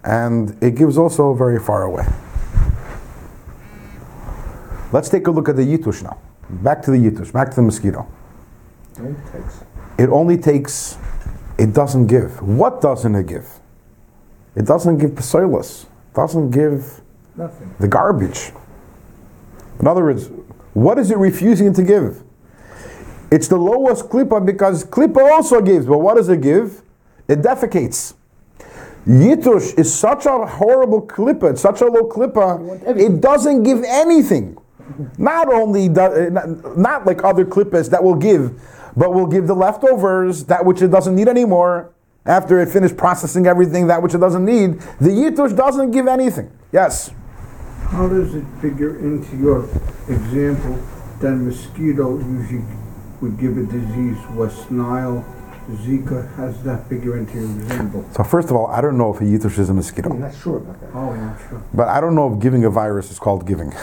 and 0.03 0.57
it 0.61 0.75
gives 0.75 0.97
also 0.97 1.33
very 1.33 1.59
far 1.59 1.83
away. 1.83 2.05
Let's 4.91 5.09
take 5.09 5.27
a 5.27 5.31
look 5.31 5.49
at 5.49 5.55
the 5.55 5.61
yitush 5.63 6.01
now. 6.03 6.17
Back 6.49 6.81
to 6.83 6.91
the 6.91 6.97
yitush, 6.97 7.31
back 7.31 7.49
to 7.51 7.55
the 7.57 7.61
mosquito. 7.61 8.07
Don't 8.95 9.15
text. 9.31 9.63
It 9.97 10.09
only 10.09 10.37
takes, 10.37 10.97
it 11.57 11.73
doesn't 11.73 12.07
give. 12.07 12.41
What 12.41 12.81
doesn't 12.81 13.13
it 13.15 13.27
give? 13.27 13.47
It 14.55 14.65
doesn't 14.65 14.97
give 14.97 15.11
psoilus. 15.11 15.85
Doesn't 16.15 16.49
give 16.51 17.01
Nothing. 17.35 17.75
the 17.79 17.87
garbage. 17.87 18.51
In 19.79 19.87
other 19.87 20.03
words, 20.03 20.29
what 20.73 20.97
is 20.97 21.11
it 21.11 21.17
refusing 21.17 21.73
to 21.73 21.83
give? 21.83 22.23
It's 23.31 23.47
the 23.47 23.57
lowest 23.57 24.05
klippa 24.09 24.43
because 24.43 24.83
klippa 24.83 25.31
also 25.31 25.61
gives, 25.61 25.85
but 25.85 25.99
what 25.99 26.15
does 26.15 26.29
it 26.29 26.41
give? 26.41 26.81
It 27.27 27.41
defecates. 27.41 28.15
Yitush 29.07 29.77
is 29.77 29.93
such 29.93 30.25
a 30.25 30.45
horrible 30.45 31.01
klippa, 31.05 31.51
it's 31.51 31.61
such 31.61 31.81
a 31.81 31.85
low 31.85 32.09
klippa, 32.09 32.97
it 32.97 33.21
doesn't 33.21 33.63
give 33.63 33.83
anything. 33.83 34.57
Not 35.17 35.51
only, 35.51 35.87
do, 35.87 36.01
uh, 36.01 36.29
not, 36.31 36.77
not 36.77 37.05
like 37.05 37.23
other 37.23 37.45
klippas 37.45 37.89
that 37.91 38.03
will 38.03 38.15
give, 38.15 38.59
but 38.97 39.13
will 39.13 39.27
give 39.27 39.47
the 39.47 39.55
leftovers, 39.55 40.45
that 40.45 40.65
which 40.65 40.81
it 40.81 40.89
doesn't 40.89 41.15
need 41.15 41.27
anymore, 41.27 41.93
after 42.25 42.59
it 42.59 42.69
finished 42.69 42.97
processing 42.97 43.47
everything, 43.47 43.87
that 43.87 44.01
which 44.01 44.13
it 44.13 44.19
doesn't 44.19 44.45
need. 44.45 44.79
The 44.99 45.09
yitush 45.09 45.55
doesn't 45.55 45.91
give 45.91 46.07
anything. 46.07 46.51
Yes. 46.71 47.11
How 47.85 48.07
does 48.07 48.35
it 48.35 48.45
figure 48.61 48.99
into 48.99 49.35
your 49.37 49.63
example 50.07 50.77
that 51.21 51.35
mosquito 51.35 52.19
usually 52.19 52.63
would 53.21 53.39
give 53.39 53.57
a 53.57 53.63
disease, 53.63 54.17
West 54.31 54.69
Nile, 54.69 55.25
Zika? 55.77 56.35
How 56.35 56.47
does 56.47 56.63
that 56.63 56.87
figure 56.89 57.17
into 57.17 57.33
your 57.35 57.45
example? 57.45 58.05
So 58.13 58.23
first 58.23 58.49
of 58.49 58.55
all, 58.55 58.67
I 58.67 58.81
don't 58.81 58.97
know 58.97 59.13
if 59.13 59.21
a 59.21 59.23
yitush 59.23 59.59
is 59.59 59.69
a 59.69 59.73
mosquito, 59.73 60.09
I'm 60.09 60.19
not 60.21 60.35
sure 60.35 60.57
about 60.57 60.79
that. 60.81 60.89
Oh, 60.93 61.09
I'm 61.09 61.25
not 61.25 61.39
sure. 61.49 61.63
but 61.73 61.87
I 61.87 62.01
don't 62.01 62.15
know 62.15 62.33
if 62.33 62.39
giving 62.41 62.65
a 62.65 62.69
virus 62.69 63.11
is 63.11 63.19
called 63.19 63.45
giving. 63.45 63.73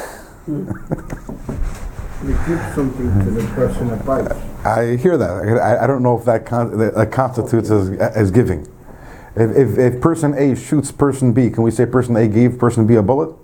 You 2.24 2.32
give 2.48 2.74
something 2.74 3.24
to 3.24 3.30
the 3.30 3.46
person 3.54 3.88
that 3.88 4.04
bites. 4.06 4.34
I 4.64 4.96
hear 4.96 5.18
that. 5.18 5.30
I, 5.30 5.84
I 5.84 5.86
don't 5.86 6.02
know 6.02 6.18
if 6.18 6.24
that, 6.24 6.46
con- 6.46 6.76
that, 6.78 6.94
that 6.94 7.12
constitutes 7.12 7.70
as, 7.70 7.90
as 7.90 8.30
giving. 8.30 8.62
If, 9.36 9.54
if, 9.54 9.78
if 9.78 10.00
person 10.00 10.32
A 10.34 10.56
shoots 10.56 10.90
person 10.90 11.34
B, 11.34 11.50
can 11.50 11.62
we 11.62 11.70
say 11.70 11.84
person 11.84 12.16
A 12.16 12.26
gave 12.26 12.58
person 12.58 12.86
B 12.86 12.94
a 12.94 13.02
bullet? 13.02 13.36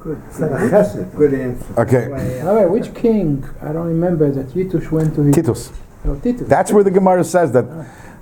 Good. 0.00 0.20
It's 0.26 0.40
a. 0.40 1.08
Good 1.16 1.34
answer. 1.34 1.80
Okay. 1.80 2.08
By 2.08 2.24
the 2.24 2.54
way, 2.54 2.66
which 2.66 2.92
king? 2.92 3.48
I 3.62 3.72
don't 3.72 3.86
remember 3.86 4.32
that 4.32 4.48
Yitush 4.48 4.90
went 4.90 5.14
to 5.14 5.22
his. 5.22 5.36
Titus. 5.36 5.70
That's 6.04 6.72
where 6.72 6.84
the 6.84 6.90
Gemara 6.90 7.24
says 7.24 7.52
that. 7.52 7.66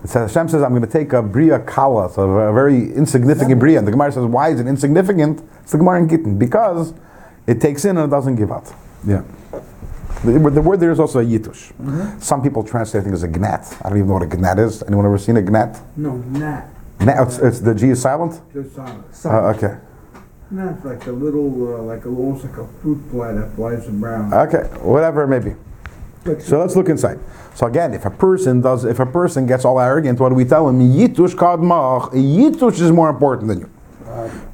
Says, 0.02 0.32
Hashem 0.32 0.48
says, 0.48 0.62
I'm 0.62 0.70
going 0.70 0.80
to 0.80 0.88
take 0.88 1.12
a 1.12 1.22
bria 1.22 1.58
kala, 1.58 2.10
so 2.10 2.22
a 2.22 2.52
very 2.54 2.90
insignificant 2.94 3.60
bria. 3.60 3.78
And 3.78 3.86
the 3.86 3.92
Gemara 3.92 4.10
says, 4.10 4.24
why 4.24 4.48
is 4.48 4.58
it 4.58 4.66
insignificant? 4.66 5.42
It's 5.62 5.72
the 5.72 5.78
Gemara 5.78 6.00
in 6.00 6.08
Gittin. 6.08 6.38
Because 6.38 6.94
it 7.46 7.60
takes 7.60 7.84
in 7.84 7.98
and 7.98 8.06
it 8.06 8.10
doesn't 8.10 8.36
give 8.36 8.50
out. 8.50 8.72
Yeah. 9.06 9.24
The, 10.24 10.38
the 10.38 10.62
word 10.62 10.80
there 10.80 10.90
is 10.90 11.00
also 11.00 11.18
a 11.20 11.24
yitush. 11.24 11.72
Some 12.22 12.42
people 12.42 12.64
translate 12.64 13.06
it 13.06 13.12
as 13.12 13.24
a 13.24 13.28
gnat. 13.28 13.76
I 13.82 13.90
don't 13.90 13.98
even 13.98 14.08
know 14.08 14.14
what 14.14 14.22
a 14.22 14.36
gnat 14.36 14.58
is. 14.58 14.82
Anyone 14.84 15.04
ever 15.04 15.18
seen 15.18 15.36
a 15.36 15.42
gnat? 15.42 15.78
No, 15.96 16.16
gnat. 16.16 16.68
Gnat 17.00 17.26
it's, 17.26 17.38
it's 17.38 17.60
the 17.60 17.74
G 17.74 17.90
is 17.90 18.00
silent? 18.00 18.40
Just 18.54 18.74
silent. 18.74 19.04
Uh, 19.24 19.54
okay. 19.54 19.78
Gnat's 20.50 20.82
like 20.84 21.06
a 21.06 21.12
little, 21.12 21.74
uh, 21.74 21.82
like 21.82 22.06
a, 22.06 22.08
almost 22.08 22.44
like 22.44 22.56
a 22.56 22.66
fruit 22.80 23.02
fly 23.10 23.32
that 23.32 23.54
flies 23.54 23.86
around. 23.86 24.32
Okay, 24.32 24.66
whatever 24.80 25.24
it 25.24 25.28
may 25.28 25.38
be. 25.38 25.54
So 26.24 26.60
let's 26.60 26.76
look 26.76 26.88
inside. 26.90 27.18
So 27.54 27.66
again, 27.66 27.94
if 27.94 28.04
a 28.04 28.10
person 28.10 28.60
does, 28.60 28.84
if 28.84 29.00
a 29.00 29.06
person 29.06 29.46
gets 29.46 29.64
all 29.64 29.80
arrogant, 29.80 30.20
what 30.20 30.28
do 30.28 30.34
we 30.34 30.44
tell 30.44 30.68
him? 30.68 30.78
Yitush 30.78 31.34
kadmach. 31.34 32.10
Yitush 32.10 32.80
is 32.80 32.92
more 32.92 33.08
important 33.08 33.48
than 33.48 33.60
you. 33.60 33.70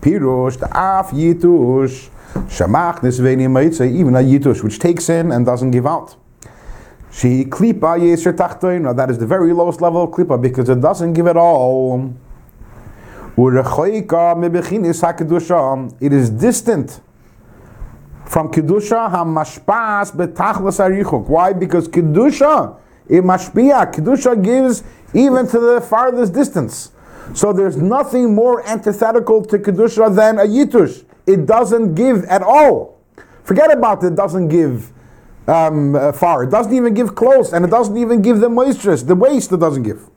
Pirush, 0.01 0.63
af 0.63 1.11
yitush, 1.11 2.09
shamach 2.49 3.01
nisveni 3.01 3.49
meitzeh, 3.49 3.93
even 3.93 4.15
a 4.15 4.21
yitush 4.21 4.63
which 4.63 4.79
takes 4.79 5.09
in 5.09 5.33
and 5.33 5.45
doesn't 5.45 5.73
give 5.73 5.87
out. 5.87 6.15
She 7.11 7.45
klipa 7.45 7.99
yeser 7.99 8.33
tachtoin. 8.33 8.95
That 8.95 9.11
is 9.11 9.19
the 9.19 9.27
very 9.27 9.53
lowest 9.53 9.81
level 9.81 10.05
of 10.05 10.11
klipa 10.11 10.41
because 10.41 10.69
it 10.69 10.81
doesn't 10.81 11.15
give 11.15 11.27
at 11.27 11.37
all. 11.37 12.15
Urechoika 13.37 14.37
mebechinis 14.37 15.03
hakedusha. 15.03 15.97
It 16.01 16.13
is 16.13 16.31
distant 16.31 17.01
from 18.37 18.51
kedusha 18.51 19.11
hamashpas 19.11 20.13
betachlas 20.13 20.79
arichuk. 20.79 21.27
Why? 21.27 21.55
Because 21.55 21.89
kedusha 21.89 22.77
it 23.09 23.25
mashpia. 23.25 23.91
Kedusha 23.91 24.45
gives 24.45 24.85
even 25.15 25.49
to 25.49 25.59
the 25.59 25.81
farthest 25.81 26.35
distance. 26.35 26.93
So 27.33 27.55
there's 27.55 27.79
nothing 27.79 28.35
more 28.35 28.63
antithetical 28.69 29.43
to 29.47 29.59
kedusha 29.59 30.15
than 30.15 30.39
a 30.39 30.43
yitush. 30.43 31.07
it 31.27 31.47
doesn't 31.47 31.95
give 31.95 32.25
at 32.25 32.43
all. 32.43 33.01
Forget 33.43 33.73
about 33.73 34.05
it, 34.05 34.15
doesn't 34.15 34.49
give 34.49 34.93
um, 35.49 35.95
uh, 35.95 36.13
far. 36.13 36.43
It 36.43 36.51
doesn't 36.51 36.75
even 36.75 36.93
give 36.93 37.15
close, 37.15 37.55
and 37.55 37.65
it 37.65 37.71
doesn't 37.71 37.97
even 37.97 38.21
give 38.21 38.41
the 38.41 38.51
moisture, 38.51 38.95
the 38.97 39.15
waste 39.15 39.51
it 39.51 39.61
doesn't 39.61 39.85
give. 39.85 40.11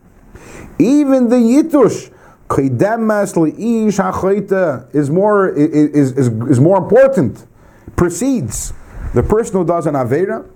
Even 0.78 1.30
the 1.30 1.38
yitush, 1.38 2.12
Chaydemes 2.50 3.34
le'ish 3.36 4.94
is 4.94 5.10
more 5.10 5.48
is, 5.48 6.12
is, 6.18 6.28
is 6.28 6.60
more 6.60 6.78
important. 6.78 7.46
Precedes 7.96 8.74
the 9.14 9.24
person 9.24 9.58
who 9.58 9.66
does 9.66 9.86
an 9.86 9.96
avera. 9.96 10.50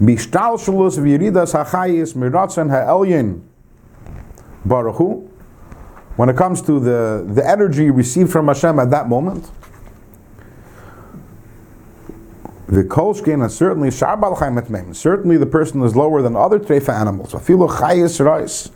Bishtalshalus 0.00 0.98
v'yiridas 0.98 1.52
ha'chayis 1.52 2.14
miratzen 2.14 2.70
ha'elyin 2.70 3.42
baruch 4.64 4.96
Hu. 4.96 5.28
When 6.16 6.28
it 6.28 6.36
comes 6.36 6.60
to 6.62 6.80
the, 6.80 7.24
the 7.26 7.46
energy 7.48 7.90
received 7.90 8.30
from 8.30 8.48
Hashem 8.48 8.78
at 8.78 8.90
that 8.90 9.08
moment, 9.08 9.50
the 12.66 12.84
kolshkin 12.84 13.42
and 13.42 13.50
certainly 13.50 13.88
sharbal 13.88 14.36
chayim 14.36 14.94
Certainly 14.94 15.38
the 15.38 15.46
person 15.46 15.82
is 15.82 15.96
lower 15.96 16.22
than 16.22 16.36
other 16.36 16.58
treifa 16.58 16.94
animals. 16.98 17.32
Afilu 17.32 17.68
chayis 17.68 18.24
reis 18.24 18.70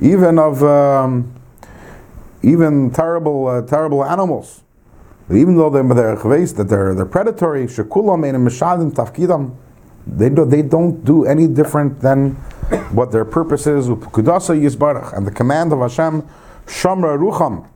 even 0.00 0.38
of 0.38 0.62
um, 0.62 1.34
even 2.42 2.90
terrible 2.90 3.48
uh, 3.48 3.62
terrible 3.62 4.04
animals. 4.04 4.62
Even 5.30 5.56
though 5.56 5.70
they're 5.70 5.82
they're 5.82 6.16
that 6.16 6.68
they're 6.68 6.94
they're 6.94 7.06
predatory, 7.06 7.66
shekulam 7.66 8.28
and 8.28 8.46
mishadim 8.46 8.92
tafkidam, 8.92 9.54
they 10.06 10.30
do 10.30 10.44
they 10.44 10.62
don't 10.62 11.04
do 11.04 11.24
any 11.26 11.46
different 11.46 12.00
than 12.00 12.30
what 12.92 13.12
their 13.12 13.24
purpose 13.24 13.66
is. 13.66 13.88
Kudasa 13.88 14.58
yisbarach 14.58 15.16
and 15.16 15.26
the 15.26 15.30
command 15.30 15.72
of 15.72 15.80
Hashem, 15.80 16.22
shamra 16.66 17.18
rucham. 17.18 17.66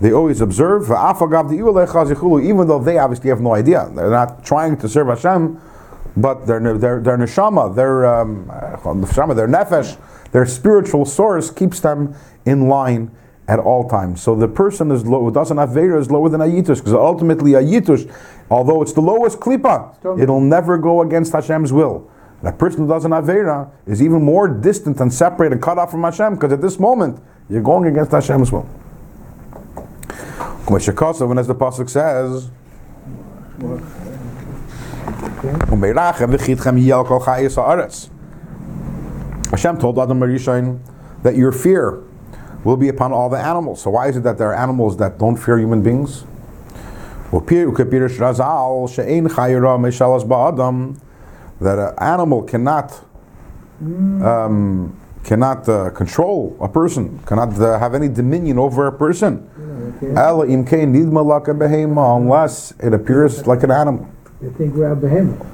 They 0.00 0.12
always 0.12 0.40
observe. 0.40 0.84
Even 0.84 2.66
though 2.66 2.78
they 2.78 2.98
obviously 2.98 3.28
have 3.30 3.40
no 3.40 3.54
idea, 3.54 3.90
they're 3.94 4.10
not 4.10 4.44
trying 4.44 4.76
to 4.78 4.88
serve 4.88 5.08
Hashem, 5.08 5.60
but 6.16 6.46
their 6.46 6.60
their 6.60 7.00
their 7.00 7.18
neshama, 7.18 7.74
their 7.74 8.06
um, 8.06 8.46
neshama, 8.46 9.36
their 9.36 9.46
nefesh 9.46 9.96
their 10.32 10.46
spiritual 10.46 11.04
source 11.04 11.50
keeps 11.50 11.80
them 11.80 12.14
in 12.44 12.68
line 12.68 13.10
at 13.50 13.58
all 13.58 13.88
times. 13.88 14.22
So 14.22 14.36
the 14.36 14.46
person 14.46 14.92
is 14.92 15.04
low, 15.04 15.24
who 15.24 15.32
doesn't 15.32 15.56
have 15.56 15.70
Veda 15.70 15.98
is 15.98 16.08
lower 16.08 16.28
than 16.28 16.40
Ayitush, 16.40 16.76
because 16.76 16.92
ultimately 16.92 17.52
Ayitush, 17.52 18.08
although 18.48 18.80
it's 18.80 18.92
the 18.92 19.00
lowest 19.00 19.40
klipa, 19.40 20.20
it'll 20.22 20.40
never 20.40 20.78
go 20.78 21.02
against 21.02 21.32
Hashem's 21.32 21.72
will. 21.72 22.08
That 22.44 22.58
person 22.58 22.82
who 22.82 22.88
doesn't 22.88 23.10
have 23.10 23.24
Veda 23.26 23.68
is 23.86 24.00
even 24.00 24.22
more 24.22 24.46
distant 24.46 25.00
and 25.00 25.12
separated 25.12 25.54
and 25.54 25.62
cut 25.62 25.78
off 25.78 25.90
from 25.90 26.04
Hashem, 26.04 26.36
because 26.36 26.52
at 26.52 26.60
this 26.60 26.78
moment, 26.78 27.20
you're 27.48 27.60
going 27.60 27.86
against 27.86 28.12
Hashem's 28.12 28.52
will. 28.52 28.68
When 30.68 30.78
as 30.80 30.86
the 31.48 31.54
Pasuk 31.56 31.90
says, 31.90 32.50
Hashem 39.50 39.78
told 39.78 39.98
Adam 39.98 40.20
Rishon 40.20 40.78
that 41.24 41.34
your 41.34 41.50
fear 41.50 42.04
will 42.63 42.77
be 42.77 42.89
upon 42.89 43.11
all 43.13 43.29
the 43.29 43.37
animals. 43.37 43.81
So 43.81 43.91
why 43.91 44.07
is 44.07 44.17
it 44.17 44.23
that 44.23 44.37
there 44.37 44.49
are 44.51 44.55
animals 44.55 44.97
that 44.97 45.19
don't 45.19 45.37
fear 45.37 45.57
human 45.59 45.81
beings? 45.81 46.25
That 51.61 51.79
an 51.79 51.93
animal 51.99 52.43
cannot 52.43 53.01
um, 53.81 54.95
cannot 55.23 55.67
uh, 55.67 55.89
control 55.89 56.55
a 56.61 56.67
person, 56.67 57.19
cannot 57.25 57.59
uh, 57.59 57.79
have 57.79 57.95
any 57.95 58.07
dominion 58.07 58.59
over 58.59 58.87
a 58.87 58.91
person, 58.91 59.49
unless 61.97 62.73
it 62.79 62.93
appears 62.93 63.47
like 63.47 63.63
an 63.63 63.71
animal. 63.71 64.07
You 64.41 64.51
think 64.57 64.75
we're 64.75 64.91
a 64.91 64.95
behemoth. 64.95 65.45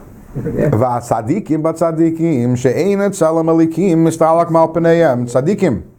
והצדיקים 0.80 1.64
בצדיקים 1.64 2.56
שאין 2.56 3.06
את 3.06 3.12
צלם 3.12 3.50
הליקים 3.50 4.06
מסתלק 4.06 4.52
מעל 4.52 4.68
פניהם, 4.74 5.26
צדיקים. 5.26 5.82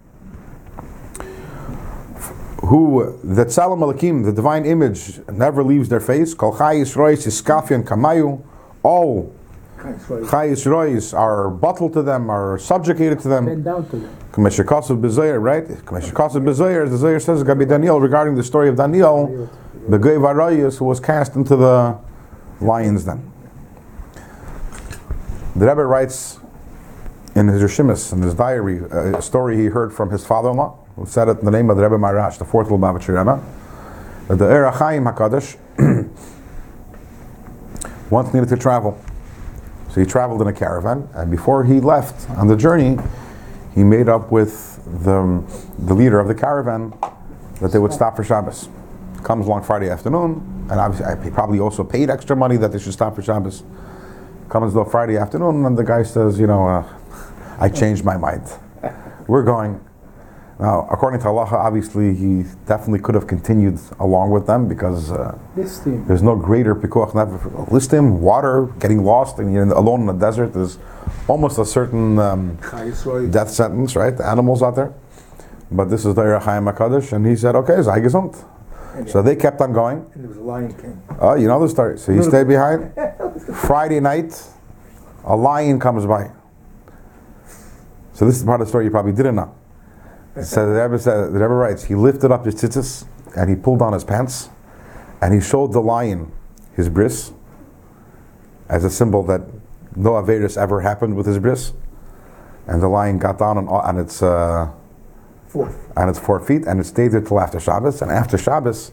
Who 2.68 3.18
the 3.24 3.46
Tzelem 3.46 3.80
Elokim, 3.80 4.26
the 4.26 4.34
divine 4.34 4.66
image, 4.66 5.20
never 5.30 5.64
leaves 5.64 5.90
their 5.90 6.00
face. 6.00 6.34
Kol 6.34 6.54
Chayis 6.54 6.96
Rois 6.96 7.26
Iskafian 7.26 7.84
Kamayu. 7.84 8.42
All 8.84 9.34
Chayis 9.78 10.66
Rois 10.66 11.14
are 11.14 11.50
bottled 11.50 11.94
to 11.94 12.02
them, 12.02 12.30
are 12.30 12.58
subjugated 12.58 13.20
to 13.20 13.28
them. 13.28 13.46
Bend 13.46 13.64
down 13.64 13.90
to 13.90 13.98
them. 13.98 14.18
Kameshikasav 14.32 15.00
Bezoyer, 15.00 15.42
right? 15.42 15.66
Kameshikasav 15.66 16.44
Bezoyer, 16.44 16.90
the 16.90 16.98
Zoyer 16.98 17.22
says, 17.22 17.44
Gabi 17.44 17.68
Daniel, 17.68 18.02
regarding 18.02 18.36
the 18.36 18.44
story 18.44 18.70
of 18.70 18.76
Daniel, 18.76 19.50
the 19.88 19.98
Gay 19.98 20.16
Varayas, 20.16 20.78
who 20.78 20.86
was 20.86 21.00
cast 21.00 21.36
into 21.36 21.56
the 21.56 21.98
lion's 22.60 23.06
den. 23.06 23.32
The 25.56 25.68
Rebbe 25.68 25.86
writes 25.86 26.40
in 27.36 27.48
his 27.48 27.62
Rishimis, 27.62 28.12
in 28.14 28.22
his 28.22 28.34
diary, 28.34 28.80
a 28.92 29.22
story 29.22 29.58
he 29.58 29.66
heard 29.68 29.94
from 29.94 30.10
his 30.10 30.26
father-in-law, 30.26 30.78
who 30.98 31.06
said 31.06 31.30
it 31.30 31.40
in 31.40 31.46
the 31.46 31.52
name 31.52 31.70
of 31.70 31.78
the 31.78 31.84
Rebbe 31.84 31.98
Maharash, 31.98 32.38
the 32.38 32.44
fourth 32.44 32.68
Lubavitcher 32.68 33.18
Rebbe, 33.18 33.42
that 34.28 34.36
the 34.36 34.46
Er 34.46 34.70
HaChaim 34.70 35.14
HaKadosh 35.14 35.58
once 38.12 38.34
needed 38.34 38.50
to 38.50 38.58
travel. 38.58 39.02
So 39.90 40.02
he 40.02 40.06
traveled 40.06 40.42
in 40.42 40.48
a 40.48 40.54
caravan, 40.54 41.08
and 41.14 41.32
before 41.32 41.64
he 41.64 41.80
left 41.80 42.30
on 42.32 42.48
the 42.48 42.58
journey, 42.58 42.98
he 43.74 43.84
made 43.84 44.10
up 44.10 44.32
with 44.32 44.84
the, 45.04 45.44
the 45.80 45.94
leader 45.94 46.20
of 46.20 46.28
the 46.28 46.36
caravan 46.36 46.94
that 47.62 47.72
they 47.72 47.80
would 47.80 47.94
stop 47.94 48.18
for 48.18 48.26
Shabbos. 48.26 48.68
Comes 49.24 49.48
along 49.48 49.64
Friday 49.64 49.90
afternoon, 49.90 50.68
and 50.70 50.80
obviously 50.80 51.24
he 51.24 51.30
probably 51.30 51.60
also 51.60 51.84
paid 51.84 52.10
extra 52.10 52.36
money 52.36 52.58
that 52.58 52.74
they 52.74 52.80
should 52.80 52.94
stop 52.94 53.16
for 53.16 53.22
Shabbos 53.22 53.64
comes 54.50 54.74
the 54.74 54.86
Friday 54.86 55.18
afternoon, 55.18 55.66
and 55.66 55.78
the 55.78 55.84
guy 55.84 56.04
says, 56.04 56.40
you 56.40 56.48
know, 56.48 56.68
uh, 56.68 56.88
I 57.60 57.70
changed 57.70 58.06
my 58.06 58.18
mind. 58.18 58.44
We're 59.28 59.44
going. 59.44 59.82
Now, 60.60 60.88
according 60.90 61.20
to 61.20 61.28
Allah, 61.28 61.46
obviously, 61.52 62.16
he 62.16 62.44
definitely 62.66 63.00
could 63.00 63.14
have 63.14 63.28
continued 63.28 63.80
along 64.00 64.32
with 64.32 64.48
them 64.48 64.68
because 64.68 65.12
uh, 65.12 65.38
there's 65.56 66.24
no 66.24 66.36
greater 66.36 66.74
pikuach 66.74 67.14
listim, 67.70 68.18
water, 68.20 68.66
getting 68.80 69.04
lost, 69.04 69.38
and 69.38 69.54
you're 69.54 69.72
alone 69.72 70.02
in 70.02 70.08
the 70.08 70.14
desert. 70.14 70.54
There's 70.54 70.80
almost 71.28 71.60
a 71.60 71.66
certain 71.66 72.18
um, 72.18 72.58
death 73.30 73.52
sentence, 73.52 73.96
right? 73.96 74.18
The 74.18 74.26
animals 74.26 74.64
out 74.64 74.76
there. 74.76 74.96
But 75.70 75.86
this 75.86 76.06
is 76.06 76.16
the 76.16 76.22
Ohr 76.22 76.40
HaChaim 76.40 76.74
HaKadosh, 76.74 77.14
and 77.14 77.26
he 77.26 77.36
said, 77.36 77.56
okay, 77.56 77.74
Zaygesund. 77.74 78.44
So 79.08 79.22
they 79.22 79.36
kept 79.36 79.62
on 79.62 79.74
going. 79.74 80.10
And 80.16 80.24
there 80.24 80.30
was 80.30 80.38
a 80.38 80.42
lion 80.42 80.74
king. 80.74 81.00
Oh, 81.20 81.36
you 81.36 81.48
know 81.48 81.62
the 81.62 81.70
story. 81.70 82.00
So 82.00 82.14
he 82.14 82.24
stayed 82.24 82.48
behind. 82.48 82.92
Friday 83.68 84.00
night, 84.00 84.42
a 85.24 85.36
lion 85.36 85.80
comes 85.80 86.08
by. 86.08 86.32
So 88.14 88.26
this 88.26 88.38
is 88.38 88.44
part 88.44 88.60
of 88.60 88.66
the 88.66 88.70
story 88.70 88.86
you 88.86 88.92
probably 88.92 89.12
didn't 89.12 89.36
know. 89.36 89.54
So 90.44 90.66
the 90.72 90.82
Rebbe, 90.82 91.00
said, 91.00 91.28
the 91.28 91.40
Rebbe 91.40 91.48
writes, 91.48 91.86
he 91.86 91.96
lifted 91.96 92.32
up 92.32 92.46
his 92.46 92.56
tzitzis 92.56 93.06
and 93.36 93.50
he 93.50 93.56
pulled 93.56 93.80
down 93.80 93.94
his 93.94 94.04
pants 94.04 94.50
and 95.22 95.34
he 95.34 95.42
showed 95.42 95.74
the 95.74 95.80
lion 95.82 96.32
his 96.76 96.90
bris 96.90 97.32
as 98.70 98.84
a 98.84 98.90
symbol 98.90 99.24
that 99.24 99.42
no 99.96 100.12
Averis 100.12 100.58
ever 100.62 100.82
happened 100.82 101.16
with 101.16 101.26
his 101.26 101.40
bris. 101.40 101.74
And 102.68 102.82
the 102.82 102.88
lion 102.88 103.18
got 103.18 103.40
down 103.40 103.58
on, 103.58 103.68
on 103.68 103.98
its 103.98 104.22
uh, 104.22 104.70
Fourth. 105.48 105.92
on 105.96 106.10
its 106.10 106.20
four 106.20 106.40
feet 106.42 106.68
and 106.68 106.80
it 106.80 106.84
stayed 106.84 107.14
there 107.14 107.22
till 107.22 107.40
after 107.40 107.60
Shabbos. 107.60 108.02
And 108.02 108.12
after 108.12 108.38
Shabbos, 108.38 108.92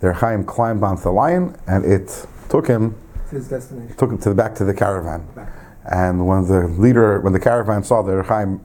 the 0.00 0.12
Chaim 0.12 0.44
climbed 0.44 0.84
onto 0.84 1.02
the 1.02 1.12
lion 1.12 1.56
and 1.66 1.84
it 1.84 2.26
took 2.50 2.66
him 2.68 2.94
To 3.30 3.36
his 3.36 3.48
destination. 3.48 3.96
took 3.96 4.10
him 4.10 4.18
to 4.18 4.28
the 4.28 4.34
back 4.34 4.54
to 4.56 4.64
the 4.64 4.74
caravan. 4.74 5.26
Back. 5.34 5.48
And 5.90 6.26
when 6.26 6.46
the 6.46 6.68
leader, 6.68 7.20
when 7.20 7.32
the 7.32 7.40
caravan 7.40 7.84
saw 7.84 8.02
the 8.02 8.22
Chaim 8.22 8.60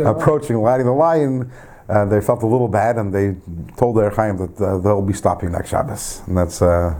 approaching, 0.06 0.56
riding 0.56 0.86
the 0.86 0.92
lion, 0.92 1.52
uh, 1.88 2.06
they 2.06 2.20
felt 2.20 2.42
a 2.42 2.46
little 2.46 2.68
bad, 2.68 2.96
and 2.96 3.12
they 3.12 3.36
told 3.76 3.96
their 3.96 4.10
Chaim 4.10 4.38
that 4.38 4.60
uh, 4.60 4.78
they'll 4.78 5.02
be 5.02 5.12
stopping 5.12 5.52
next 5.52 5.68
Shabbos, 5.70 6.22
and 6.26 6.36
that's 6.36 6.62
uh, 6.62 6.94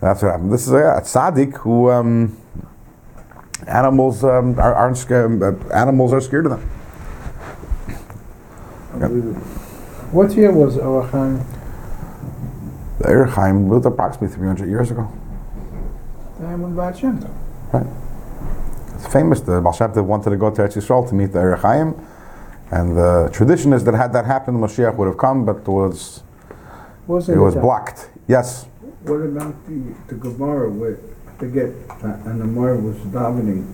that's 0.00 0.22
what 0.22 0.32
happened. 0.32 0.52
This 0.52 0.66
is 0.66 0.72
a 0.72 1.00
tzaddik 1.02 1.56
who 1.58 1.90
um, 1.90 2.36
animals 3.68 4.24
um, 4.24 4.58
are, 4.58 4.74
aren't 4.74 4.96
scared. 4.96 5.42
Uh, 5.42 5.52
animals 5.72 6.12
are 6.12 6.20
scared 6.20 6.46
of 6.46 6.52
them. 6.52 6.62
What 10.10 10.32
year 10.34 10.52
was 10.52 10.78
Ohr 10.78 11.06
HaChaim? 11.08 11.44
The 12.98 13.10
Er 13.10 13.26
Chaim 13.26 13.68
lived 13.68 13.84
approximately 13.86 14.34
300 14.34 14.68
years 14.68 14.90
ago. 14.90 15.12
Baal 16.40 16.94
Shem 16.94 17.20
Tov. 17.20 18.05
It's 19.06 19.12
famous. 19.12 19.40
The 19.40 19.60
Baal 19.60 19.72
Shem 19.72 19.92
Tov 19.92 20.04
wanted 20.04 20.30
to 20.30 20.36
go 20.36 20.50
to 20.50 20.62
Eretz 20.62 20.74
Yisrael 20.76 21.08
to 21.08 21.14
meet 21.14 21.30
the 21.32 21.38
Ohr 21.38 21.56
HaChaim, 21.56 21.96
and 22.72 22.96
the 22.96 23.30
tradition 23.32 23.72
is 23.72 23.84
that 23.84 23.94
had 23.94 24.12
that 24.14 24.24
happened, 24.26 24.58
Mashiach 24.58 24.96
would 24.96 25.06
have 25.06 25.16
come, 25.16 25.44
but 25.44 25.58
it 25.58 25.68
was 25.68 26.24
Was 27.06 27.28
it 27.28 27.36
was 27.38 27.54
a- 27.54 27.60
blocked. 27.60 28.10
Yes. 28.26 28.66
What 29.04 29.20
about 29.22 29.54
the, 29.68 29.94
the 30.08 30.16
Gemara 30.16 30.68
where, 30.68 30.98
I 31.28 31.38
forget, 31.38 31.68
uh, 32.02 32.28
and 32.28 32.40
the 32.40 32.46
Gemara 32.46 32.80
was 32.80 32.96
davening, 32.96 33.70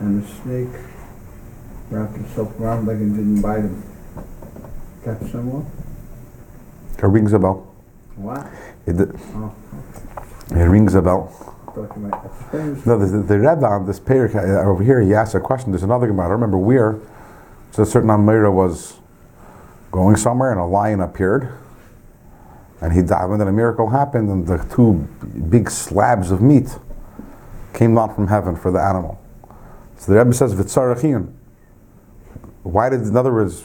and 0.00 0.22
the 0.22 0.26
snake 0.26 0.68
wrapped 1.90 2.14
himself 2.16 2.58
around 2.58 2.86
like 2.86 2.96
and 2.96 3.14
didn't 3.14 3.42
bite 3.42 3.60
him. 3.60 3.82
That 5.04 5.20
similar? 5.30 5.62
It 6.96 7.02
rings 7.06 7.34
a 7.34 7.38
bell. 7.38 7.66
What? 8.16 8.46
It, 8.86 8.96
Oh, 9.34 9.52
it 10.52 10.64
rings 10.64 10.94
a 10.94 11.02
bell. 11.02 11.28
Might. 11.76 12.86
No, 12.86 12.98
the, 12.98 13.22
the, 13.22 13.38
Rebbe 13.38 13.64
on 13.64 13.86
this 13.86 14.00
parak 14.00 14.34
uh, 14.34 14.68
over 14.68 14.82
here, 14.82 15.00
he 15.00 15.14
asked 15.14 15.34
a 15.34 15.40
question. 15.40 15.70
There's 15.70 15.82
another 15.82 16.06
Gemara. 16.06 16.28
I 16.28 16.30
remember 16.30 16.58
where. 16.58 16.98
So 17.72 17.84
a 17.84 17.86
certain 17.86 18.10
Amora 18.10 18.52
was 18.52 18.98
going 19.92 20.16
somewhere 20.16 20.50
and 20.50 20.60
a 20.60 20.64
lion 20.64 21.00
appeared. 21.00 21.56
And 22.80 22.92
he 22.92 23.02
died, 23.02 23.28
and 23.28 23.40
then 23.40 23.48
a 23.48 23.52
miracle 23.52 23.90
happened, 23.90 24.30
and 24.30 24.46
the 24.46 24.56
two 24.74 24.94
big 25.50 25.70
slabs 25.70 26.30
of 26.30 26.40
meat 26.40 26.78
came 27.74 27.94
down 27.94 28.14
from 28.14 28.26
heaven 28.26 28.56
for 28.56 28.70
the 28.70 28.80
animal. 28.80 29.20
So 29.98 30.12
the 30.12 30.18
Rebbe 30.18 30.32
says, 30.32 30.54
Vitzarachin. 30.54 31.30
Why 32.62 32.88
did, 32.88 33.02
in 33.02 33.16
other 33.16 33.32
words, 33.32 33.64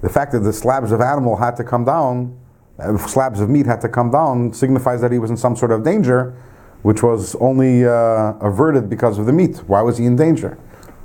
the 0.00 0.08
fact 0.08 0.32
that 0.32 0.40
the 0.40 0.52
slabs 0.52 0.92
of 0.92 1.02
animal 1.02 1.36
had 1.36 1.56
to 1.56 1.64
come 1.64 1.84
down, 1.84 2.38
uh, 2.78 2.96
slabs 2.96 3.40
of 3.40 3.50
meat 3.50 3.66
had 3.66 3.82
to 3.82 3.88
come 3.88 4.10
down, 4.10 4.54
signifies 4.54 5.02
that 5.02 5.12
he 5.12 5.18
was 5.18 5.30
in 5.30 5.36
some 5.36 5.54
sort 5.54 5.70
of 5.70 5.84
danger, 5.84 6.34
which 6.82 7.02
was 7.02 7.34
only 7.36 7.84
uh, 7.84 8.34
averted 8.40 8.90
because 8.90 9.18
of 9.18 9.26
the 9.26 9.32
meat. 9.32 9.56
Why 9.66 9.82
was 9.82 9.98
he 9.98 10.04
in 10.04 10.16
danger? 10.16 10.58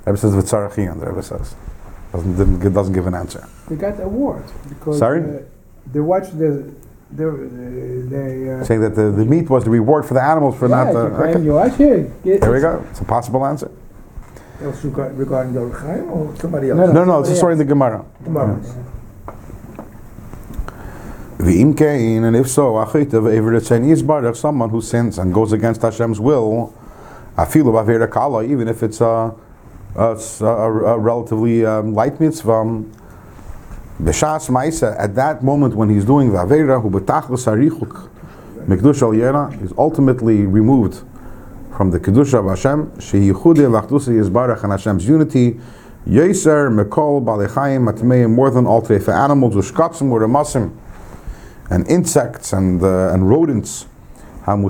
The 0.04 0.12
Rebbe 0.12 0.18
says, 0.18 0.34
Vitzarachin, 0.34 1.00
the 1.00 1.06
Rebbe 1.06 1.22
says. 1.22 1.54
Doesn't, 2.12 2.72
doesn't 2.72 2.94
give 2.94 3.06
an 3.06 3.14
answer. 3.14 3.46
They 3.68 3.76
got 3.76 3.96
the 3.96 4.04
award 4.04 4.44
because 4.68 4.98
Sorry? 4.98 5.20
uh, 5.20 5.42
they 5.92 6.00
watched 6.00 6.38
the 6.38 6.74
the 7.10 7.30
they. 8.10 8.50
Uh, 8.50 8.64
Saying 8.64 8.80
that 8.80 8.94
the, 8.94 9.10
the 9.10 9.24
meat 9.24 9.48
was 9.48 9.64
the 9.64 9.70
reward 9.70 10.04
for 10.04 10.14
the 10.14 10.22
animals 10.22 10.58
for 10.58 10.68
yeah, 10.68 10.84
not 10.84 10.92
the. 10.92 11.04
you 11.04 11.16
claim 11.16 11.36
okay. 11.36 11.44
you 11.44 11.52
watch 11.52 11.76
here. 11.76 12.12
There 12.24 12.52
we 12.52 12.60
go. 12.60 12.84
It's 12.90 13.00
a 13.00 13.04
possible 13.04 13.44
answer. 13.44 13.70
Regarding, 14.60 15.52
the 15.52 15.70
Chaim 15.70 16.10
or 16.10 16.34
somebody 16.36 16.70
else? 16.70 16.78
No, 16.78 16.92
No, 16.92 17.04
no, 17.04 17.20
it's 17.20 17.30
a 17.30 17.36
story 17.36 17.52
in 17.52 17.58
the 17.58 17.64
Gemara. 17.64 18.04
Tomorrow. 18.24 18.60
V'im 21.38 21.76
kein, 21.78 22.24
and 22.24 22.34
if 22.34 22.48
so, 22.48 22.72
achitav 22.72 23.32
ever 23.32 23.52
tzen 23.60 23.84
yizbarach, 23.86 24.34
someone 24.34 24.70
who 24.70 24.80
sins 24.80 25.18
and 25.18 25.32
goes 25.32 25.52
against 25.52 25.82
Hashem's 25.82 26.18
will, 26.18 26.74
afilu 27.36 27.70
b'avera 27.70 28.10
kala, 28.10 28.42
even 28.42 28.66
if 28.66 28.82
it's 28.82 29.00
a, 29.00 29.32
a, 29.94 30.20
a, 30.40 30.44
a 30.44 30.98
relatively 30.98 31.64
um, 31.64 31.94
light 31.94 32.18
mitzvah, 32.18 32.82
b'shas 34.02 34.50
ma'isa, 34.50 34.98
at 34.98 35.14
that 35.14 35.44
moment 35.44 35.76
when 35.76 35.88
he's 35.88 36.04
doing 36.04 36.32
the 36.32 36.38
avera, 36.38 36.82
hu 36.82 36.90
b'tachlis 36.90 37.46
harichuk, 37.46 38.10
mikdush 38.66 39.00
al 39.02 39.12
yera, 39.12 39.62
is 39.62 39.72
ultimately 39.78 40.44
removed 40.44 41.04
from 41.76 41.92
the 41.92 42.00
kedusha 42.00 42.40
of 42.40 42.46
Hashem, 42.46 42.90
sheyichude 42.96 43.70
lachdusa 43.70 44.08
yizbarach 44.08 44.64
and 44.64 44.72
Hashem's 44.72 45.06
unity, 45.06 45.60
yeser 46.04 46.68
mekol 46.68 47.24
balechayim 47.24 47.88
matmeim, 47.88 48.32
more 48.32 48.50
than 48.50 48.66
all 48.66 48.80
three 48.80 48.98
for 48.98 49.14
animals, 49.14 49.54
ushkatzim 49.54 50.10
or 50.10 50.22
masim 50.22 50.76
and 51.70 51.86
insects 51.88 52.52
and 52.52 52.82
uh, 52.82 53.12
and 53.12 53.28
rodents. 53.28 53.86
Although 54.46 54.68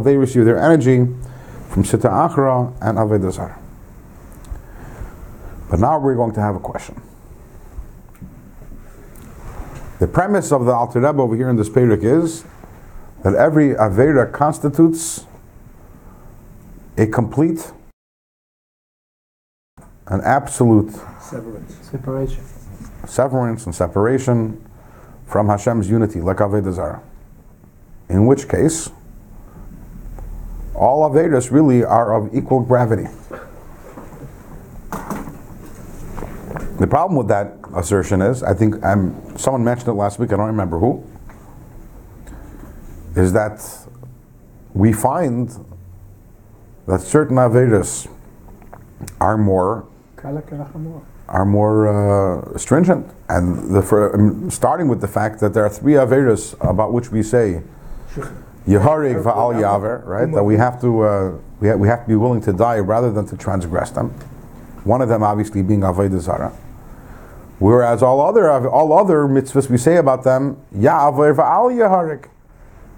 they 0.00 0.16
receive 0.16 0.44
their 0.44 0.58
energy 0.58 1.06
from 1.68 1.84
sitra 1.84 2.28
achra 2.28 2.72
and 2.80 2.98
avedazara. 2.98 3.56
But 5.70 5.78
now 5.78 6.00
we're 6.00 6.16
going 6.16 6.32
to 6.32 6.40
have 6.40 6.56
a 6.56 6.60
question. 6.60 7.00
The 10.00 10.08
premise 10.08 10.50
of 10.50 10.64
the 10.64 10.72
Alter 10.72 11.00
Rebbe 11.00 11.22
over 11.22 11.36
here 11.36 11.48
in 11.48 11.56
this 11.56 11.68
parak 11.68 12.02
is 12.02 12.44
that 13.22 13.34
every 13.34 13.74
avera 13.74 14.32
constitutes 14.32 15.26
a 16.96 17.06
complete, 17.06 17.70
an 20.06 20.22
absolute 20.22 20.92
separation. 21.20 22.44
Severance 23.06 23.66
and 23.66 23.74
separation 23.74 24.64
from 25.26 25.48
Hashem's 25.48 25.88
unity, 25.88 26.20
like 26.20 26.38
Zarah. 26.38 27.02
In 28.08 28.26
which 28.26 28.48
case, 28.48 28.90
all 30.74 31.08
Avedas 31.08 31.50
really 31.50 31.84
are 31.84 32.14
of 32.14 32.34
equal 32.34 32.60
gravity. 32.60 33.06
The 36.80 36.86
problem 36.86 37.16
with 37.16 37.28
that 37.28 37.58
assertion 37.76 38.22
is, 38.22 38.42
I 38.42 38.54
think 38.54 38.82
um, 38.82 39.14
someone 39.36 39.62
mentioned 39.62 39.88
it 39.90 39.92
last 39.92 40.18
week, 40.18 40.32
I 40.32 40.36
don't 40.36 40.46
remember 40.46 40.78
who, 40.78 41.04
is 43.14 43.32
that 43.34 43.60
we 44.72 44.92
find 44.92 45.50
that 46.86 47.02
certain 47.02 47.36
Avedas 47.36 48.08
are 49.20 49.36
more. 49.36 49.86
Are 51.30 51.44
more 51.44 51.86
uh, 51.88 52.58
stringent, 52.58 53.06
and 53.28 53.74
the, 53.74 53.82
for, 53.82 54.14
um, 54.14 54.50
starting 54.50 54.88
with 54.88 55.00
the 55.00 55.08
fact 55.08 55.40
that 55.40 55.54
there 55.54 55.64
are 55.64 55.70
three 55.70 55.92
averas 55.92 56.54
about 56.68 56.92
which 56.92 57.10
we 57.10 57.22
say 57.22 57.62
Yeharig 58.66 59.22
va'al 59.22 59.54
yaver, 59.54 60.04
right? 60.04 60.30
That 60.32 60.42
we 60.44 60.56
have 60.56 60.80
to 60.80 61.02
uh, 61.02 61.38
we, 61.60 61.68
ha- 61.68 61.76
we 61.76 61.88
have 61.88 62.02
to 62.02 62.08
be 62.08 62.16
willing 62.16 62.40
to 62.42 62.52
die 62.52 62.78
rather 62.78 63.12
than 63.12 63.26
to 63.26 63.36
transgress 63.36 63.90
them. 63.90 64.10
One 64.84 65.00
of 65.00 65.08
them, 65.08 65.22
obviously, 65.22 65.62
being 65.62 65.80
avodah 65.80 66.20
zara. 66.20 66.50
Whereas 67.58 68.02
all 68.02 68.20
other 68.20 68.50
all 68.68 68.92
other 68.92 69.24
mitzvahs 69.24 69.70
we 69.70 69.78
say 69.78 69.96
about 69.96 70.24
them, 70.24 70.56
ya'aver 70.74 71.34
va'al 71.34 71.72
yeharig. 71.72 72.28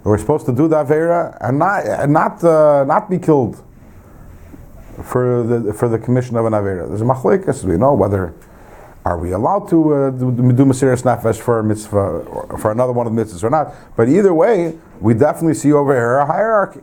We're 0.05 0.19
supposed 0.19 0.47
to 0.47 0.53
do 0.53 0.69
the 0.69 0.85
avera 0.85 1.37
and 1.41 1.59
not 1.59 1.87
and 1.87 2.13
not 2.13 2.43
uh, 2.43 2.85
not 2.85 3.11
be 3.11 3.19
killed 3.19 3.63
for 5.03 5.43
the 5.43 5.73
for 5.73 5.89
the 5.89 5.99
commission 5.99 6.37
of 6.37 6.47
an 6.47 6.53
avera. 6.53 6.89
There's 6.89 7.01
a 7.01 7.05
machlekes. 7.05 7.65
We 7.65 7.77
know 7.77 7.95
whether 7.95 8.35
are 9.05 9.19
we 9.19 9.33
allowed 9.33 9.69
to 9.69 9.95
uh, 9.95 10.11
do, 10.11 10.31
do 10.31 10.65
Mesiris 10.65 11.03
Nefesh 11.03 11.41
for 11.41 11.59
a 11.59 11.65
mitzvah 11.65 11.99
or 11.99 12.59
for 12.59 12.71
another 12.71 12.93
one 12.93 13.07
of 13.07 13.15
the 13.15 13.25
mitzvahs 13.25 13.43
or 13.43 13.51
not. 13.51 13.75
But 13.97 14.09
either 14.09 14.33
way, 14.33 14.79
we 15.01 15.15
definitely 15.15 15.55
see 15.55 15.73
over 15.73 15.93
here 15.93 16.19
a 16.19 16.27
hierarchy. 16.27 16.81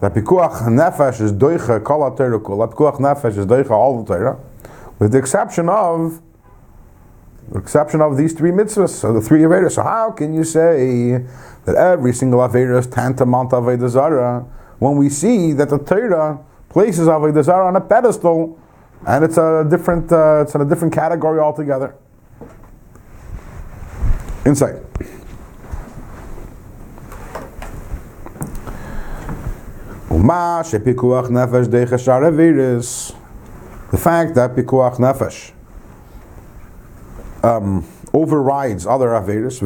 That 0.00 0.14
pikuach 0.14 0.62
nefesh 0.62 1.20
is 1.20 1.32
doicha 1.32 1.84
kol 1.84 2.00
ha-Torah 2.00 2.40
kula. 2.40 2.72
Pikuach 2.72 2.98
nefesh 2.98 3.36
is 3.36 3.46
doicha 3.46 3.70
all 3.70 4.02
the 4.02 4.14
Torah, 4.14 4.38
with 4.98 5.12
the 5.12 5.18
exception 5.18 5.68
of 5.68 6.20
the 7.50 7.58
exception 7.58 8.00
of 8.00 8.16
these 8.16 8.32
three 8.32 8.50
mitzvahs, 8.50 8.90
so 8.90 9.12
the 9.12 9.20
three 9.20 9.40
averas. 9.40 9.72
So 9.72 9.82
how 9.82 10.10
can 10.10 10.32
you 10.34 10.44
say 10.44 11.24
that 11.64 11.76
every 11.76 12.12
single 12.12 12.40
avera 12.40 12.78
is 12.78 12.86
tantamount 12.86 13.50
to 13.50 13.56
avodah 13.56 13.88
zara 13.88 14.40
when 14.78 14.96
we 14.96 15.08
see 15.08 15.52
that 15.52 15.68
the 15.68 15.78
Torah 15.78 16.40
places 16.70 17.06
of 17.08 17.20
avodah 17.20 17.44
zara 17.44 17.66
on 17.66 17.76
a 17.76 17.80
pedestal, 17.80 18.58
and 19.06 19.24
it's 19.24 19.36
a 19.36 19.66
different, 19.68 20.10
uh, 20.10 20.42
it's 20.42 20.54
in 20.54 20.62
a 20.62 20.64
different 20.64 20.94
category 20.94 21.38
altogether. 21.38 21.94
Insight. 24.46 24.76
The 33.90 33.98
fact 33.98 34.34
that 34.36 34.54
pikuach 34.54 34.96
nefesh 34.96 35.52
um, 37.42 37.84
overrides 38.12 38.86
other 38.86 39.08
averis, 39.08 39.60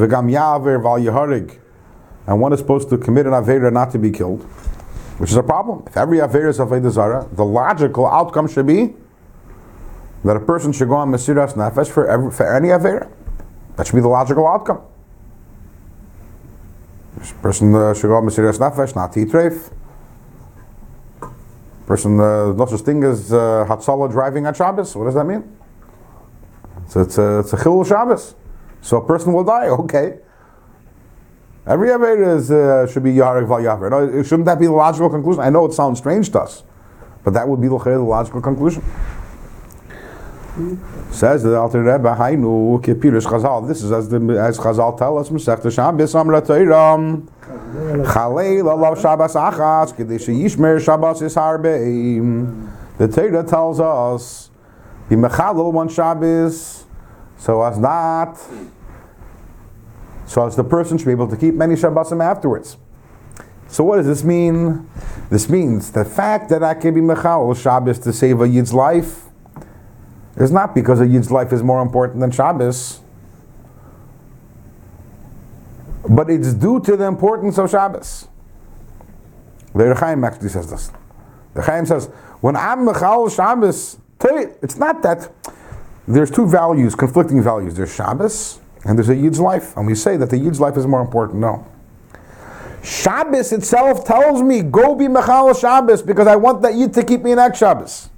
and 2.27 2.41
one 2.41 2.53
is 2.53 2.59
supposed 2.61 2.89
to 2.89 2.99
commit 2.99 3.27
an 3.27 3.33
avera 3.33 3.73
not 3.73 3.91
to 3.93 3.99
be 3.99 4.11
killed, 4.11 4.47
which 5.19 5.31
is 5.31 5.37
a 5.37 5.43
problem. 5.43 5.85
If 5.87 5.97
every 5.97 6.19
avera 6.19 6.49
is 6.49 6.59
avodah 6.59 6.91
zara, 6.91 7.29
the 7.33 7.45
logical 7.45 8.07
outcome 8.07 8.49
should 8.49 8.67
be 8.67 8.95
that 10.25 10.37
a 10.37 10.41
person 10.41 10.73
should 10.73 10.89
go 10.89 10.97
on 10.97 11.11
mesiras 11.11 11.55
nefesh 11.55 11.91
for 11.91 12.09
every, 12.09 12.31
for 12.31 12.53
any 12.53 12.69
avera. 12.69 13.11
That 13.77 13.87
should 13.87 13.97
be 13.97 14.01
the 14.01 14.09
logical 14.09 14.47
outcome. 14.47 14.81
This 17.17 17.33
person 17.33 17.75
uh, 17.75 17.95
should 17.95 18.09
go 18.09 18.17
on 18.17 18.25
mesiras 18.25 18.59
nefesh, 18.59 18.97
not 18.97 19.13
to 19.13 19.21
eat 19.21 19.29
treif. 19.29 19.73
Person, 21.87 22.19
uh, 22.19 22.53
no 22.53 22.67
such 22.67 22.81
thing 22.81 23.05
as 23.05 23.33
uh, 23.33 23.67
Hatzalah 23.69 24.11
driving 24.11 24.47
at 24.47 24.57
Shabbos. 24.57 24.97
What 24.97 25.05
does 25.05 25.15
that 25.15 25.25
mean? 25.25 25.45
So 26.89 27.03
it's 27.03 27.19
a, 27.19 27.41
it's 27.41 27.53
a 27.53 27.57
Chilul 27.57 27.87
Shabbos. 27.87 28.35
So 28.81 28.97
a 28.97 29.07
person 29.07 29.33
will 29.35 29.45
die, 29.45 29.67
okay. 29.85 30.19
Every 31.67 31.89
Aveda 31.89 32.37
is, 32.37 32.51
uh, 32.51 32.87
should 32.87 33.05
be 33.05 33.15
Yaharek 33.15 33.49
Val 33.49 33.59
Yaver. 33.59 33.91
No, 33.91 34.23
shouldn't 34.23 34.45
that 34.45 34.61
be 34.61 34.67
the 34.67 34.73
logical 34.73 35.09
conclusion? 35.09 35.43
I 35.43 35.51
know 35.51 35.65
it 35.65 35.73
sounds 35.73 35.99
strange 35.99 36.31
to 36.31 36.41
us, 36.41 36.63
but 37.25 37.33
that 37.33 37.49
would 37.49 37.61
be 37.61 37.69
the, 37.69 37.77
logical 37.77 38.43
conclusion. 38.43 38.83
Says 41.11 41.43
the 41.43 41.57
Alter 41.57 41.83
Rebbe, 41.83 42.15
Hainu 42.15 42.81
Kipirush 42.83 43.25
Chazal. 43.25 43.67
This 43.67 43.83
is 43.83 43.91
as 43.93 44.09
the 44.09 44.17
as 44.39 44.59
Chazal 44.59 44.97
tell 44.97 45.19
us, 45.19 45.31
Masech 45.31 45.73
Shabbos 45.73 46.15
Amra 46.15 46.43
Teiram. 46.43 47.27
Chalei 48.05 48.63
lalav 48.63 49.01
Shabbos 49.01 49.35
achas 49.35 49.93
kedei 49.95 50.19
sheyishmer 50.21 50.81
Shabbos 50.85 51.23
is. 51.23 51.35
The 52.97 53.09
Torah 53.09 53.43
tells 53.43 53.81
us 53.81 54.51
be 55.09 55.17
mechalel 55.17 55.73
one 55.73 55.89
Shabbos, 55.89 56.85
so 57.37 57.63
as 57.63 57.79
not, 57.79 58.39
so 60.27 60.47
as 60.47 60.57
the 60.57 60.65
person 60.65 60.99
should 60.99 61.07
be 61.07 61.13
able 61.13 61.29
to 61.29 61.37
keep 61.37 61.55
many 61.55 61.75
Shabbosim 61.75 62.23
afterwards. 62.23 62.77
So 63.69 63.85
what 63.85 63.97
does 63.97 64.07
this 64.07 64.23
mean? 64.23 64.89
This 65.31 65.49
means 65.49 65.93
the 65.93 66.05
fact 66.05 66.49
that 66.51 66.63
I 66.63 66.75
can 66.75 66.95
be 66.95 67.01
mechalel 67.01 67.57
Shabbos 67.57 67.99
to 68.01 68.13
save 68.13 68.41
a 68.41 68.49
yid's 68.49 68.73
life 68.73 69.25
is 70.37 70.51
not 70.51 70.75
because 70.75 71.01
a 71.01 71.07
yid's 71.07 71.31
life 71.31 71.53
is 71.53 71.63
more 71.63 71.83
important 71.83 72.21
than 72.21 72.31
Shabbos. 72.31 73.01
but 76.09 76.31
it's 76.31 76.53
due 76.55 76.81
to 76.81 76.97
the 76.97 77.05
importance 77.05 77.59
of 77.59 77.71
Shabbos. 77.71 78.29
The 79.75 79.85
Ohr 79.85 79.95
HaChaim 79.95 80.27
actually 80.27 80.51
says 80.51 80.71
this. 80.71 80.91
The 81.55 81.63
Chaim 81.63 81.87
says, 81.87 82.07
when 82.41 82.57
I'm 82.57 82.87
Mechal 82.87 83.35
Shabbos, 83.35 83.99
it's 84.23 84.77
not 84.77 85.03
that 85.03 85.33
there's 86.07 86.31
two 86.31 86.47
values, 86.47 86.95
conflicting 86.95 87.43
values. 87.43 87.75
There's 87.75 87.95
Shabbos 87.95 88.61
and 88.85 88.99
there's 88.99 89.09
a 89.09 89.17
Yid's 89.17 89.41
life. 89.41 89.77
And 89.77 89.87
we 89.87 89.95
say 89.95 90.17
that 90.17 90.31
the 90.31 90.39
Yid's 90.39 90.61
life 90.61 90.77
is 90.77 90.87
more 90.87 91.01
important. 91.01 91.41
No. 91.41 91.67
Shabbos 92.83 93.53
itself 93.53 94.05
tells 94.05 94.43
me, 94.43 94.61
go 94.61 94.95
be 94.95 95.07
Mechal 95.07 95.59
Shabbos 95.59 96.03
because 96.03 96.27
I 96.27 96.37
want 96.37 96.61
that 96.63 96.75
Yid 96.75 96.93
to 96.95 97.03
keep 97.03 97.23
me 97.23 97.33
in 97.33 97.39
Ek 97.39 97.55
Shabbos. 97.55 98.11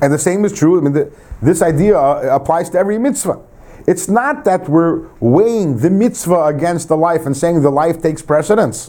And 0.00 0.12
the 0.12 0.18
same 0.18 0.44
is 0.44 0.52
true. 0.52 0.78
I 0.78 0.80
mean, 0.82 0.92
the, 0.94 1.12
this 1.40 1.62
idea 1.62 1.96
uh, 1.96 2.28
applies 2.32 2.70
to 2.70 2.78
every 2.78 2.98
mitzvah. 2.98 3.40
It's 3.86 4.08
not 4.08 4.44
that 4.44 4.68
we're 4.68 5.08
weighing 5.20 5.78
the 5.78 5.90
mitzvah 5.90 6.46
against 6.46 6.88
the 6.88 6.96
life 6.96 7.24
and 7.24 7.36
saying 7.36 7.62
the 7.62 7.70
life 7.70 8.02
takes 8.02 8.20
precedence. 8.20 8.88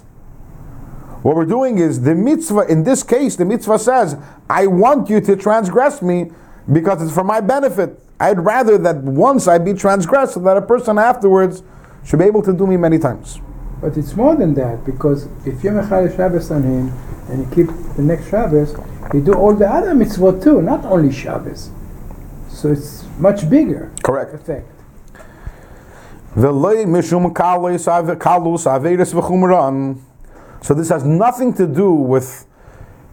What 1.22 1.36
we're 1.36 1.46
doing 1.46 1.78
is 1.78 2.02
the 2.02 2.16
mitzvah, 2.16 2.62
in 2.62 2.84
this 2.84 3.04
case, 3.04 3.36
the 3.36 3.46
mitzvah 3.46 3.78
says, 3.78 4.18
I 4.50 4.68
want 4.68 5.10
you 5.10 5.22
to 5.22 5.36
transgress 5.36 6.02
me 6.02 6.32
because 6.72 7.02
it's 7.02 7.14
for 7.14 7.24
my 7.24 7.42
benefit. 7.42 8.00
I'd 8.20 8.40
rather 8.40 8.78
that 8.78 8.98
once 8.98 9.48
I 9.48 9.58
be 9.58 9.74
transgressed 9.74 10.36
so 10.36 10.40
that 10.42 10.56
a 10.56 10.62
person 10.62 10.98
afterwards 10.98 11.64
should 12.06 12.20
be 12.20 12.26
able 12.26 12.42
to 12.44 12.54
do 12.54 12.68
me 12.68 12.78
many 12.78 13.00
times. 13.00 13.40
But 13.82 13.98
it's 13.98 14.16
more 14.16 14.36
than 14.36 14.54
that 14.54 14.86
because 14.86 15.28
if 15.46 15.64
you're 15.64 15.74
Mechal 15.74 16.16
Shabbos 16.16 16.52
on 16.52 16.64
him 16.64 16.94
and 17.30 17.40
you 17.44 17.54
keep 17.54 17.96
the 17.96 18.02
next 18.02 18.30
Shabbos, 18.30 18.76
you 19.14 19.22
do 19.22 19.34
all 19.34 19.54
the 19.54 19.70
other 19.70 19.94
mitzvot 19.94 20.42
too, 20.42 20.62
not 20.62 20.86
only 20.86 21.12
Shabbos. 21.12 21.70
So 22.50 22.72
it's 22.72 23.04
much 23.18 23.50
bigger. 23.50 23.92
Correct. 24.04 24.34
Effect. 24.34 24.70
V'lei 26.36 26.86
mishum 26.86 27.32
kalus 27.34 27.88
ave- 27.88 28.16
kalus 28.16 28.66
averis. 28.66 30.00
So 30.62 30.74
this 30.74 30.88
has 30.90 31.04
nothing 31.04 31.54
to 31.56 31.68
do 31.68 31.92
with 31.92 32.46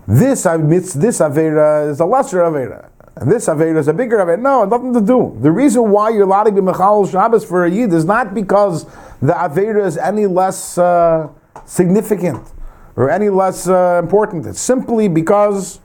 this. 0.06 0.46
Uh, 0.46 0.56
this 0.58 0.92
this 0.94 1.18
avera 1.18 1.90
is 1.90 1.98
a 1.98 2.04
lesser 2.04 2.38
avera, 2.38 2.89
and 3.16 3.30
this 3.30 3.48
avera 3.48 3.78
is 3.78 3.88
a 3.88 3.92
bigger 3.92 4.18
avera. 4.18 4.40
No, 4.40 4.64
nothing 4.64 4.94
to 4.94 5.00
do. 5.00 5.36
The 5.40 5.50
reason 5.50 5.90
why 5.90 6.10
you're 6.10 6.22
allowed 6.22 6.44
to 6.44 6.52
be 6.52 6.60
mechal 6.60 7.10
Shabbos 7.10 7.44
for 7.44 7.64
a 7.64 7.70
yid 7.70 7.92
is 7.92 8.04
not 8.04 8.34
because 8.34 8.84
the 9.20 9.32
avera 9.32 9.84
is 9.86 9.98
any 9.98 10.26
less 10.26 10.78
uh, 10.78 11.28
significant 11.66 12.52
or 12.96 13.10
any 13.10 13.28
less 13.28 13.68
uh, 13.68 14.00
important. 14.02 14.46
It's 14.46 14.60
simply 14.60 15.08
because 15.08 15.80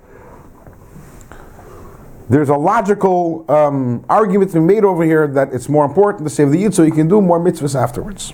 there's 2.30 2.50
a 2.50 2.56
logical 2.56 3.46
um, 3.50 4.04
argument 4.10 4.52
to 4.52 4.60
be 4.60 4.66
made 4.66 4.84
over 4.84 5.04
here 5.04 5.28
that 5.28 5.54
it's 5.54 5.70
more 5.70 5.86
important 5.86 6.28
to 6.28 6.34
save 6.34 6.52
the 6.52 6.60
yid 6.60 6.74
so 6.74 6.84
you 6.84 6.92
can 6.92 7.08
do 7.08 7.22
more 7.22 7.40
mitzvahs 7.40 7.80
afterwards. 7.80 8.34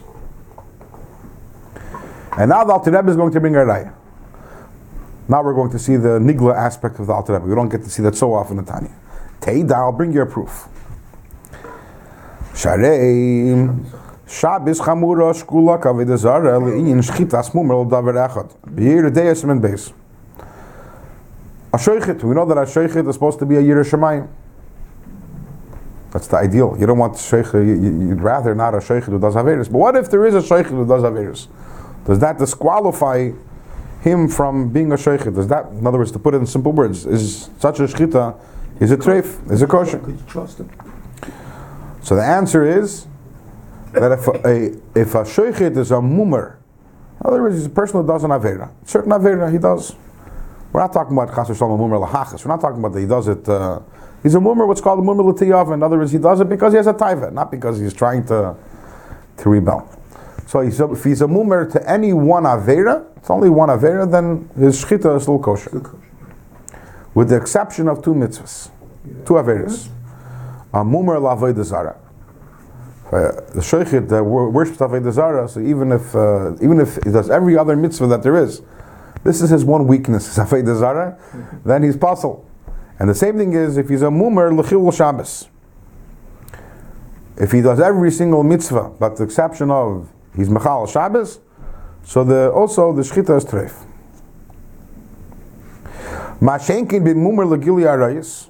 And 2.37 2.49
now 2.49 2.63
the 2.63 2.71
Alter 2.71 3.09
is 3.09 3.15
going 3.15 3.33
to 3.33 3.39
bring 3.39 3.55
a 3.55 3.59
raya. 3.59 3.93
Now 5.27 5.43
we're 5.43 5.53
going 5.53 5.71
to 5.71 5.79
see 5.79 5.95
the 5.95 6.19
nigla 6.19 6.55
aspect 6.55 6.99
of 6.99 7.07
the 7.07 7.13
Alter 7.13 7.33
Rebbe. 7.33 7.45
We 7.45 7.55
don't 7.55 7.69
get 7.69 7.83
to 7.83 7.89
see 7.89 8.03
that 8.03 8.15
so 8.15 8.33
often 8.33 8.57
in 8.59 8.65
Tanya. 8.65 8.91
Teida, 9.39 9.73
I'll 9.73 9.91
bring 9.91 10.11
you 10.13 10.21
a 10.21 10.25
proof. 10.25 10.67
Sharei 12.53 13.85
Shabbos 14.27 14.79
chamura 14.79 15.33
shkula 15.33 15.81
kaved 15.81 16.17
zara 16.17 16.59
le'inyin 16.59 17.01
shchitas 17.01 17.51
mumer 17.51 17.85
davar 17.89 18.15
echad. 18.29 18.55
Be'ir 18.73 19.09
deyas 19.11 19.43
min 19.43 19.61
beis. 19.61 19.91
A 21.73 22.25
we 22.25 22.33
know 22.33 22.45
that 22.45 22.57
a 22.57 23.07
is 23.07 23.13
supposed 23.13 23.39
to 23.39 23.45
be 23.45 23.55
a 23.57 23.61
yirah 23.61 23.83
shemayim. 23.83 24.27
That's 26.11 26.27
the 26.27 26.37
ideal. 26.37 26.75
You 26.79 26.85
don't 26.85 26.97
want 26.97 27.17
you- 27.33 27.61
you'd 27.61 28.21
rather 28.21 28.53
not 28.55 28.73
a 28.75 28.81
sheikh 28.81 29.05
who 29.05 29.17
does 29.19 29.35
averus. 29.35 29.71
But 29.71 29.77
what 29.77 29.95
if 29.95 30.09
there 30.09 30.25
is 30.25 30.35
a 30.35 30.41
sheikh 30.41 30.67
who 30.67 30.85
does 30.85 31.03
averus? 31.03 31.47
Does 32.05 32.19
that 32.19 32.37
disqualify 32.37 33.31
him 34.01 34.27
from 34.27 34.69
being 34.69 34.91
a 34.91 34.97
sheikh? 34.97 35.23
Does 35.23 35.47
that, 35.47 35.67
in 35.67 35.85
other 35.87 35.97
words, 35.99 36.11
to 36.11 36.19
put 36.19 36.33
it 36.33 36.37
in 36.37 36.45
simple 36.45 36.71
words, 36.71 37.05
is 37.05 37.49
such 37.59 37.79
a 37.79 37.83
shchita, 37.83 38.37
is 38.79 38.91
it 38.91 38.99
treif, 38.99 39.51
is 39.51 39.61
it 39.61 39.69
kosher? 39.69 39.99
Could 39.99 40.19
you 40.19 40.25
trust 40.27 40.59
him? 40.59 40.69
So 42.01 42.15
the 42.15 42.23
answer 42.23 42.65
is 42.65 43.05
that 43.93 44.11
if 44.11 44.27
a 44.27 44.65
if 44.95 45.13
a 45.13 45.23
sheikhit 45.23 45.77
is 45.77 45.91
a 45.91 46.01
mummer, 46.01 46.59
in 47.19 47.27
other 47.27 47.41
words, 47.43 47.57
he's 47.57 47.67
a 47.67 47.69
person 47.69 48.01
who 48.01 48.07
does 48.07 48.23
an 48.23 48.31
avera, 48.31 48.71
certain 48.85 49.11
avera 49.11 49.51
he 49.51 49.59
does. 49.59 49.95
We're 50.73 50.81
not 50.81 50.93
talking 50.93 51.15
about 51.15 51.35
chas 51.35 51.49
v'shalom 51.49 51.77
mummer 51.77 51.97
lahachas. 51.97 52.43
We're 52.43 52.51
not 52.51 52.61
talking 52.61 52.79
about 52.79 52.93
that 52.93 53.01
he 53.01 53.05
does 53.05 53.27
it. 53.27 53.47
Uh, 53.47 53.81
he's 54.23 54.33
a 54.33 54.41
mummer, 54.41 54.65
what's 54.65 54.81
called 54.81 54.99
a 54.99 55.03
mummer 55.03 55.21
l'tiyav. 55.21 55.71
In 55.73 55.83
other 55.83 55.97
words, 55.97 56.11
he 56.11 56.17
does 56.17 56.39
it 56.39 56.49
because 56.49 56.73
he 56.73 56.77
has 56.77 56.87
a 56.87 56.93
taiva, 56.93 57.31
not 57.31 57.51
because 57.51 57.79
he's 57.79 57.93
trying 57.93 58.25
to 58.27 58.55
to 59.37 59.49
rebel. 59.49 59.87
So 60.47 60.61
he's 60.61 60.79
a, 60.79 60.91
if 60.91 61.03
he's 61.03 61.21
a 61.21 61.27
mummer 61.27 61.69
to 61.69 61.89
any 61.89 62.13
one 62.13 62.43
avera, 62.43 63.05
it's 63.21 63.29
only 63.29 63.49
one 63.49 63.69
avera, 63.69 64.09
then 64.09 64.49
his 64.57 64.83
shchita 64.83 65.15
is 65.15 65.23
still 65.23 65.37
kosher, 65.37 65.81
with 67.13 67.29
the 67.29 67.37
exception 67.37 67.87
of 67.87 68.03
two 68.03 68.15
mitzvahs, 68.15 68.71
two 69.25 69.35
averas. 69.35 69.89
A 70.73 70.83
mummer 70.83 71.19
l'avodah 71.19 71.63
zara. 71.63 71.97
Uh, 73.11 73.31
the 73.53 73.59
sheikhit 73.59 74.09
uh, 74.11 74.23
wor- 74.23 74.49
worships 74.49 74.77
Avodah 74.77 75.49
so 75.49 75.59
even 75.59 75.91
if 75.91 76.15
uh, 76.15 76.53
even 76.63 76.79
if 76.79 76.95
he 77.03 77.11
does 77.11 77.29
every 77.29 77.57
other 77.57 77.75
mitzvah 77.75 78.07
that 78.07 78.23
there 78.23 78.37
is, 78.37 78.61
this 79.25 79.41
is 79.41 79.49
his 79.49 79.65
one 79.65 79.85
weakness, 79.85 80.29
is 80.29 80.37
Avodah 80.37 81.61
then 81.65 81.83
he's 81.83 81.97
puzzled. 81.97 82.45
And 82.97 83.09
the 83.09 83.15
same 83.15 83.37
thing 83.37 83.51
is 83.53 83.77
if 83.77 83.89
he's 83.89 84.01
a 84.01 84.05
mumer 84.05 84.55
l'chil 84.57 84.95
Shabbos. 84.95 85.49
If 87.35 87.51
he 87.51 87.61
does 87.61 87.81
every 87.81 88.11
single 88.11 88.43
mitzvah, 88.43 88.91
but 88.97 89.17
the 89.17 89.25
exception 89.25 89.69
of 89.69 90.09
he's 90.35 90.47
mechal 90.47 90.89
Shabbos, 90.89 91.41
so 92.03 92.23
the 92.23 92.51
also 92.51 92.93
the 92.93 93.01
shchita 93.01 93.37
is 93.37 93.45
treif. 93.45 93.85
Mashenkin 96.41 97.03
bin 97.03 97.17
mumer 97.17 97.49
l'gili 97.49 97.83
arayis. 97.83 98.47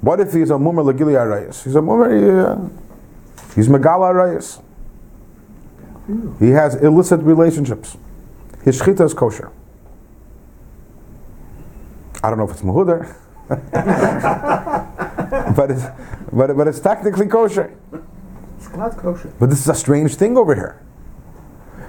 What 0.00 0.20
if 0.20 0.32
he's 0.32 0.50
a 0.50 0.54
mumer 0.54 0.84
l'gili 0.84 1.14
arayis? 1.14 1.64
He's 1.64 1.76
a 1.76 1.80
mumer. 1.80 2.48
Uh, 2.48 2.68
He's 3.54 3.68
Megala 3.68 4.12
Reyes. 4.12 4.58
He 6.38 6.50
has 6.50 6.74
illicit 6.74 7.20
relationships. 7.20 7.96
His 8.64 8.80
shchita 8.80 9.04
is 9.04 9.14
kosher. 9.14 9.50
I 12.22 12.30
don't 12.30 12.38
know 12.38 12.44
if 12.44 12.52
it's 12.52 12.62
Mahuder, 12.62 13.14
but, 15.56 15.70
it's, 15.70 15.84
but, 16.32 16.56
but 16.56 16.68
it's 16.68 16.80
technically 16.80 17.26
kosher. 17.26 17.76
It's 18.56 18.74
not 18.74 18.96
kosher. 18.96 19.32
But 19.38 19.50
this 19.50 19.60
is 19.60 19.68
a 19.68 19.74
strange 19.74 20.16
thing 20.16 20.36
over 20.36 20.54
here. 20.54 20.80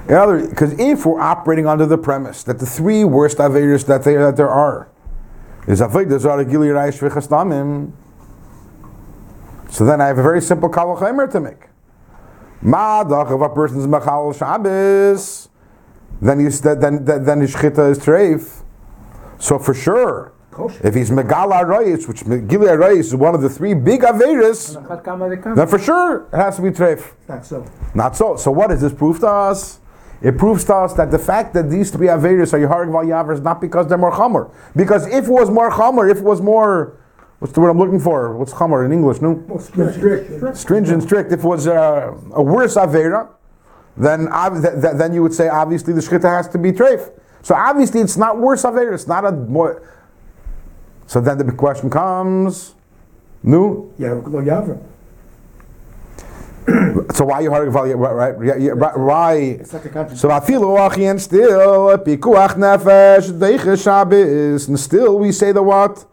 In 0.07 0.13
other 0.13 0.47
because 0.47 0.73
if 0.79 1.05
we're 1.05 1.19
operating 1.19 1.65
under 1.65 1.85
the 1.85 1.97
premise 1.97 2.43
that 2.43 2.59
the 2.59 2.65
three 2.65 3.03
worst 3.03 3.37
averas 3.37 3.85
that 3.87 4.03
there, 4.03 4.23
that 4.25 4.37
there 4.37 4.49
are 4.49 4.87
is 5.67 5.81
avodah 5.81 6.19
zara 6.19 6.45
gili 6.45 6.67
raish 6.67 6.99
v'chastamim, 6.99 7.91
so 9.69 9.83
then 9.83 10.01
I 10.01 10.07
have 10.07 10.19
a 10.19 10.23
very 10.23 10.41
simple 10.41 10.69
kavachemer 10.69 11.31
to 11.31 11.39
make. 11.39 11.69
Ma'adach 12.63 13.31
of 13.31 13.41
a 13.41 13.49
person's 13.49 13.87
machal 13.87 14.31
Shabbos, 14.31 15.49
then 16.21 16.39
he's 16.39 16.61
then 16.61 17.03
then, 17.03 17.23
then 17.23 17.41
his 17.41 17.55
shchita 17.55 17.89
is 17.89 17.97
treif. 17.97 18.61
So 19.39 19.57
for 19.57 19.73
sure, 19.73 20.33
Kosher. 20.51 20.87
if 20.87 20.93
he's 20.93 21.09
megala 21.09 21.63
rayis, 21.63 22.07
which 22.07 22.23
gili 22.47 22.67
rayis 22.67 22.99
is 22.99 23.15
one 23.15 23.33
of 23.33 23.41
the 23.41 23.49
three 23.49 23.73
big 23.73 24.01
averas, 24.01 24.79
Achad 24.81 25.03
kama 25.03 25.25
dekama. 25.29 25.55
then 25.55 25.67
for 25.67 25.79
sure 25.79 26.27
it 26.31 26.35
has 26.37 26.57
to 26.57 26.61
be 26.61 26.69
treif. 26.69 27.13
Not 27.27 27.43
so. 27.43 27.65
Not 27.95 28.15
so. 28.15 28.35
So 28.35 28.51
what 28.51 28.71
is 28.71 28.81
this 28.81 28.93
proof 28.93 29.19
to 29.21 29.27
us? 29.27 29.79
It 30.25 30.39
proves 30.39 30.63
to 30.65 30.73
us 30.73 30.93
that 30.93 31.11
the 31.11 31.19
fact 31.19 31.53
that 31.53 31.69
these 31.69 31.91
three 31.91 32.07
Averis 32.07 32.51
are 32.51 32.57
Yehareg 32.59 32.89
Valyavar 32.89 33.31
is 33.35 33.41
not 33.41 33.61
because 33.61 33.87
they're 33.87 33.97
more 33.99 34.11
Chomer. 34.11 34.51
Because 34.75 35.05
if 35.05 35.25
it 35.25 35.29
was 35.31 35.51
more 35.51 35.69
Chomer, 35.69 36.09
if 36.09 36.17
it 36.17 36.23
was 36.23 36.41
more, 36.41 36.97
what's 37.37 37.53
the 37.53 37.61
word 37.61 37.69
I'm 37.69 37.77
looking 37.77 37.99
for? 37.99 38.35
What's 38.35 38.51
Chomer 38.51 38.83
in 38.83 38.91
English, 38.91 39.21
no? 39.21 39.35
More 39.35 39.61
strict. 39.61 40.57
Stringent, 40.57 41.03
strict. 41.03 41.31
If 41.31 41.41
it 41.41 41.45
was 41.45 41.67
uh, 41.67 42.11
a 42.33 42.41
worse 42.41 42.75
Avera, 42.75 43.29
then, 43.97 44.27
ob- 44.29 44.63
th- 44.63 44.81
th- 44.81 44.95
then 44.95 45.13
you 45.13 45.21
would 45.21 45.33
say 45.33 45.47
obviously 45.47 45.93
the 45.93 46.01
Shchita 46.01 46.23
has 46.23 46.47
to 46.49 46.57
be 46.57 46.71
Treif. 46.71 47.11
So 47.43 47.53
obviously 47.53 48.01
it's 48.01 48.17
not 48.17 48.39
worse 48.39 48.63
Avera, 48.63 48.95
it's 48.95 49.05
not 49.07 49.25
a 49.25 49.31
more. 49.31 49.87
So 51.05 51.21
then 51.21 51.37
the 51.37 51.43
big 51.43 51.55
question 51.55 51.91
comes, 51.91 52.73
no? 53.43 53.93
Yeah. 53.99 54.19
So 56.67 57.25
why 57.25 57.41
you 57.41 57.51
Yaver, 57.51 57.95
right? 57.95 58.37
right? 58.37 58.59
Yeah, 58.59 58.71
right- 58.71 58.97
Why? 58.97 59.33
It's 59.33 59.71
not 59.71 59.83
the 59.83 59.89
contradiction. 59.89 60.17
So 60.17 60.29
afilu 60.29 60.89
achien 60.89 61.19
still 61.19 61.97
pikuach 61.99 62.55
nefesh 62.55 63.31
deiche 63.31 63.81
Shabbos, 63.81 64.67
and 64.67 64.79
still 64.79 65.19
we 65.19 65.31
say 65.31 65.51
the 65.51 65.61
what? 65.61 66.05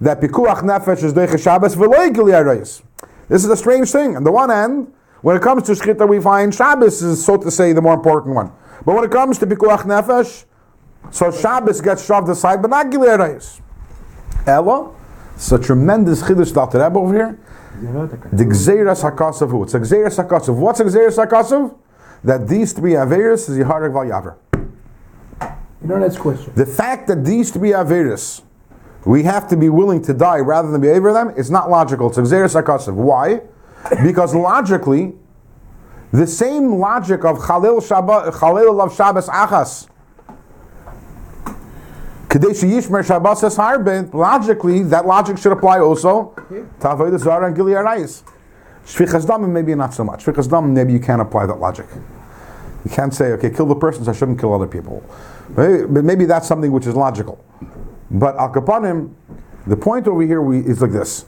That 0.00 0.20
pikuach 0.20 0.62
nefesh 0.62 1.02
is 1.02 1.12
deiche 1.12 1.42
Shabbos 1.42 1.74
v'loy. 1.74 2.82
This 3.28 3.44
is 3.44 3.50
a 3.50 3.56
strange 3.56 3.90
thing. 3.90 4.16
On 4.16 4.22
the 4.22 4.30
one 4.30 4.50
hand, 4.50 4.92
when 5.22 5.36
it 5.36 5.42
comes 5.42 5.64
to 5.64 5.72
shchita, 5.72 6.08
we 6.08 6.20
find 6.20 6.54
Shabbos 6.54 7.02
is 7.02 7.24
so 7.24 7.36
to 7.36 7.50
say 7.50 7.72
the 7.72 7.82
more 7.82 7.94
important 7.94 8.36
one. 8.36 8.52
But 8.86 8.94
when 8.94 9.04
it 9.04 9.10
comes 9.10 9.38
to 9.38 9.46
pikuach 9.46 9.80
nefesh, 9.82 10.44
so 11.10 11.32
Shabbos 11.32 11.80
gets 11.80 12.04
shoved 12.06 12.28
aside, 12.28 12.62
but 12.62 12.70
not 12.70 12.86
arayis. 12.86 13.60
Ella, 14.46 14.94
it's 15.34 15.50
a 15.50 15.58
tremendous 15.58 16.22
chiddush 16.22 16.54
Dr. 16.54 16.78
Rebbe 16.78 16.98
over 16.98 17.14
here, 17.14 17.38
The 17.80 18.44
Gzeras 18.44 19.08
HaKasav 19.08 19.50
who? 19.50 19.62
It's 19.62 19.74
a 19.74 19.80
Gzeras 19.80 20.24
HaKasav. 20.24 20.56
What's 20.56 20.80
a 20.80 20.84
Gzeras 20.84 21.24
HaKasav? 21.24 21.76
That 22.24 22.48
these 22.48 22.72
three 22.72 22.92
Averis 22.92 23.48
is 23.48 23.58
Yiharek 23.58 23.92
Val 23.92 24.04
Yaver. 24.04 24.36
You 25.80 25.88
know, 25.88 25.98
next 25.98 26.18
question. 26.18 26.52
The 26.56 26.66
fact 26.66 27.06
that 27.06 27.24
these 27.24 27.52
three 27.52 27.70
Averis, 27.70 28.42
we 29.06 29.22
have 29.22 29.46
to 29.48 29.56
be 29.56 29.68
willing 29.68 30.02
to 30.02 30.12
die 30.12 30.38
rather 30.38 30.70
than 30.72 30.80
be 30.80 30.88
over 30.88 31.12
them, 31.12 31.30
is 31.36 31.50
not 31.50 31.70
logical. 31.70 32.08
It's 32.08 32.18
a 32.18 32.22
Gzeras 32.22 32.60
HaKasav. 32.60 32.94
Why? 32.94 33.42
Because 34.02 34.34
logically, 34.34 35.14
the 36.12 36.26
same 36.26 36.74
logic 36.74 37.24
of 37.24 37.38
Chalil 37.46 37.80
Shabbat, 37.80 38.40
Chalil 38.40 38.80
of 38.80 38.94
Shabbos 38.94 39.28
Achas, 39.28 39.88
Kadesh 42.28 42.60
Yishmer 42.60 43.06
Shabbos 43.06 43.42
Es 43.42 43.56
Harbin, 43.56 44.10
logically, 44.12 44.82
that 44.82 45.06
logic 45.06 45.38
should 45.38 45.52
apply 45.52 45.80
also 45.80 46.34
to 46.48 46.86
Avodah 46.86 47.18
Zarah 47.18 47.46
and 47.46 47.56
Gilead 47.56 47.76
Arayis. 47.76 48.22
Shvichas 48.84 49.48
maybe 49.48 49.74
not 49.74 49.94
so 49.94 50.04
much. 50.04 50.24
Shvichas 50.24 50.50
Dam, 50.50 50.74
maybe 50.74 50.92
you 50.92 51.00
can't 51.00 51.22
apply 51.22 51.46
that 51.46 51.58
logic. 51.58 51.86
You 52.84 52.90
can't 52.90 53.14
say, 53.14 53.32
okay, 53.32 53.50
kill 53.50 53.66
the 53.66 53.74
person, 53.74 54.04
so 54.04 54.10
I 54.10 54.14
shouldn't 54.14 54.38
kill 54.38 54.54
other 54.54 54.66
people. 54.66 55.02
But 55.50 55.90
maybe 55.90 56.26
that's 56.26 56.46
something 56.46 56.70
which 56.70 56.86
is 56.86 56.94
logical. 56.94 57.42
But 58.10 58.36
Al 58.36 58.52
Kapanim, 58.52 59.14
the 59.66 59.76
point 59.76 60.06
over 60.06 60.22
here 60.22 60.42
we, 60.42 60.60
is 60.60 60.82
like 60.82 60.92
this. 60.92 61.26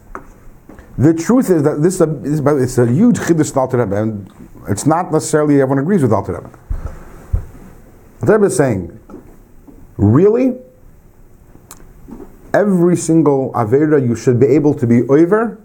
The 0.98 1.14
truth 1.14 1.48
is 1.50 1.62
that 1.62 1.82
this 1.82 1.94
is 1.94 2.40
a, 2.40 2.56
it's 2.56 2.78
a 2.78 2.86
huge 2.86 3.18
chiddush 3.18 3.52
to 3.54 3.60
Alter 3.60 3.80
and 3.80 4.30
it's 4.68 4.86
not 4.86 5.12
necessarily 5.12 5.62
everyone 5.62 5.78
agrees 5.78 6.02
with 6.02 6.12
Alter 6.12 6.34
Rebbe. 6.34 6.58
Alter 8.20 8.32
Rebbe 8.34 8.46
is 8.46 8.56
saying, 8.56 8.98
really, 9.96 10.58
every 12.52 12.96
single 12.96 13.52
avera 13.52 14.04
you 14.06 14.16
should 14.16 14.40
be 14.40 14.46
able 14.46 14.74
to 14.74 14.86
be 14.86 15.02
over 15.08 15.60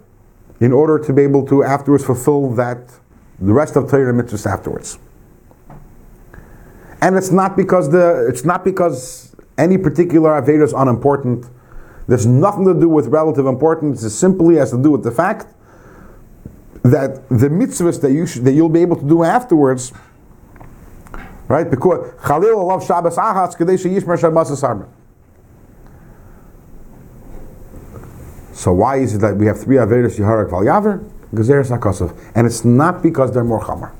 in 0.60 0.72
order 0.72 0.98
to 0.98 1.12
be 1.12 1.22
able 1.22 1.46
to 1.46 1.62
afterwards 1.62 2.04
fulfill 2.04 2.50
that 2.54 2.78
the 3.38 3.52
rest 3.52 3.76
of 3.76 3.90
Torah 3.90 4.12
mitzvahs 4.12 4.50
afterwards. 4.50 4.98
And 7.02 7.16
it's 7.16 7.30
not 7.30 7.56
because 7.56 7.90
the 7.90 8.26
it's 8.28 8.44
not 8.44 8.64
because 8.64 9.34
any 9.58 9.76
particular 9.76 10.30
avera 10.40 10.64
is 10.64 10.72
unimportant. 10.72 11.46
There's 12.08 12.26
nothing 12.26 12.64
to 12.66 12.74
do 12.74 12.88
with 12.88 13.08
relative 13.08 13.46
importance. 13.46 14.02
It 14.02 14.10
simply 14.10 14.56
has 14.56 14.70
to 14.70 14.82
do 14.82 14.92
with 14.92 15.02
the 15.02 15.10
fact 15.10 15.52
that 16.82 17.28
the 17.28 17.48
mitzvahs 17.48 18.00
that 18.00 18.12
you 18.12 18.26
that 18.42 18.52
you'll 18.52 18.68
be 18.68 18.80
able 18.80 18.96
to 18.96 19.06
do 19.06 19.24
afterwards, 19.24 19.92
right? 21.48 21.68
Because 21.68 22.14
Chalil 22.26 22.64
love 22.64 22.86
Shabbos 22.86 23.16
Achas 23.16 23.56
Kadesh 23.56 23.82
Yishmer 23.82 24.18
Shabbos 24.18 24.50
Asarba. 24.50 24.88
So 28.56 28.72
why 28.72 28.96
is 28.96 29.14
it 29.14 29.18
that 29.18 29.36
we 29.36 29.44
have 29.44 29.60
three 29.60 29.76
averos 29.76 30.18
Yeharak 30.18 30.48
Val 30.48 30.62
Yaver, 30.62 31.06
Gezeres 31.34 31.68
Hakosov, 31.68 32.18
and 32.34 32.46
it's 32.46 32.64
not 32.64 33.02
because 33.02 33.34
they're 33.34 33.44
more 33.44 33.60
chamar. 33.62 33.92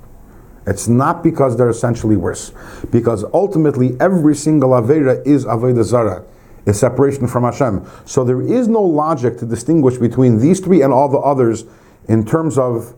It's 0.66 0.88
not 0.88 1.22
because 1.22 1.58
they're 1.58 1.68
essentially 1.68 2.16
worse, 2.16 2.52
because 2.90 3.22
ultimately 3.34 3.98
every 4.00 4.34
single 4.34 4.70
avera 4.70 5.24
is 5.26 5.44
aveda 5.44 5.84
zara, 5.84 6.24
is 6.64 6.80
separation 6.80 7.28
from 7.28 7.44
Hashem. 7.44 7.86
So 8.06 8.24
there 8.24 8.40
is 8.40 8.66
no 8.66 8.80
logic 8.80 9.36
to 9.40 9.46
distinguish 9.46 9.98
between 9.98 10.38
these 10.38 10.58
three 10.58 10.80
and 10.80 10.90
all 10.90 11.10
the 11.10 11.18
others 11.18 11.66
in 12.08 12.24
terms 12.24 12.56
of. 12.56 12.94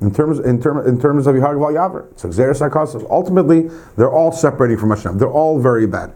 In 0.00 0.14
terms, 0.14 0.38
in, 0.38 0.62
term, 0.62 0.86
in 0.86 1.00
terms 1.00 1.26
of 1.26 1.34
Yihar 1.34 1.58
Val 1.58 1.72
Yaver, 1.72 2.14
HaKosov. 2.14 3.10
Ultimately, 3.10 3.68
they're 3.96 4.12
all 4.12 4.30
separating 4.30 4.78
from 4.78 4.90
Hashem. 4.90 5.18
They're 5.18 5.28
all 5.28 5.60
very 5.60 5.88
bad. 5.88 6.12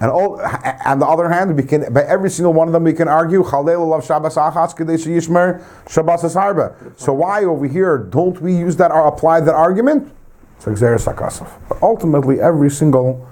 And 0.00 0.10
all, 0.10 0.40
on 0.86 1.00
the 1.00 1.06
other 1.06 1.28
hand, 1.28 1.56
we 1.56 1.64
can 1.64 1.92
by 1.92 2.04
every 2.04 2.30
single 2.30 2.52
one 2.52 2.68
of 2.68 2.72
them 2.72 2.84
we 2.84 2.92
can 2.92 3.08
argue 3.08 3.42
Chalel 3.42 3.88
love 3.88 4.06
Shabbos 4.06 4.36
Achas 4.36 4.76
Kadesh 4.76 5.04
Yishmer 5.04 5.62
Shabbos 5.88 6.22
Harba. 6.34 6.74
So 6.98 7.12
why 7.12 7.44
over 7.44 7.66
here 7.66 7.98
don't 7.98 8.40
we 8.40 8.56
use 8.56 8.76
that 8.76 8.92
or 8.92 9.08
apply 9.08 9.40
that 9.40 9.54
argument? 9.54 10.12
It's 10.56 10.66
Xeris. 10.66 11.68
But 11.68 11.82
ultimately, 11.82 12.40
every 12.40 12.70
single 12.70 13.28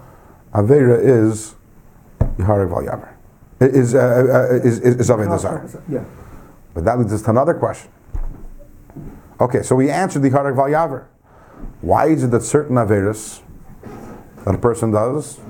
avera 0.52 0.98
is 1.00 1.54
Val 2.38 2.66
Yaver. 2.66 3.12
Is 3.60 3.94
uh, 3.94 4.48
uh, 4.50 4.54
is 4.56 4.80
is, 4.80 4.96
is 4.96 5.06
Zarah. 5.06 5.82
Yeah. 5.88 6.04
But 6.74 6.84
that 6.84 6.98
leads 6.98 7.12
us 7.12 7.22
to 7.22 7.30
another 7.30 7.54
question. 7.54 7.90
Okay, 9.40 9.62
so 9.62 9.76
we 9.76 9.90
answered 9.90 10.22
the 10.22 10.30
Yiharek 10.30 10.56
Val 10.56 10.66
Yaver. 10.66 11.06
Why 11.80 12.08
is 12.08 12.24
it 12.24 12.30
that 12.32 12.42
certain 12.42 12.76
averas 12.76 13.40
that 14.44 14.54
a 14.54 14.58
person 14.58 14.90
does 14.90 15.40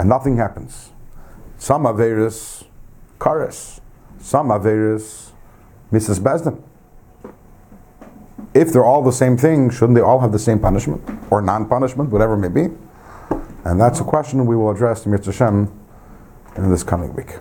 and 0.00 0.08
nothing 0.08 0.38
happens. 0.38 0.92
Some 1.58 1.82
Averis, 1.82 2.64
Karis. 3.18 3.80
Some 4.18 4.48
Averis, 4.48 5.32
Misas 5.92 6.18
Besdin. 6.18 6.62
If 8.54 8.72
they're 8.72 8.84
all 8.84 9.02
the 9.02 9.12
same 9.12 9.36
thing, 9.36 9.68
shouldn't 9.68 9.94
they 9.96 10.00
all 10.00 10.20
have 10.20 10.32
the 10.32 10.38
same 10.38 10.58
punishment? 10.58 11.02
Or 11.30 11.42
non 11.42 11.68
punishment, 11.68 12.08
whatever 12.08 12.32
it 12.32 12.38
may 12.38 12.48
be? 12.48 12.74
And 13.66 13.78
that's 13.78 14.00
a 14.00 14.04
question 14.04 14.46
we 14.46 14.56
will 14.56 14.70
address 14.70 15.02
to 15.02 15.10
Mitzvah 15.10 15.32
Hashem 15.32 15.80
in 16.56 16.70
this 16.70 16.82
coming 16.82 17.14
week. 17.14 17.36